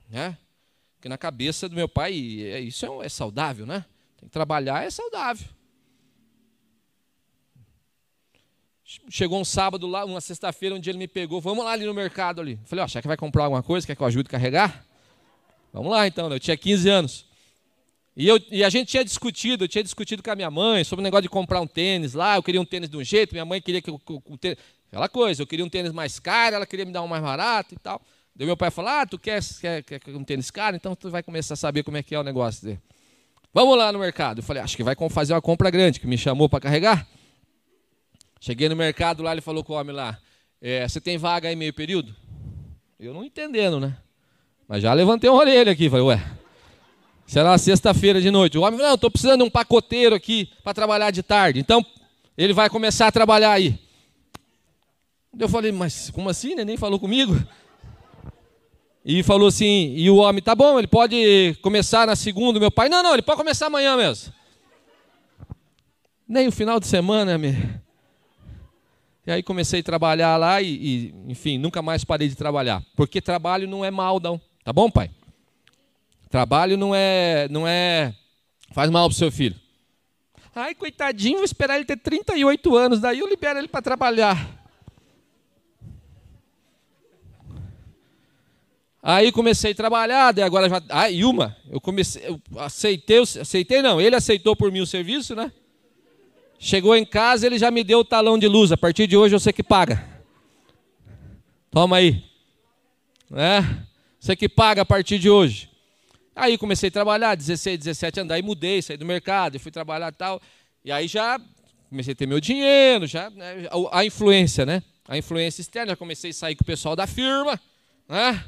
Né? 0.08 0.36
Porque 1.00 1.08
na 1.08 1.16
cabeça 1.16 1.66
do 1.66 1.74
meu 1.74 1.88
pai, 1.88 2.12
isso 2.12 2.84
é, 2.84 3.06
é 3.06 3.08
saudável, 3.08 3.64
né? 3.64 3.86
Tem 4.18 4.28
que 4.28 4.32
trabalhar, 4.34 4.84
é 4.84 4.90
saudável. 4.90 5.48
Chegou 9.08 9.40
um 9.40 9.44
sábado 9.44 9.86
lá, 9.86 10.04
uma 10.04 10.20
sexta-feira, 10.20 10.74
um 10.74 10.78
dia 10.78 10.90
ele 10.90 10.98
me 10.98 11.08
pegou, 11.08 11.40
vamos 11.40 11.64
lá 11.64 11.72
ali 11.72 11.86
no 11.86 11.94
mercado 11.94 12.42
ali. 12.42 12.60
Falei, 12.66 12.84
ó, 12.84 12.86
oh, 12.86 13.00
que 13.00 13.08
vai 13.08 13.16
comprar 13.16 13.44
alguma 13.44 13.62
coisa? 13.62 13.86
Quer 13.86 13.96
que 13.96 14.02
eu 14.02 14.06
ajude 14.06 14.26
a 14.26 14.30
carregar? 14.30 14.84
Vamos 15.72 15.90
lá 15.90 16.06
então, 16.06 16.28
né? 16.28 16.34
eu 16.34 16.40
tinha 16.40 16.54
15 16.54 16.88
anos. 16.90 17.24
E, 18.14 18.28
eu, 18.28 18.38
e, 18.50 18.62
a 18.62 18.68
gente 18.68 18.88
tinha 18.88 19.02
discutido, 19.02 19.64
eu 19.64 19.68
tinha 19.68 19.82
discutido 19.82 20.22
com 20.22 20.30
a 20.30 20.36
minha 20.36 20.50
mãe 20.50 20.84
sobre 20.84 21.00
o 21.00 21.04
negócio 21.04 21.22
de 21.22 21.30
comprar 21.30 21.62
um 21.62 21.66
tênis 21.66 22.12
lá. 22.12 22.36
Eu 22.36 22.42
queria 22.42 22.60
um 22.60 22.66
tênis 22.66 22.90
de 22.90 22.96
um 22.98 23.02
jeito, 23.02 23.32
minha 23.32 23.46
mãe 23.46 23.62
queria 23.62 23.80
que 23.80 23.88
eu, 23.88 23.98
o 24.06 24.36
tênis, 24.36 24.58
aquela 24.88 25.08
coisa, 25.08 25.40
eu 25.40 25.46
queria 25.46 25.64
um 25.64 25.70
tênis 25.70 25.92
mais 25.92 26.20
caro, 26.20 26.56
ela 26.56 26.66
queria 26.66 26.84
me 26.84 26.92
dar 26.92 27.00
um 27.00 27.08
mais 27.08 27.22
barato 27.22 27.74
e 27.74 27.78
tal. 27.78 28.02
Daí 28.40 28.46
meu 28.46 28.56
pai 28.56 28.70
falou: 28.70 28.90
Ah, 28.90 29.04
tu 29.04 29.18
quer, 29.18 29.42
quer, 29.60 29.82
quer 29.82 30.16
um 30.16 30.24
tênis 30.24 30.50
caro? 30.50 30.74
Então 30.74 30.96
tu 30.96 31.10
vai 31.10 31.22
começar 31.22 31.52
a 31.52 31.56
saber 31.58 31.82
como 31.82 31.98
é 31.98 32.02
que 32.02 32.14
é 32.14 32.18
o 32.18 32.22
negócio 32.22 32.64
dele. 32.64 32.80
Vamos 33.52 33.76
lá 33.76 33.92
no 33.92 33.98
mercado. 33.98 34.38
Eu 34.38 34.42
falei: 34.42 34.62
Acho 34.62 34.78
que 34.78 34.82
vai 34.82 34.96
fazer 35.10 35.34
uma 35.34 35.42
compra 35.42 35.68
grande, 35.68 36.00
que 36.00 36.06
me 36.06 36.16
chamou 36.16 36.48
para 36.48 36.58
carregar. 36.58 37.06
Cheguei 38.40 38.66
no 38.70 38.74
mercado 38.74 39.22
lá, 39.22 39.32
ele 39.32 39.42
falou 39.42 39.62
com 39.62 39.74
o 39.74 39.76
homem 39.76 39.94
lá: 39.94 40.18
é, 40.58 40.88
Você 40.88 41.02
tem 41.02 41.18
vaga 41.18 41.50
aí 41.50 41.54
meio 41.54 41.74
período? 41.74 42.16
Eu 42.98 43.12
não 43.12 43.22
entendendo, 43.22 43.78
né? 43.78 43.94
Mas 44.66 44.82
já 44.82 44.94
levantei 44.94 45.28
uma 45.28 45.38
orelha 45.38 45.72
aqui, 45.72 45.90
falei, 45.90 46.06
ué, 46.06 46.32
será 47.26 47.58
sexta-feira 47.58 48.22
de 48.22 48.30
noite. 48.30 48.56
O 48.56 48.62
homem 48.62 48.78
falou, 48.78 48.88
não, 48.88 48.94
estou 48.94 49.10
precisando 49.10 49.40
de 49.40 49.44
um 49.44 49.50
pacoteiro 49.50 50.14
aqui 50.14 50.50
para 50.64 50.72
trabalhar 50.72 51.10
de 51.10 51.22
tarde. 51.22 51.60
Então, 51.60 51.84
ele 52.38 52.54
vai 52.54 52.70
começar 52.70 53.08
a 53.08 53.12
trabalhar 53.12 53.52
aí. 53.52 53.78
Eu 55.38 55.48
falei, 55.48 55.72
mas 55.72 56.08
como 56.08 56.30
assim, 56.30 56.54
né? 56.54 56.64
Nem 56.64 56.78
falou 56.78 56.98
comigo. 56.98 57.36
E 59.10 59.24
falou 59.24 59.48
assim, 59.48 59.92
e 59.96 60.08
o 60.08 60.18
homem, 60.18 60.40
tá 60.40 60.54
bom, 60.54 60.78
ele 60.78 60.86
pode 60.86 61.58
começar 61.62 62.06
na 62.06 62.14
segunda, 62.14 62.60
meu 62.60 62.70
pai, 62.70 62.88
não, 62.88 63.02
não, 63.02 63.12
ele 63.12 63.22
pode 63.22 63.38
começar 63.38 63.66
amanhã 63.66 63.96
mesmo. 63.96 64.32
Nem 66.28 66.46
o 66.46 66.52
final 66.52 66.78
de 66.78 66.86
semana, 66.86 67.36
me... 67.36 67.56
E 69.26 69.32
aí 69.32 69.42
comecei 69.42 69.80
a 69.80 69.82
trabalhar 69.82 70.36
lá 70.36 70.62
e, 70.62 70.68
e, 70.68 71.14
enfim, 71.26 71.58
nunca 71.58 71.82
mais 71.82 72.04
parei 72.04 72.28
de 72.28 72.36
trabalhar. 72.36 72.84
Porque 72.94 73.20
trabalho 73.20 73.66
não 73.66 73.84
é 73.84 73.90
mal, 73.90 74.20
não. 74.20 74.40
Tá 74.62 74.72
bom, 74.72 74.88
pai? 74.88 75.10
Trabalho 76.28 76.76
não 76.76 76.94
é, 76.94 77.48
não 77.50 77.66
é 77.66 78.14
faz 78.70 78.88
mal 78.90 79.08
pro 79.08 79.18
seu 79.18 79.32
filho. 79.32 79.56
Ai, 80.54 80.72
coitadinho, 80.72 81.38
vou 81.38 81.44
esperar 81.44 81.74
ele 81.74 81.84
ter 81.84 81.96
38 81.96 82.76
anos, 82.76 83.00
daí 83.00 83.18
eu 83.18 83.28
libero 83.28 83.58
ele 83.58 83.66
para 83.66 83.82
trabalhar. 83.82 84.59
Aí 89.02 89.32
comecei 89.32 89.72
a 89.72 89.74
trabalhar, 89.74 90.32
daí 90.32 90.44
agora 90.44 90.68
já. 90.68 90.82
Ah, 90.90 91.10
e 91.10 91.24
uma, 91.24 91.56
eu 91.70 91.80
comecei, 91.80 92.22
eu 92.26 92.40
aceitei, 92.58 93.18
aceitei 93.18 93.80
não, 93.80 94.00
ele 94.00 94.14
aceitou 94.14 94.54
por 94.54 94.70
mim 94.70 94.80
o 94.80 94.86
serviço, 94.86 95.34
né? 95.34 95.50
Chegou 96.58 96.94
em 96.94 97.06
casa, 97.06 97.46
ele 97.46 97.58
já 97.58 97.70
me 97.70 97.82
deu 97.82 98.00
o 98.00 98.04
talão 98.04 98.38
de 98.38 98.46
luz. 98.46 98.70
A 98.70 98.76
partir 98.76 99.06
de 99.06 99.16
hoje 99.16 99.32
você 99.32 99.50
que 99.50 99.62
paga. 99.62 100.06
Toma 101.70 101.96
aí. 101.96 102.22
Né? 103.30 103.86
Você 104.18 104.36
que 104.36 104.46
paga 104.46 104.82
a 104.82 104.84
partir 104.84 105.18
de 105.18 105.30
hoje. 105.30 105.70
Aí 106.36 106.58
comecei 106.58 106.90
a 106.90 106.92
trabalhar, 106.92 107.34
16, 107.34 107.78
17 107.78 108.20
anos, 108.20 108.32
aí 108.32 108.42
mudei, 108.42 108.82
saí 108.82 108.98
do 108.98 109.06
mercado, 109.06 109.58
fui 109.58 109.72
trabalhar 109.72 110.12
tal. 110.12 110.40
E 110.84 110.92
aí 110.92 111.08
já 111.08 111.40
comecei 111.88 112.12
a 112.12 112.16
ter 112.16 112.26
meu 112.26 112.40
dinheiro, 112.40 113.06
já 113.06 113.30
né? 113.30 113.66
a 113.90 114.04
influência, 114.04 114.66
né? 114.66 114.82
A 115.08 115.16
influência 115.16 115.62
externa, 115.62 115.92
já 115.92 115.96
comecei 115.96 116.30
a 116.30 116.34
sair 116.34 116.54
com 116.54 116.62
o 116.62 116.66
pessoal 116.66 116.94
da 116.94 117.06
firma, 117.06 117.58
né? 118.06 118.44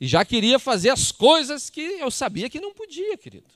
E 0.00 0.06
já 0.06 0.24
queria 0.24 0.58
fazer 0.58 0.90
as 0.90 1.10
coisas 1.10 1.70
que 1.70 1.80
eu 1.80 2.10
sabia 2.10 2.50
que 2.50 2.60
não 2.60 2.74
podia, 2.74 3.16
querido. 3.16 3.46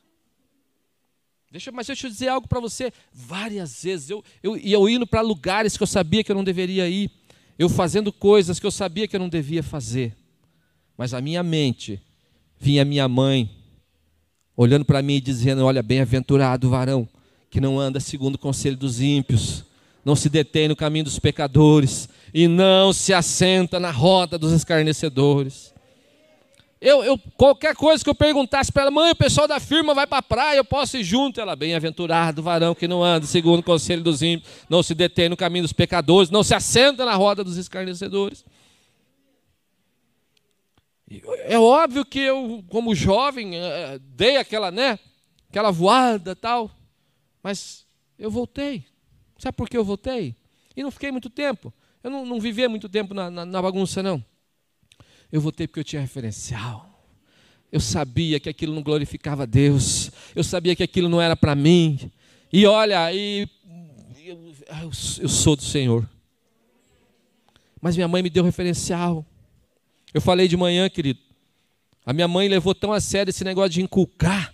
Deixa, 1.51 1.73
mas 1.73 1.87
deixa 1.89 2.07
eu 2.07 2.11
dizer 2.11 2.29
algo 2.29 2.47
para 2.47 2.61
você. 2.61 2.93
Várias 3.13 3.83
vezes 3.83 4.09
eu, 4.09 4.25
eu, 4.43 4.57
eu 4.57 4.89
indo 4.89 5.07
para 5.07 5.21
lugares 5.21 5.77
que 5.77 5.83
eu 5.83 5.87
sabia 5.87 6.23
que 6.23 6.31
eu 6.31 6.37
não 6.37 6.45
deveria 6.45 6.89
ir, 6.89 7.11
eu 7.59 7.69
fazendo 7.69 8.13
coisas 8.13 8.61
que 8.61 8.67
eu 8.67 8.71
sabia 8.71 9.09
que 9.09 9.17
eu 9.17 9.21
não 9.21 9.29
devia 9.29 9.63
fazer. 9.63 10.17
Mas 10.97 11.13
a 11.13 11.21
minha 11.21 11.43
mente 11.43 12.01
vinha 12.59 12.85
minha 12.85 13.09
mãe 13.09 13.51
olhando 14.57 14.85
para 14.85 15.03
mim 15.03 15.15
e 15.15 15.21
dizendo: 15.21 15.65
Olha, 15.65 15.83
bem-aventurado 15.83 16.69
o 16.69 16.71
varão 16.71 17.09
que 17.51 17.61
não 17.61 17.81
anda 17.81 17.99
segundo 17.99 18.37
o 18.37 18.39
conselho 18.39 18.77
dos 18.77 19.01
ímpios, 19.01 19.65
não 20.05 20.15
se 20.15 20.29
detém 20.29 20.69
no 20.69 20.77
caminho 20.77 21.05
dos 21.05 21.19
pecadores 21.19 22.09
e 22.33 22.47
não 22.47 22.93
se 22.93 23.13
assenta 23.13 23.81
na 23.81 23.91
roda 23.91 24.39
dos 24.39 24.53
escarnecedores. 24.53 25.75
Eu, 26.81 27.05
eu, 27.05 27.19
qualquer 27.37 27.77
coisa 27.77 28.03
que 28.03 28.09
eu 28.09 28.15
perguntasse 28.15 28.73
para 28.73 28.83
ela, 28.83 28.91
mãe, 28.91 29.11
o 29.11 29.17
pessoal 29.17 29.47
da 29.47 29.61
firma 29.61 29.93
vai 29.93 30.07
para 30.07 30.19
a 30.19 30.23
praia, 30.23 30.57
eu 30.57 30.65
posso 30.65 30.97
ir 30.97 31.05
junto? 31.05 31.39
Ela, 31.39 31.55
bem-aventurado, 31.55 32.43
varão 32.43 32.75
que 32.75 32.89
não 32.89 33.05
anda 33.05 33.27
segundo 33.27 33.61
o 33.61 33.63
conselho 33.63 34.03
dos 34.03 34.23
ímpios, 34.23 34.51
não 34.67 34.83
se 34.83 34.95
detém 34.95 35.29
no 35.29 35.37
caminho 35.37 35.65
dos 35.65 35.75
pecadores, 35.75 36.31
não 36.31 36.43
se 36.43 36.55
assenta 36.55 37.05
na 37.05 37.15
roda 37.15 37.45
dos 37.45 37.59
escarnecedores. 37.59 38.47
É 41.45 41.59
óbvio 41.59 42.03
que 42.03 42.21
eu, 42.21 42.65
como 42.69 42.95
jovem, 42.95 43.57
eh, 43.57 43.99
dei 44.01 44.39
aquela, 44.39 44.71
né, 44.71 44.99
aquela 45.51 45.71
voada 45.71 46.35
tal, 46.35 46.71
mas 47.43 47.85
eu 48.19 48.31
voltei. 48.31 48.87
Sabe 49.37 49.55
por 49.55 49.69
que 49.69 49.77
eu 49.77 49.85
voltei? 49.85 50.35
E 50.75 50.83
não 50.83 50.91
fiquei 50.91 51.11
muito 51.11 51.29
tempo. 51.29 51.75
Eu 52.03 52.11
não, 52.11 52.25
não 52.25 52.41
vivi 52.41 52.67
muito 52.69 52.89
tempo 52.89 53.13
na, 53.13 53.31
na, 53.31 53.45
na 53.45 53.61
bagunça, 53.61 54.03
não. 54.03 54.25
Eu 55.33 55.41
voltei 55.41 55.67
porque 55.67 55.81
eu 55.81 55.85
tinha 55.85 56.03
referencial. 56.03 56.91
Eu 57.71 57.81
sabia 57.81 58.41
que 58.41 58.49
aquilo 58.49 58.75
não 58.75 58.83
glorificava 58.83 59.47
Deus. 59.47 60.11
Eu 60.35 60.43
sabia 60.43 60.75
que 60.75 60.83
aquilo 60.83 61.09
não 61.09 61.21
era 61.21 61.37
para 61.37 61.55
mim. 61.55 62.11
E 62.53 62.67
olha, 62.67 63.13
e, 63.13 63.49
eu, 64.25 64.91
eu 65.21 65.29
sou 65.29 65.55
do 65.55 65.63
Senhor. 65.63 66.09
Mas 67.81 67.97
minha 67.97 68.09
mãe 68.09 68.23
me 68.23 68.31
deu 68.31 68.45
referencial. 68.45 69.25
Eu 70.13 70.21
falei 70.21 70.49
de 70.49 70.57
manhã, 70.57 70.89
querido. 70.91 71.21
A 72.05 72.13
minha 72.13 72.27
mãe 72.27 72.49
levou 72.49 72.75
tão 72.75 72.93
a 72.93 73.01
sério 73.01 73.31
esse 73.31 73.45
negócio 73.45 73.71
de 73.71 73.83
inculcar. 73.83 74.53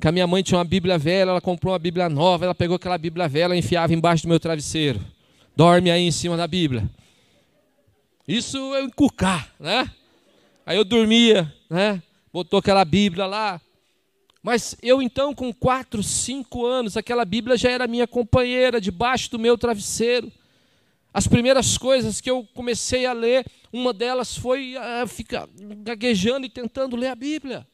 Que 0.00 0.08
a 0.08 0.12
minha 0.12 0.26
mãe 0.26 0.42
tinha 0.42 0.58
uma 0.58 0.64
Bíblia 0.64 0.98
velha, 0.98 1.30
ela 1.30 1.40
comprou 1.40 1.72
uma 1.72 1.78
Bíblia 1.78 2.08
nova, 2.08 2.44
ela 2.44 2.54
pegou 2.54 2.76
aquela 2.76 2.98
Bíblia 2.98 3.28
velha 3.28 3.54
e 3.54 3.58
enfiava 3.58 3.92
embaixo 3.92 4.24
do 4.24 4.28
meu 4.28 4.40
travesseiro. 4.40 5.00
Dorme 5.56 5.90
aí 5.90 6.02
em 6.02 6.10
cima 6.10 6.36
da 6.36 6.46
Bíblia. 6.46 6.88
Isso 8.26 8.74
é 8.74 8.82
inculcar, 8.82 9.52
né? 9.58 9.90
Aí 10.64 10.76
eu 10.76 10.84
dormia, 10.84 11.52
né? 11.68 12.02
Botou 12.32 12.58
aquela 12.58 12.84
Bíblia 12.84 13.26
lá. 13.26 13.60
Mas 14.42 14.76
eu 14.82 15.00
então, 15.00 15.34
com 15.34 15.52
quatro, 15.52 16.02
cinco 16.02 16.64
anos, 16.64 16.96
aquela 16.96 17.24
Bíblia 17.24 17.56
já 17.56 17.70
era 17.70 17.86
minha 17.86 18.06
companheira, 18.06 18.80
debaixo 18.80 19.30
do 19.30 19.38
meu 19.38 19.56
travesseiro. 19.56 20.32
As 21.14 21.26
primeiras 21.26 21.76
coisas 21.76 22.20
que 22.20 22.30
eu 22.30 22.48
comecei 22.54 23.06
a 23.06 23.12
ler, 23.12 23.46
uma 23.72 23.92
delas 23.92 24.36
foi 24.36 24.74
uh, 24.76 25.06
ficar 25.06 25.48
gaguejando 25.78 26.46
e 26.46 26.50
tentando 26.50 26.96
ler 26.96 27.08
a 27.08 27.14
Bíblia. 27.14 27.66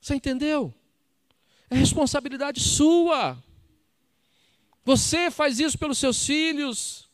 Você 0.00 0.14
entendeu? 0.14 0.72
É 1.68 1.74
responsabilidade 1.74 2.60
sua. 2.60 3.36
Você 4.84 5.30
faz 5.30 5.58
isso 5.58 5.76
pelos 5.76 5.98
seus 5.98 6.24
filhos. 6.24 7.05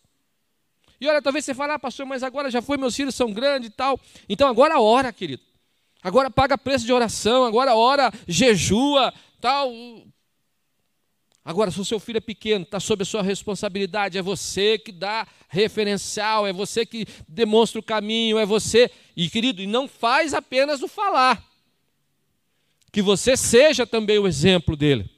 E 1.02 1.08
olha, 1.08 1.20
talvez 1.20 1.44
você 1.44 1.52
fale, 1.52 1.72
ah, 1.72 1.80
pastor, 1.80 2.06
mas 2.06 2.22
agora 2.22 2.48
já 2.48 2.62
foi, 2.62 2.76
meus 2.76 2.94
filhos 2.94 3.16
são 3.16 3.32
grandes 3.32 3.68
e 3.68 3.72
tal. 3.72 3.98
Então 4.28 4.46
agora 4.46 4.80
ora, 4.80 5.12
querido. 5.12 5.42
Agora 6.00 6.30
paga 6.30 6.56
preço 6.56 6.86
de 6.86 6.92
oração, 6.92 7.42
agora 7.44 7.74
ora, 7.74 8.12
jejua, 8.28 9.12
tal. 9.40 9.68
Agora, 11.44 11.72
se 11.72 11.80
o 11.80 11.84
seu 11.84 11.98
filho 11.98 12.18
é 12.18 12.20
pequeno, 12.20 12.62
está 12.62 12.78
sob 12.78 13.02
a 13.02 13.04
sua 13.04 13.20
responsabilidade, 13.20 14.16
é 14.16 14.22
você 14.22 14.78
que 14.78 14.92
dá 14.92 15.26
referencial, 15.48 16.46
é 16.46 16.52
você 16.52 16.86
que 16.86 17.04
demonstra 17.26 17.80
o 17.80 17.82
caminho, 17.82 18.38
é 18.38 18.46
você. 18.46 18.88
E, 19.16 19.28
querido, 19.28 19.60
e 19.60 19.66
não 19.66 19.88
faz 19.88 20.32
apenas 20.32 20.82
o 20.82 20.88
falar. 20.88 21.44
Que 22.92 23.02
você 23.02 23.36
seja 23.36 23.84
também 23.84 24.20
o 24.20 24.28
exemplo 24.28 24.76
dele. 24.76 25.10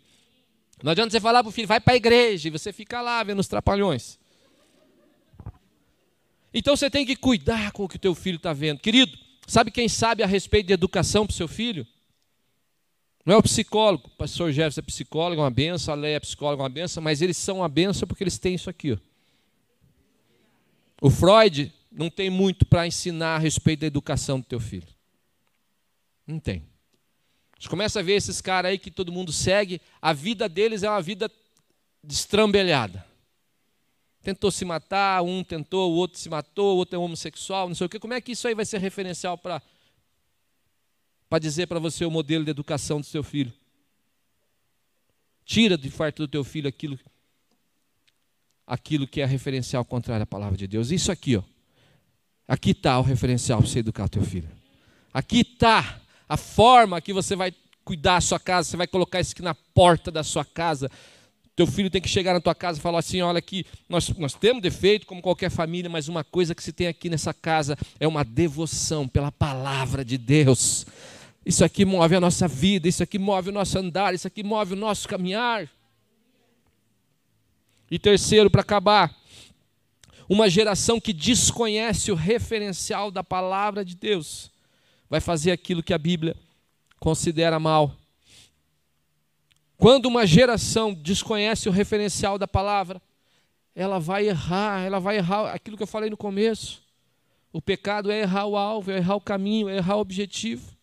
Não 0.82 0.92
adianta 0.92 1.10
você 1.10 1.20
falar 1.20 1.42
para 1.42 1.50
o 1.50 1.52
filho, 1.52 1.68
vai 1.68 1.78
para 1.78 1.92
a 1.92 1.96
igreja, 1.96 2.48
e 2.48 2.50
você 2.50 2.72
fica 2.72 3.02
lá 3.02 3.22
vendo 3.22 3.40
os 3.40 3.48
trapalhões. 3.48 4.23
Então 6.54 6.76
você 6.76 6.88
tem 6.88 7.04
que 7.04 7.16
cuidar 7.16 7.72
com 7.72 7.84
o 7.84 7.88
que 7.88 7.96
o 7.96 7.98
teu 7.98 8.14
filho 8.14 8.36
está 8.36 8.52
vendo. 8.52 8.78
Querido, 8.78 9.18
sabe 9.44 9.72
quem 9.72 9.88
sabe 9.88 10.22
a 10.22 10.26
respeito 10.26 10.68
de 10.68 10.72
educação 10.72 11.26
para 11.26 11.34
o 11.34 11.36
seu 11.36 11.48
filho? 11.48 11.84
Não 13.26 13.34
é 13.34 13.36
o 13.36 13.42
psicólogo, 13.42 14.06
o 14.06 14.10
pastor 14.10 14.52
Jefferson 14.52 14.80
é 14.80 14.84
psicólogo, 14.84 15.40
é 15.40 15.44
uma 15.44 15.50
benção, 15.50 15.92
a 15.92 15.96
Leia 15.96 16.16
é 16.16 16.20
psicóloga, 16.20 16.62
é 16.62 16.64
uma 16.64 16.68
benção, 16.68 17.02
mas 17.02 17.20
eles 17.20 17.36
são 17.36 17.58
uma 17.58 17.68
benção 17.68 18.06
porque 18.06 18.22
eles 18.22 18.38
têm 18.38 18.54
isso 18.54 18.70
aqui. 18.70 18.92
Ó. 18.92 18.96
O 21.00 21.10
Freud 21.10 21.72
não 21.90 22.08
tem 22.08 22.30
muito 22.30 22.64
para 22.64 22.86
ensinar 22.86 23.36
a 23.36 23.38
respeito 23.38 23.80
da 23.80 23.86
educação 23.86 24.38
do 24.38 24.46
teu 24.46 24.60
filho. 24.60 24.86
Não 26.26 26.38
tem. 26.38 26.62
Você 27.58 27.68
começa 27.68 28.00
a 28.00 28.02
ver 28.02 28.12
esses 28.12 28.40
caras 28.40 28.70
aí 28.70 28.78
que 28.78 28.90
todo 28.90 29.10
mundo 29.10 29.32
segue, 29.32 29.80
a 30.00 30.12
vida 30.12 30.48
deles 30.48 30.82
é 30.82 30.88
uma 30.88 31.02
vida 31.02 31.30
destrambelhada. 32.02 33.04
Tentou 34.24 34.50
se 34.50 34.64
matar, 34.64 35.22
um 35.22 35.44
tentou, 35.44 35.92
o 35.92 35.94
outro 35.94 36.18
se 36.18 36.28
matou, 36.28 36.74
o 36.74 36.78
outro 36.78 36.96
é 36.96 36.98
homossexual, 36.98 37.68
não 37.68 37.74
sei 37.74 37.86
o 37.86 37.90
quê. 37.90 38.00
Como 38.00 38.14
é 38.14 38.20
que 38.20 38.32
isso 38.32 38.48
aí 38.48 38.54
vai 38.54 38.64
ser 38.64 38.78
referencial 38.78 39.38
para 39.38 39.62
para 41.34 41.40
dizer 41.40 41.66
para 41.66 41.80
você 41.80 42.04
o 42.04 42.10
modelo 42.10 42.44
de 42.44 42.50
educação 42.52 43.00
do 43.00 43.06
seu 43.06 43.22
filho. 43.22 43.52
Tira 45.44 45.76
de 45.76 45.90
farto 45.90 46.22
do 46.22 46.28
teu 46.28 46.44
filho 46.44 46.68
aquilo, 46.68 46.96
aquilo 48.64 49.06
que 49.06 49.20
é 49.20 49.26
referencial 49.26 49.84
contrário 49.84 50.22
à 50.22 50.26
palavra 50.26 50.56
de 50.56 50.68
Deus. 50.68 50.92
Isso 50.92 51.10
aqui, 51.10 51.36
ó. 51.36 51.42
Aqui 52.46 52.70
está 52.70 52.98
o 53.00 53.02
referencial 53.02 53.58
para 53.58 53.68
você 53.68 53.80
educar 53.80 54.08
teu 54.08 54.22
filho. 54.22 54.48
Aqui 55.12 55.40
está 55.40 56.00
a 56.28 56.36
forma 56.36 57.00
que 57.00 57.12
você 57.12 57.34
vai 57.34 57.52
cuidar 57.84 58.14
da 58.14 58.20
sua 58.20 58.38
casa, 58.38 58.70
você 58.70 58.76
vai 58.76 58.86
colocar 58.86 59.20
isso 59.20 59.32
aqui 59.32 59.42
na 59.42 59.54
porta 59.54 60.10
da 60.10 60.22
sua 60.22 60.44
casa. 60.44 60.90
Teu 61.56 61.66
filho 61.66 61.88
tem 61.88 62.00
que 62.00 62.08
chegar 62.08 62.32
na 62.32 62.40
tua 62.40 62.54
casa 62.54 62.78
e 62.78 62.82
falar 62.82 62.98
assim: 62.98 63.20
olha 63.22 63.38
aqui, 63.38 63.64
nós, 63.88 64.08
nós 64.18 64.34
temos 64.34 64.60
defeito, 64.60 65.06
como 65.06 65.22
qualquer 65.22 65.50
família, 65.50 65.88
mas 65.88 66.08
uma 66.08 66.24
coisa 66.24 66.54
que 66.54 66.62
se 66.62 66.72
tem 66.72 66.88
aqui 66.88 67.08
nessa 67.08 67.32
casa 67.32 67.78
é 68.00 68.08
uma 68.08 68.24
devoção 68.24 69.06
pela 69.06 69.30
palavra 69.30 70.04
de 70.04 70.18
Deus. 70.18 70.84
Isso 71.46 71.64
aqui 71.64 71.84
move 71.84 72.16
a 72.16 72.20
nossa 72.20 72.48
vida, 72.48 72.88
isso 72.88 73.02
aqui 73.02 73.18
move 73.18 73.50
o 73.50 73.52
nosso 73.52 73.78
andar, 73.78 74.14
isso 74.14 74.26
aqui 74.26 74.42
move 74.42 74.72
o 74.72 74.76
nosso 74.76 75.06
caminhar. 75.06 75.68
E 77.90 77.98
terceiro, 77.98 78.50
para 78.50 78.62
acabar, 78.62 79.14
uma 80.28 80.48
geração 80.48 81.00
que 81.00 81.12
desconhece 81.12 82.10
o 82.10 82.14
referencial 82.14 83.10
da 83.10 83.22
palavra 83.22 83.84
de 83.84 83.94
Deus 83.94 84.50
vai 85.08 85.20
fazer 85.20 85.52
aquilo 85.52 85.82
que 85.82 85.92
a 85.92 85.98
Bíblia 85.98 86.34
considera 86.98 87.60
mal. 87.60 87.94
Quando 89.84 90.06
uma 90.06 90.26
geração 90.26 90.94
desconhece 90.94 91.68
o 91.68 91.70
referencial 91.70 92.38
da 92.38 92.48
palavra, 92.48 93.02
ela 93.74 93.98
vai 94.00 94.26
errar, 94.26 94.80
ela 94.80 94.98
vai 94.98 95.18
errar 95.18 95.52
aquilo 95.52 95.76
que 95.76 95.82
eu 95.82 95.86
falei 95.86 96.08
no 96.08 96.16
começo. 96.16 96.82
O 97.52 97.60
pecado 97.60 98.10
é 98.10 98.22
errar 98.22 98.46
o 98.46 98.56
alvo, 98.56 98.90
é 98.90 98.96
errar 98.96 99.16
o 99.16 99.20
caminho, 99.20 99.68
é 99.68 99.76
errar 99.76 99.96
o 99.96 100.00
objetivo. 100.00 100.74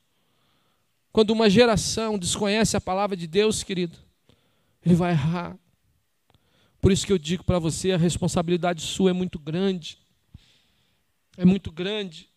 Quando 1.11 1.31
uma 1.31 1.49
geração 1.49 2.15
desconhece 2.15 2.77
a 2.77 2.79
palavra 2.79 3.17
de 3.17 3.25
Deus, 3.25 3.63
querido, 3.63 3.97
ele 4.85 4.93
vai 4.93 5.13
errar. 5.13 5.57
Por 6.79 6.91
isso 6.91 7.03
que 7.03 7.11
eu 7.11 7.17
digo 7.17 7.43
para 7.43 7.57
você, 7.57 7.93
a 7.93 7.97
responsabilidade 7.97 8.83
sua 8.83 9.09
é 9.09 9.13
muito 9.13 9.39
grande. 9.39 9.97
É 11.35 11.43
muito 11.43 11.71
grande. 11.71 12.29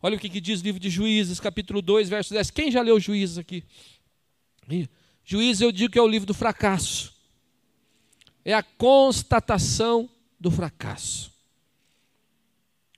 Olha 0.00 0.16
o 0.16 0.20
que, 0.20 0.28
que 0.28 0.40
diz 0.40 0.60
o 0.60 0.64
livro 0.64 0.80
de 0.80 0.88
Juízes, 0.88 1.40
capítulo 1.40 1.82
2, 1.82 2.08
verso 2.08 2.32
10. 2.32 2.52
Quem 2.52 2.70
já 2.70 2.80
leu 2.80 3.00
Juízes 3.00 3.38
aqui? 3.38 3.64
Juízes 5.24 5.60
eu 5.60 5.72
digo 5.72 5.92
que 5.92 5.98
é 5.98 6.02
o 6.02 6.08
livro 6.08 6.26
do 6.26 6.34
fracasso. 6.34 7.12
É 8.44 8.52
a 8.52 8.62
constatação 8.62 10.08
do 10.38 10.50
fracasso. 10.50 11.32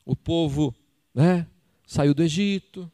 O 0.04 0.16
povo 0.16 0.74
né, 1.14 1.46
saiu 1.86 2.14
do 2.14 2.22
Egito, 2.22 2.90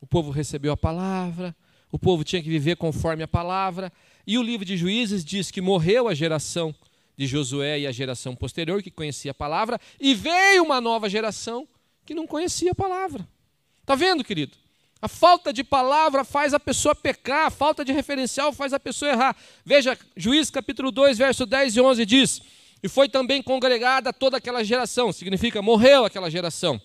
o 0.00 0.06
povo 0.06 0.30
recebeu 0.30 0.72
a 0.72 0.76
palavra, 0.76 1.54
o 1.90 1.98
povo 1.98 2.24
tinha 2.24 2.42
que 2.42 2.48
viver 2.48 2.76
conforme 2.76 3.22
a 3.22 3.28
palavra. 3.28 3.92
E 4.26 4.38
o 4.38 4.42
livro 4.42 4.64
de 4.64 4.76
Juízes 4.76 5.24
diz 5.24 5.50
que 5.50 5.60
morreu 5.60 6.08
a 6.08 6.14
geração 6.14 6.74
de 7.16 7.26
Josué 7.26 7.80
e 7.80 7.86
a 7.86 7.92
geração 7.92 8.34
posterior 8.34 8.82
que 8.82 8.90
conhecia 8.90 9.30
a 9.30 9.34
palavra, 9.34 9.80
e 10.00 10.14
veio 10.14 10.64
uma 10.64 10.80
nova 10.80 11.08
geração 11.08 11.68
que 12.04 12.14
não 12.14 12.26
conhecia 12.26 12.72
a 12.72 12.74
palavra. 12.74 13.28
Está 13.80 13.94
vendo, 13.94 14.24
querido? 14.24 14.56
A 15.02 15.08
falta 15.08 15.52
de 15.52 15.64
palavra 15.64 16.24
faz 16.24 16.54
a 16.54 16.60
pessoa 16.60 16.94
pecar, 16.94 17.46
a 17.48 17.50
falta 17.50 17.84
de 17.84 17.92
referencial 17.92 18.52
faz 18.52 18.72
a 18.72 18.80
pessoa 18.80 19.10
errar. 19.10 19.36
Veja, 19.66 19.98
Juízes 20.16 20.48
capítulo 20.50 20.92
2, 20.92 21.18
verso 21.18 21.44
10 21.44 21.76
e 21.76 21.80
11 21.80 22.06
diz: 22.06 22.40
E 22.80 22.88
foi 22.88 23.08
também 23.08 23.42
congregada 23.42 24.12
toda 24.12 24.36
aquela 24.36 24.62
geração, 24.62 25.12
significa 25.12 25.60
morreu 25.60 26.04
aquela 26.04 26.30
geração, 26.30 26.80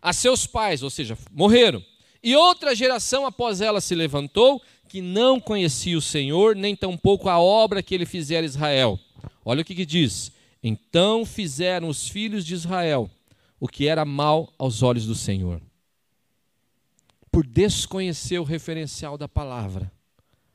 a 0.00 0.12
seus 0.12 0.46
pais, 0.46 0.82
ou 0.82 0.90
seja, 0.90 1.18
morreram 1.32 1.84
e 2.22 2.36
outra 2.36 2.74
geração 2.74 3.24
após 3.24 3.60
ela 3.60 3.80
se 3.80 3.94
levantou, 3.94 4.60
que 4.88 5.00
não 5.00 5.40
conhecia 5.40 5.96
o 5.96 6.02
Senhor, 6.02 6.54
nem 6.54 6.76
tampouco 6.76 7.28
a 7.28 7.38
obra 7.38 7.82
que 7.82 7.94
ele 7.94 8.04
fizera 8.04 8.44
a 8.44 8.46
Israel. 8.46 8.98
Olha 9.44 9.62
o 9.62 9.64
que, 9.64 9.74
que 9.74 9.86
diz: 9.86 10.30
Então 10.62 11.24
fizeram 11.24 11.88
os 11.88 12.08
filhos 12.08 12.44
de 12.44 12.54
Israel 12.54 13.10
o 13.58 13.68
que 13.68 13.86
era 13.86 14.04
mal 14.04 14.52
aos 14.58 14.82
olhos 14.82 15.06
do 15.06 15.14
Senhor. 15.14 15.60
Por 17.30 17.46
desconhecer 17.46 18.38
o 18.38 18.44
referencial 18.44 19.16
da 19.16 19.28
palavra, 19.28 19.92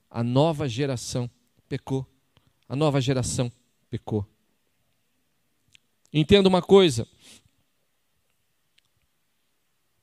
a 0.09 0.23
nova 0.23 0.67
geração 0.67 1.30
pecou. 1.69 2.05
A 2.67 2.76
nova 2.76 2.99
geração 2.99 3.51
pecou. 3.89 4.28
Entenda 6.11 6.49
uma 6.49 6.61
coisa: 6.61 7.07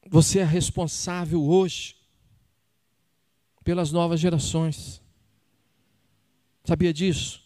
você 0.09 0.41
é 0.41 0.45
responsável 0.45 1.43
hoje 1.43 1.97
pelas 3.65 3.91
novas 3.93 4.21
gerações. 4.21 5.01
Sabia 6.65 6.93
disso? 6.93 7.43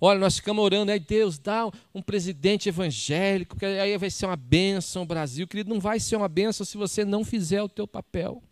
Olha, 0.00 0.18
nós 0.18 0.36
ficamos 0.36 0.64
orando, 0.64 0.90
aí 0.90 0.98
Deus 0.98 1.38
dá 1.38 1.70
um 1.94 2.02
presidente 2.02 2.68
evangélico, 2.68 3.56
que 3.56 3.64
aí 3.64 3.96
vai 3.96 4.10
ser 4.10 4.26
uma 4.26 4.36
bênção 4.36 5.02
o 5.02 5.06
Brasil. 5.06 5.46
Querido, 5.46 5.70
não 5.70 5.80
vai 5.80 6.00
ser 6.00 6.16
uma 6.16 6.28
bênção 6.28 6.66
se 6.66 6.76
você 6.76 7.04
não 7.04 7.24
fizer 7.24 7.62
o 7.62 7.68
teu 7.68 7.86
papel. 7.86 8.42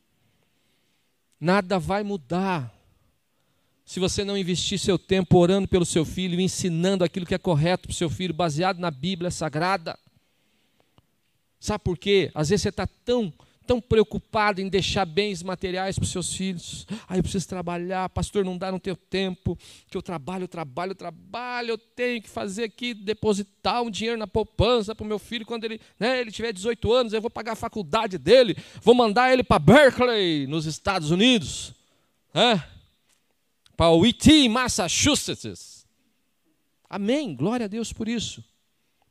Nada 1.41 1.78
vai 1.78 2.03
mudar 2.03 2.70
se 3.91 3.99
você 3.99 4.22
não 4.22 4.38
investir 4.38 4.78
seu 4.78 4.97
tempo 4.97 5.36
orando 5.36 5.66
pelo 5.66 5.84
seu 5.84 6.05
filho, 6.05 6.41
ensinando 6.41 7.03
aquilo 7.03 7.26
que 7.26 7.34
é 7.34 7.38
correto 7.38 7.88
para 7.88 7.93
o 7.93 7.97
seu 7.97 8.09
filho, 8.09 8.32
baseado 8.32 8.78
na 8.78 8.88
Bíblia 8.88 9.32
Sagrada. 9.32 9.99
Sabe 11.59 11.82
por 11.82 11.99
quê? 11.99 12.30
Às 12.32 12.51
vezes 12.51 12.62
você 12.62 12.68
está 12.68 12.86
tão, 12.86 13.32
tão 13.71 13.81
preocupado 13.81 14.61
em 14.61 14.68
deixar 14.68 15.05
bens 15.05 15.45
materiais 15.45 15.97
para 15.97 16.03
os 16.03 16.11
seus 16.11 16.35
filhos. 16.35 16.85
Ah, 17.09 17.16
eu 17.16 17.23
preciso 17.23 17.47
trabalhar, 17.47 18.09
pastor, 18.09 18.45
não 18.45 18.59
dá 18.59 18.73
no 18.73 18.81
teu 18.81 18.97
tempo, 18.97 19.57
que 19.89 19.97
eu 19.97 20.03
trabalho, 20.03 20.43
eu 20.43 20.49
trabalho, 20.49 20.91
eu 20.91 20.97
trabalho, 20.97 21.71
eu 21.71 21.79
tenho 21.79 22.21
que 22.21 22.29
fazer 22.29 22.64
aqui, 22.64 22.93
depositar 22.93 23.81
um 23.81 23.89
dinheiro 23.89 24.18
na 24.18 24.27
poupança 24.27 24.93
para 24.93 25.05
o 25.05 25.07
meu 25.07 25.21
filho 25.21 25.47
quando 25.47 25.66
ele, 25.66 25.81
né, 26.01 26.21
ele 26.21 26.33
tiver 26.33 26.53
18 26.53 26.93
anos, 26.93 27.12
eu 27.12 27.21
vou 27.21 27.31
pagar 27.31 27.53
a 27.53 27.55
faculdade 27.55 28.18
dele, 28.18 28.57
vou 28.83 28.93
mandar 28.93 29.33
ele 29.33 29.45
para 29.45 29.61
Berkeley, 29.61 30.49
nos 30.49 30.66
Estados 30.66 31.12
Unidos. 31.12 31.73
Né? 32.35 32.61
Para 33.77 33.91
o 33.91 34.05
IT, 34.05 34.49
Massachusetts. 34.49 35.87
Amém, 36.89 37.37
glória 37.37 37.66
a 37.66 37.68
Deus 37.68 37.93
por 37.93 38.09
isso. 38.09 38.43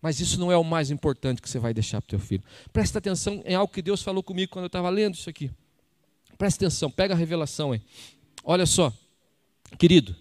Mas 0.01 0.19
isso 0.19 0.39
não 0.39 0.51
é 0.51 0.57
o 0.57 0.63
mais 0.63 0.91
importante 0.91 1.41
que 1.41 1.49
você 1.49 1.59
vai 1.59 1.73
deixar 1.73 2.01
para 2.01 2.07
o 2.07 2.09
teu 2.09 2.19
filho. 2.19 2.43
Presta 2.71 2.99
atenção 2.99 3.41
em 3.45 3.53
algo 3.53 3.71
que 3.71 3.81
Deus 3.81 4.01
falou 4.01 4.23
comigo 4.23 4.51
quando 4.51 4.63
eu 4.63 4.67
estava 4.67 4.89
lendo 4.89 5.15
isso 5.15 5.29
aqui. 5.29 5.51
Presta 6.37 6.65
atenção, 6.65 6.89
pega 6.89 7.13
a 7.13 7.17
revelação 7.17 7.73
aí. 7.73 7.81
Olha 8.43 8.65
só, 8.65 8.93
querido, 9.77 10.15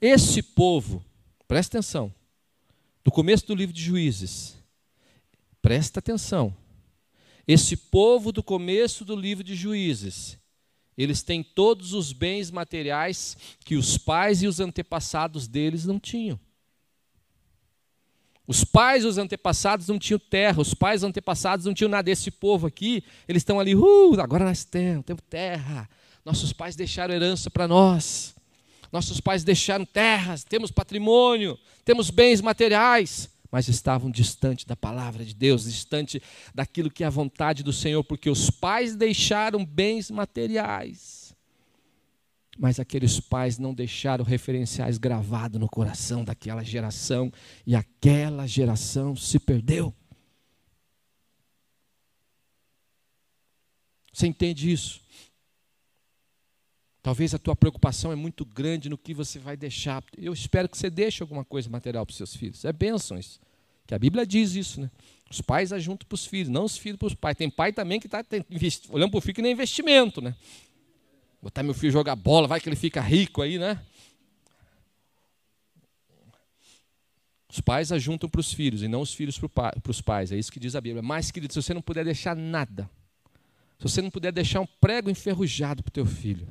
esse 0.00 0.42
povo, 0.42 1.04
presta 1.46 1.78
atenção, 1.78 2.12
do 3.04 3.12
começo 3.12 3.46
do 3.46 3.54
livro 3.54 3.72
de 3.72 3.80
Juízes, 3.80 4.56
presta 5.60 6.00
atenção. 6.00 6.54
Esse 7.46 7.76
povo 7.76 8.32
do 8.32 8.42
começo 8.42 9.04
do 9.04 9.14
livro 9.14 9.44
de 9.44 9.54
Juízes, 9.54 10.36
eles 10.98 11.22
têm 11.22 11.42
todos 11.42 11.92
os 11.92 12.12
bens 12.12 12.50
materiais 12.50 13.36
que 13.64 13.76
os 13.76 13.96
pais 13.96 14.42
e 14.42 14.48
os 14.48 14.58
antepassados 14.58 15.46
deles 15.46 15.84
não 15.84 16.00
tinham. 16.00 16.38
Os 18.46 18.64
pais 18.64 19.04
os 19.04 19.18
antepassados 19.18 19.86
não 19.86 19.98
tinham 19.98 20.18
terra, 20.18 20.60
os 20.60 20.74
pais 20.74 21.02
os 21.02 21.08
antepassados 21.08 21.64
não 21.64 21.72
tinham 21.72 21.88
nada. 21.88 22.10
Esse 22.10 22.30
povo 22.30 22.66
aqui, 22.66 23.04
eles 23.28 23.40
estão 23.40 23.60
ali, 23.60 23.74
uh, 23.74 24.20
agora 24.20 24.44
nós 24.44 24.64
temos, 24.64 25.04
temos 25.04 25.22
terra. 25.28 25.88
Nossos 26.24 26.52
pais 26.52 26.76
deixaram 26.76 27.14
herança 27.14 27.50
para 27.50 27.68
nós. 27.68 28.34
Nossos 28.92 29.20
pais 29.20 29.42
deixaram 29.42 29.86
terras, 29.86 30.44
temos 30.44 30.70
patrimônio, 30.70 31.58
temos 31.82 32.10
bens 32.10 32.42
materiais, 32.42 33.30
mas 33.50 33.66
estavam 33.66 34.10
distante 34.10 34.66
da 34.66 34.76
palavra 34.76 35.24
de 35.24 35.34
Deus, 35.34 35.64
distante 35.64 36.22
daquilo 36.54 36.90
que 36.90 37.02
é 37.02 37.06
a 37.06 37.10
vontade 37.10 37.62
do 37.62 37.72
Senhor, 37.72 38.04
porque 38.04 38.28
os 38.28 38.50
pais 38.50 38.94
deixaram 38.94 39.64
bens 39.64 40.10
materiais. 40.10 41.21
Mas 42.58 42.78
aqueles 42.78 43.18
pais 43.18 43.58
não 43.58 43.72
deixaram 43.72 44.24
referenciais 44.24 44.98
gravados 44.98 45.58
no 45.58 45.68
coração 45.68 46.22
daquela 46.22 46.62
geração, 46.62 47.32
e 47.66 47.74
aquela 47.74 48.46
geração 48.46 49.16
se 49.16 49.38
perdeu. 49.38 49.94
Você 54.12 54.26
entende 54.26 54.70
isso? 54.70 55.00
Talvez 57.02 57.34
a 57.34 57.38
tua 57.38 57.56
preocupação 57.56 58.12
é 58.12 58.14
muito 58.14 58.44
grande 58.44 58.88
no 58.88 58.96
que 58.96 59.12
você 59.12 59.38
vai 59.38 59.56
deixar. 59.56 60.04
Eu 60.16 60.32
espero 60.32 60.68
que 60.68 60.78
você 60.78 60.88
deixe 60.88 61.22
alguma 61.22 61.44
coisa 61.44 61.68
material 61.68 62.06
para 62.06 62.12
os 62.12 62.16
seus 62.16 62.36
filhos. 62.36 62.64
É 62.64 62.72
bênção 62.72 63.18
isso. 63.18 63.40
Que 63.86 63.94
a 63.94 63.98
Bíblia 63.98 64.24
diz 64.24 64.54
isso, 64.54 64.80
né? 64.80 64.90
Os 65.28 65.40
pais 65.40 65.72
ajuntam 65.72 66.06
para 66.06 66.14
os 66.14 66.26
filhos, 66.26 66.48
não 66.48 66.64
os 66.64 66.76
filhos 66.76 66.98
para 66.98 67.06
os 67.06 67.14
pais. 67.14 67.36
Tem 67.36 67.50
pai 67.50 67.72
também 67.72 67.98
que 67.98 68.06
está 68.06 68.24
olhando 68.90 69.10
para 69.10 69.18
o 69.18 69.20
filho 69.20 69.34
que 69.34 69.42
nem 69.42 69.50
investimento, 69.50 70.20
né? 70.20 70.36
Botar 71.42 71.62
meu 71.62 71.74
filho 71.74 71.92
jogar 71.92 72.14
bola, 72.14 72.46
vai 72.46 72.60
que 72.60 72.68
ele 72.68 72.76
fica 72.76 73.00
rico 73.00 73.42
aí, 73.42 73.58
né? 73.58 73.82
Os 77.50 77.60
pais 77.60 77.92
ajuntam 77.92 78.30
para 78.30 78.40
os 78.40 78.52
filhos 78.52 78.82
e 78.82 78.88
não 78.88 79.02
os 79.02 79.12
filhos 79.12 79.38
para 79.38 79.90
os 79.90 80.00
pais. 80.00 80.32
É 80.32 80.38
isso 80.38 80.52
que 80.52 80.60
diz 80.60 80.74
a 80.74 80.80
Bíblia. 80.80 81.02
Mas, 81.02 81.30
querido, 81.30 81.52
se 81.52 81.60
você 81.60 81.74
não 81.74 81.82
puder 81.82 82.04
deixar 82.04 82.34
nada, 82.34 82.88
se 83.78 83.82
você 83.82 84.00
não 84.00 84.10
puder 84.10 84.32
deixar 84.32 84.60
um 84.60 84.66
prego 84.80 85.10
enferrujado 85.10 85.82
para 85.82 85.90
o 85.90 85.92
teu 85.92 86.06
filho, 86.06 86.48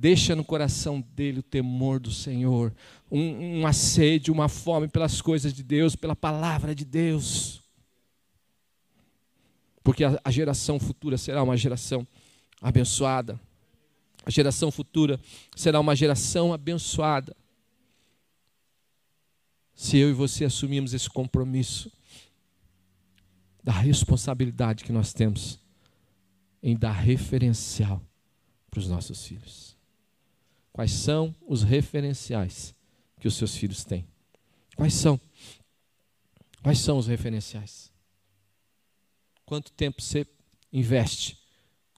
Deixa 0.00 0.34
no 0.34 0.42
coração 0.42 0.98
dele 0.98 1.40
o 1.40 1.42
temor 1.42 2.00
do 2.00 2.10
Senhor, 2.10 2.72
um, 3.10 3.58
uma 3.58 3.74
sede, 3.74 4.30
uma 4.30 4.48
fome 4.48 4.88
pelas 4.88 5.20
coisas 5.20 5.52
de 5.52 5.62
Deus, 5.62 5.94
pela 5.94 6.16
palavra 6.16 6.74
de 6.74 6.86
Deus. 6.86 7.60
Porque 9.84 10.02
a, 10.02 10.18
a 10.24 10.30
geração 10.30 10.80
futura 10.80 11.18
será 11.18 11.42
uma 11.42 11.54
geração 11.54 12.08
abençoada. 12.62 13.38
A 14.24 14.30
geração 14.30 14.70
futura 14.70 15.18
será 15.56 15.80
uma 15.80 15.96
geração 15.96 16.52
abençoada. 16.52 17.36
Se 19.74 19.96
eu 19.96 20.10
e 20.10 20.12
você 20.12 20.44
assumirmos 20.44 20.92
esse 20.92 21.08
compromisso 21.08 21.90
da 23.62 23.72
responsabilidade 23.72 24.84
que 24.84 24.92
nós 24.92 25.12
temos 25.12 25.58
em 26.62 26.76
dar 26.76 26.92
referencial 26.92 28.02
para 28.70 28.80
os 28.80 28.88
nossos 28.88 29.26
filhos. 29.26 29.76
Quais 30.72 30.92
são 30.92 31.34
os 31.46 31.62
referenciais 31.62 32.74
que 33.18 33.26
os 33.26 33.34
seus 33.34 33.54
filhos 33.56 33.84
têm? 33.84 34.06
Quais 34.76 34.94
são? 34.94 35.20
Quais 36.62 36.78
são 36.78 36.98
os 36.98 37.06
referenciais? 37.06 37.90
Quanto 39.44 39.72
tempo 39.72 40.00
você 40.00 40.26
investe 40.72 41.38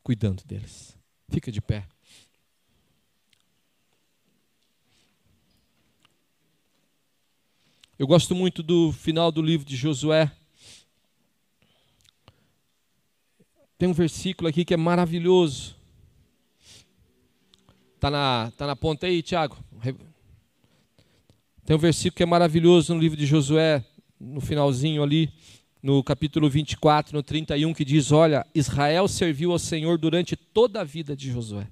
cuidando 0.03 0.43
deles? 0.45 0.97
Fica 1.29 1.53
de 1.53 1.61
pé. 1.61 1.87
Eu 8.03 8.07
gosto 8.09 8.35
muito 8.35 8.65
do 8.65 8.91
final 8.91 9.31
do 9.31 9.41
livro 9.41 9.65
de 9.65 9.77
Josué. 9.77 10.29
Tem 13.79 13.89
um 13.89 13.93
versículo 13.93 14.49
aqui 14.49 14.65
que 14.65 14.75
é 14.75 14.77
maravilhoso. 14.77 15.77
Está 17.95 18.11
na, 18.11 18.53
tá 18.57 18.67
na 18.67 18.75
ponta 18.75 19.07
aí, 19.07 19.23
Tiago? 19.23 19.57
Tem 21.65 21.77
um 21.77 21.79
versículo 21.79 22.17
que 22.17 22.25
é 22.25 22.27
maravilhoso 22.27 22.93
no 22.93 23.01
livro 23.01 23.17
de 23.17 23.25
Josué, 23.25 23.85
no 24.19 24.41
finalzinho 24.41 25.01
ali, 25.01 25.33
no 25.81 26.03
capítulo 26.03 26.51
24, 26.51 27.17
no 27.17 27.23
31, 27.23 27.73
que 27.73 27.85
diz: 27.85 28.11
Olha, 28.11 28.45
Israel 28.53 29.07
serviu 29.07 29.53
ao 29.53 29.61
Senhor 29.61 29.97
durante 29.97 30.35
toda 30.35 30.81
a 30.81 30.85
vida 30.85 31.15
de 31.15 31.31
Josué. 31.31 31.69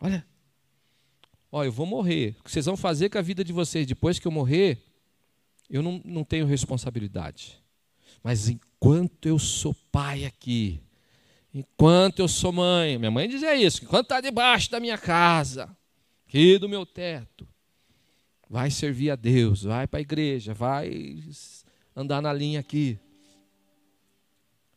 Olha, 0.00 0.24
olha, 1.50 1.66
eu 1.66 1.72
vou 1.72 1.86
morrer. 1.86 2.36
O 2.38 2.44
que 2.44 2.52
vocês 2.52 2.66
vão 2.66 2.76
fazer 2.76 3.08
com 3.08 3.18
a 3.18 3.22
vida 3.22 3.42
de 3.42 3.52
vocês 3.52 3.84
depois 3.84 4.20
que 4.20 4.28
eu 4.28 4.30
morrer, 4.30 4.84
eu 5.68 5.82
não, 5.82 6.00
não 6.04 6.24
tenho 6.24 6.46
responsabilidade. 6.46 7.62
Mas 8.22 8.48
enquanto 8.48 9.26
eu 9.26 9.38
sou 9.38 9.74
pai 9.90 10.24
aqui, 10.24 10.80
Enquanto 11.52 12.20
eu 12.20 12.28
sou 12.28 12.52
mãe, 12.52 12.98
minha 12.98 13.10
mãe 13.10 13.28
dizia 13.28 13.56
isso, 13.56 13.82
enquanto 13.82 14.04
está 14.04 14.20
debaixo 14.20 14.70
da 14.70 14.78
minha 14.78 14.98
casa, 14.98 15.74
aqui 16.26 16.58
do 16.58 16.68
meu 16.68 16.84
teto, 16.84 17.48
vai 18.48 18.70
servir 18.70 19.10
a 19.10 19.16
Deus, 19.16 19.62
vai 19.62 19.86
para 19.86 19.98
a 19.98 20.02
igreja, 20.02 20.52
vai 20.52 21.22
andar 21.96 22.20
na 22.20 22.32
linha 22.32 22.60
aqui. 22.60 22.98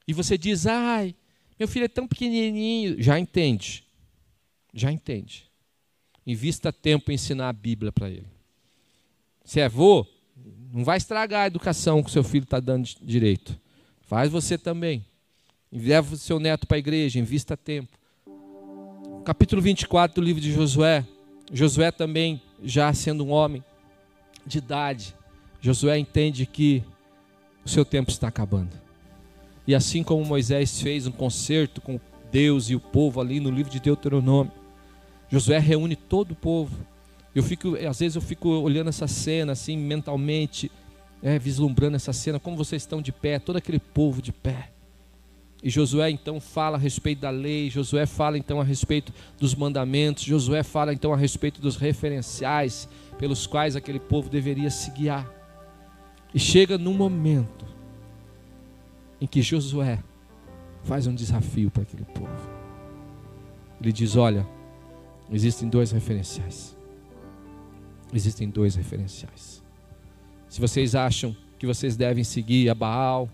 E 0.08 0.14
você 0.14 0.38
diz, 0.38 0.66
ai, 0.66 1.14
meu 1.60 1.68
filho 1.68 1.86
é 1.86 1.90
tão 1.90 2.08
pequenininho. 2.08 3.02
Já 3.02 3.20
entende, 3.20 3.86
já 4.74 4.92
entende. 4.92 5.50
Invista 6.26 6.72
tempo 6.72 7.12
em 7.12 7.16
ensinar 7.16 7.50
a 7.50 7.54
Bíblia 7.54 7.92
para 7.92 8.10
ele. 8.10 8.28
Se 9.44 9.60
é 9.60 9.66
avô, 9.66 10.08
não 10.72 10.84
vai 10.84 10.98
estragar 10.98 11.44
a 11.44 11.48
educação 11.48 12.02
que 12.02 12.12
seu 12.12 12.24
filho 12.24 12.44
está 12.44 12.60
dando 12.60 12.88
direito. 13.02 13.60
Faz 14.02 14.32
você 14.32 14.58
também. 14.58 15.06
Leva 15.72 16.14
o 16.14 16.18
seu 16.18 16.40
neto 16.40 16.68
para 16.68 16.78
a 16.78 16.80
igreja, 16.80 17.20
invista 17.20 17.56
tempo. 17.58 17.98
Capítulo 19.26 19.62
24 19.62 20.16
do 20.16 20.26
livro 20.26 20.42
de 20.42 20.52
Josué. 20.52 21.06
Josué 21.52 21.92
também, 21.92 22.42
já 22.64 22.94
sendo 22.94 23.26
um 23.26 23.32
homem 23.32 23.64
de 24.46 24.58
idade, 24.58 25.16
Josué 25.60 25.98
entende 25.98 26.46
que 26.46 26.84
o 27.64 27.70
seu 27.70 27.86
tempo 27.86 28.10
está 28.10 28.28
acabando. 28.28 28.72
E 29.68 29.76
assim 29.76 30.04
como 30.04 30.26
Moisés 30.26 30.82
fez 30.82 31.06
um 31.06 31.12
concerto 31.12 31.82
com 31.82 32.00
Deus 32.32 32.70
e 32.70 32.76
o 32.76 32.80
povo 32.80 33.22
ali 33.22 33.40
no 33.40 33.52
livro 33.52 33.72
de 33.72 33.80
Deuteronômio, 33.80 34.52
Josué 35.30 35.60
reúne 35.60 35.96
todo 35.96 36.32
o 36.32 36.36
povo. 36.36 36.76
Eu 37.34 37.44
fico, 37.44 37.76
às 37.78 38.00
vezes 38.00 38.16
eu 38.16 38.22
fico 38.22 38.50
olhando 38.50 38.90
essa 38.90 39.08
cena 39.08 39.54
assim 39.54 39.78
mentalmente, 39.78 40.70
é, 41.24 41.40
vislumbrando 41.40 41.96
essa 41.96 42.12
cena, 42.12 42.40
como 42.40 42.58
vocês 42.58 42.82
estão 42.82 43.02
de 43.02 43.12
pé, 43.12 43.40
todo 43.40 43.56
aquele 43.56 43.80
povo 43.80 44.22
de 44.22 44.32
pé. 44.32 44.70
E 45.64 45.70
Josué 45.70 46.10
então 46.10 46.40
fala 46.42 46.76
a 46.76 46.80
respeito 46.80 47.20
da 47.20 47.30
lei, 47.30 47.70
Josué 47.70 48.06
fala 48.06 48.38
então 48.38 48.60
a 48.60 48.64
respeito 48.64 49.14
dos 49.40 49.54
mandamentos, 49.54 50.24
Josué 50.24 50.64
fala 50.64 50.92
então 50.92 51.14
a 51.14 51.18
respeito 51.18 51.62
dos 51.62 51.78
referenciais 51.78 52.90
pelos 53.18 53.46
quais 53.46 53.76
aquele 53.76 54.00
povo 54.00 54.30
deveria 54.30 54.72
se 54.72 54.90
guiar. 54.92 55.30
E 56.34 56.40
chega 56.40 56.78
num 56.78 56.94
momento 56.94 57.66
em 59.20 59.28
que 59.28 59.42
Josué 59.42 60.00
faz 60.84 61.06
um 61.06 61.14
desafio 61.14 61.70
para 61.70 61.84
aquele 61.84 62.06
povo. 62.06 62.50
Ele 63.80 63.92
diz: 63.92 64.16
Olha, 64.16 64.48
existem 65.32 65.70
dois 65.70 65.92
referenciais. 65.92 66.76
Existem 68.14 68.50
dois 68.50 68.76
referenciais. 68.76 69.64
Se 70.50 70.60
vocês 70.60 70.96
acham 70.96 71.36
que 71.58 71.66
vocês 71.66 71.96
devem 71.96 72.24
seguir 72.24 72.70
a 72.70 72.76
Baal, 72.76 73.30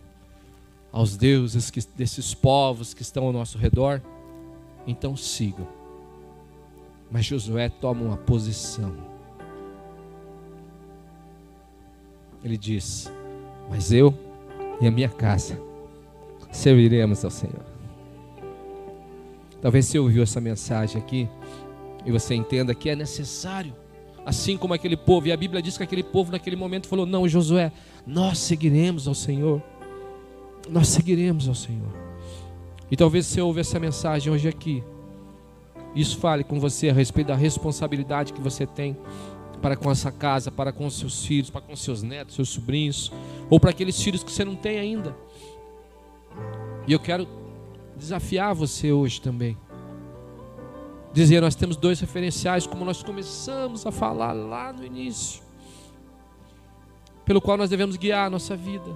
aos 0.91 1.17
deuses 1.17 1.69
que, 1.69 1.79
desses 1.95 2.33
povos 2.33 2.93
que 2.93 3.01
estão 3.01 3.25
ao 3.25 3.33
nosso 3.33 3.57
redor, 3.57 4.01
então 4.85 5.15
sigam. 5.15 5.67
Mas 7.09 7.25
Josué 7.25 7.69
toma 7.69 8.03
uma 8.03 8.17
posição. 8.17 8.95
Ele 12.43 12.57
diz: 12.57 13.11
Mas 13.69 13.91
eu 13.91 14.13
e 14.79 14.87
a 14.87 14.91
minha 14.91 15.09
casa 15.09 15.59
serviremos 16.51 17.23
ao 17.23 17.31
Senhor. 17.31 17.65
Talvez 19.61 19.85
você 19.85 19.99
ouviu 19.99 20.23
essa 20.23 20.39
mensagem 20.39 21.01
aqui 21.01 21.27
e 22.05 22.11
você 22.11 22.35
entenda 22.35 22.75
que 22.75 22.89
é 22.89 22.95
necessário, 22.95 23.73
assim 24.27 24.57
como 24.57 24.75
aquele 24.75 24.95
povo, 24.95 25.27
e 25.27 25.31
a 25.31 25.37
Bíblia 25.37 25.61
diz 25.61 25.75
que 25.77 25.83
aquele 25.83 26.03
povo 26.03 26.31
naquele 26.31 26.55
momento 26.55 26.87
falou: 26.87 27.07
Não, 27.07 27.27
Josué, 27.27 27.71
nós 28.05 28.37
seguiremos 28.37 29.07
ao 29.07 29.15
Senhor 29.15 29.63
nós 30.69 30.89
seguiremos 30.89 31.47
ao 31.47 31.55
Senhor. 31.55 31.91
E 32.89 32.95
talvez 32.95 33.25
você 33.25 33.41
ouve 33.41 33.61
essa 33.61 33.79
mensagem 33.79 34.31
hoje 34.31 34.47
aqui. 34.47 34.83
Isso 35.95 36.17
fale 36.17 36.43
com 36.43 36.59
você 36.59 36.89
a 36.89 36.93
respeito 36.93 37.27
da 37.27 37.35
responsabilidade 37.35 38.33
que 38.33 38.41
você 38.41 38.65
tem 38.65 38.95
para 39.61 39.75
com 39.75 39.89
essa 39.89 40.11
casa, 40.11 40.51
para 40.51 40.71
com 40.71 40.89
seus 40.89 41.25
filhos, 41.25 41.49
para 41.49 41.61
com 41.61 41.75
seus 41.75 42.03
netos, 42.03 42.35
seus 42.35 42.49
sobrinhos, 42.49 43.11
ou 43.49 43.59
para 43.59 43.71
aqueles 43.71 43.99
filhos 44.01 44.23
que 44.23 44.31
você 44.31 44.45
não 44.45 44.55
tem 44.55 44.77
ainda. 44.77 45.15
E 46.85 46.93
eu 46.93 46.99
quero 46.99 47.27
desafiar 47.97 48.53
você 48.53 48.91
hoje 48.91 49.19
também. 49.19 49.57
Dizer, 51.13 51.41
nós 51.41 51.55
temos 51.55 51.75
dois 51.75 51.99
referenciais, 51.99 52.67
como 52.67 52.85
nós 52.85 53.01
começamos 53.01 53.85
a 53.85 53.91
falar 53.91 54.33
lá 54.33 54.71
no 54.71 54.85
início, 54.85 55.41
pelo 57.25 57.41
qual 57.41 57.57
nós 57.57 57.69
devemos 57.69 57.95
guiar 57.95 58.27
a 58.27 58.29
nossa 58.29 58.55
vida, 58.55 58.95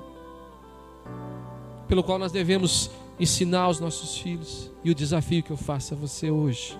pelo 1.87 2.03
qual 2.03 2.19
nós 2.19 2.31
devemos 2.31 2.91
ensinar 3.19 3.69
os 3.69 3.79
nossos 3.79 4.17
filhos. 4.17 4.71
E 4.83 4.91
o 4.91 4.95
desafio 4.95 5.43
que 5.43 5.51
eu 5.51 5.57
faço 5.57 5.93
a 5.93 5.97
você 5.97 6.29
hoje, 6.29 6.77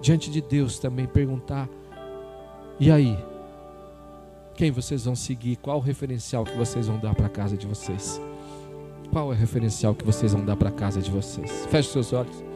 diante 0.00 0.30
de 0.30 0.40
Deus 0.40 0.78
também, 0.78 1.06
perguntar: 1.06 1.68
e 2.80 2.90
aí? 2.90 3.16
Quem 4.54 4.72
vocês 4.72 5.04
vão 5.04 5.14
seguir? 5.14 5.54
Qual 5.54 5.78
o 5.78 5.80
referencial 5.80 6.44
que 6.44 6.56
vocês 6.56 6.88
vão 6.88 6.98
dar 6.98 7.14
para 7.14 7.26
a 7.26 7.28
casa 7.28 7.56
de 7.56 7.64
vocês? 7.64 8.20
Qual 9.12 9.32
é 9.32 9.36
o 9.36 9.38
referencial 9.38 9.94
que 9.94 10.04
vocês 10.04 10.32
vão 10.32 10.44
dar 10.44 10.56
para 10.56 10.68
a 10.68 10.72
casa 10.72 11.00
de 11.00 11.12
vocês? 11.12 11.64
Feche 11.70 11.90
seus 11.90 12.12
olhos. 12.12 12.47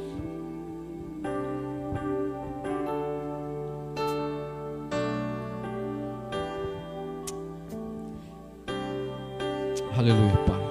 Aleluia, 10.02 10.36
Pai. 10.48 10.62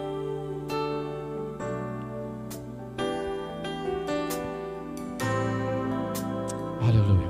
Aleluia. 6.82 7.30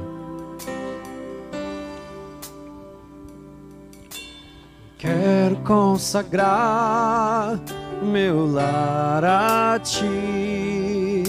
Quero 4.98 5.58
consagrar 5.58 7.60
meu 8.02 8.52
lar 8.52 9.24
a 9.24 9.80
ti, 9.80 11.24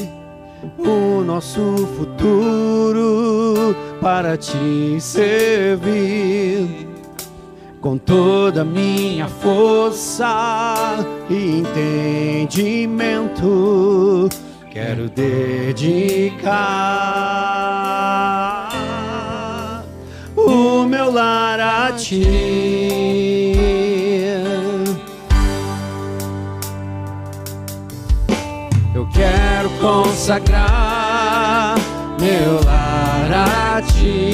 o 0.79 1.23
nosso 1.23 1.87
futuro 1.99 3.77
para 4.01 4.39
te 4.39 4.99
servir 4.99 6.82
com 7.83 7.99
toda 7.99 8.65
minha 8.65 9.27
força 9.27 11.05
e 11.29 11.59
entendimento. 12.47 14.29
Quero 14.71 15.11
dedicar 15.11 16.39
o 20.37 20.85
meu 20.85 21.11
lar 21.11 21.59
a 21.59 21.91
ti. 21.93 22.23
Eu 28.95 29.09
quero 29.09 29.69
consagrar 29.81 31.75
meu 32.21 32.63
lar 32.65 33.77
a 33.77 33.83
ti 33.83 34.32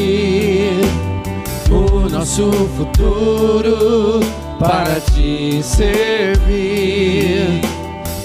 nosso 2.38 2.52
futuro 2.76 4.20
para 4.60 5.00
te 5.00 5.60
servir 5.60 7.60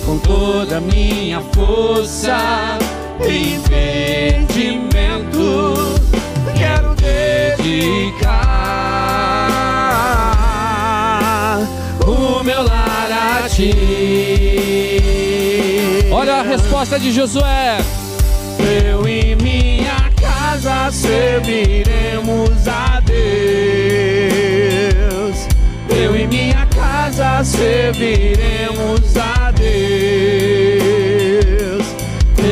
com 0.05 0.19
toda 0.19 0.77
a 0.77 0.81
minha 0.81 1.41
força 1.53 2.77
e 3.27 3.55
entendimento. 3.55 5.73
Quero 6.55 6.93
dedicar 6.93 8.29
o 12.05 12.43
meu 12.43 12.61
lar 12.61 13.41
a 13.43 13.49
ti. 13.49 13.73
Olha 16.11 16.35
a 16.35 16.43
resposta 16.43 16.99
de 16.99 17.11
Josué. 17.11 17.79
Eu 18.59 19.07
e 19.07 19.35
minha 19.35 20.11
casa 20.21 20.91
serviremos 20.91 22.67
a 22.67 23.02
serviremos 27.43 29.17
a 29.17 29.51
Deus. 29.51 29.73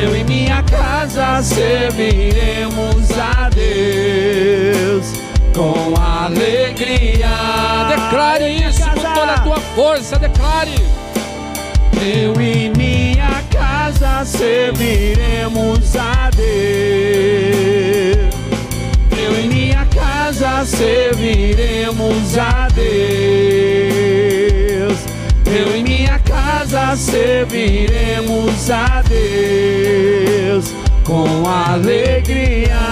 Eu 0.02 0.16
e 0.16 0.24
minha 0.24 0.62
casa 0.62 1.42
serviremos 1.42 3.10
a 3.12 3.48
Deus 3.48 5.12
com 5.54 5.94
alegria. 6.00 7.28
Declare 7.88 8.48
isso 8.68 8.82
com 8.82 9.00
toda 9.00 9.34
a 9.34 9.40
tua 9.40 9.60
força. 9.74 10.18
Declare. 10.18 10.74
Eu 11.94 12.40
e 12.40 12.70
minha 12.76 13.42
casa 13.50 14.24
serviremos 14.24 15.94
a 15.96 16.30
Deus. 16.30 16.42
Eu 19.16 19.40
e 19.40 19.48
minha 19.48 19.86
casa 19.86 20.64
serviremos 20.64 22.36
a 22.36 22.52
Deus. 22.52 22.61
Serviremos 26.96 28.70
a 28.70 29.02
Deus 29.02 30.74
com 31.04 31.48
alegria. 31.48 32.91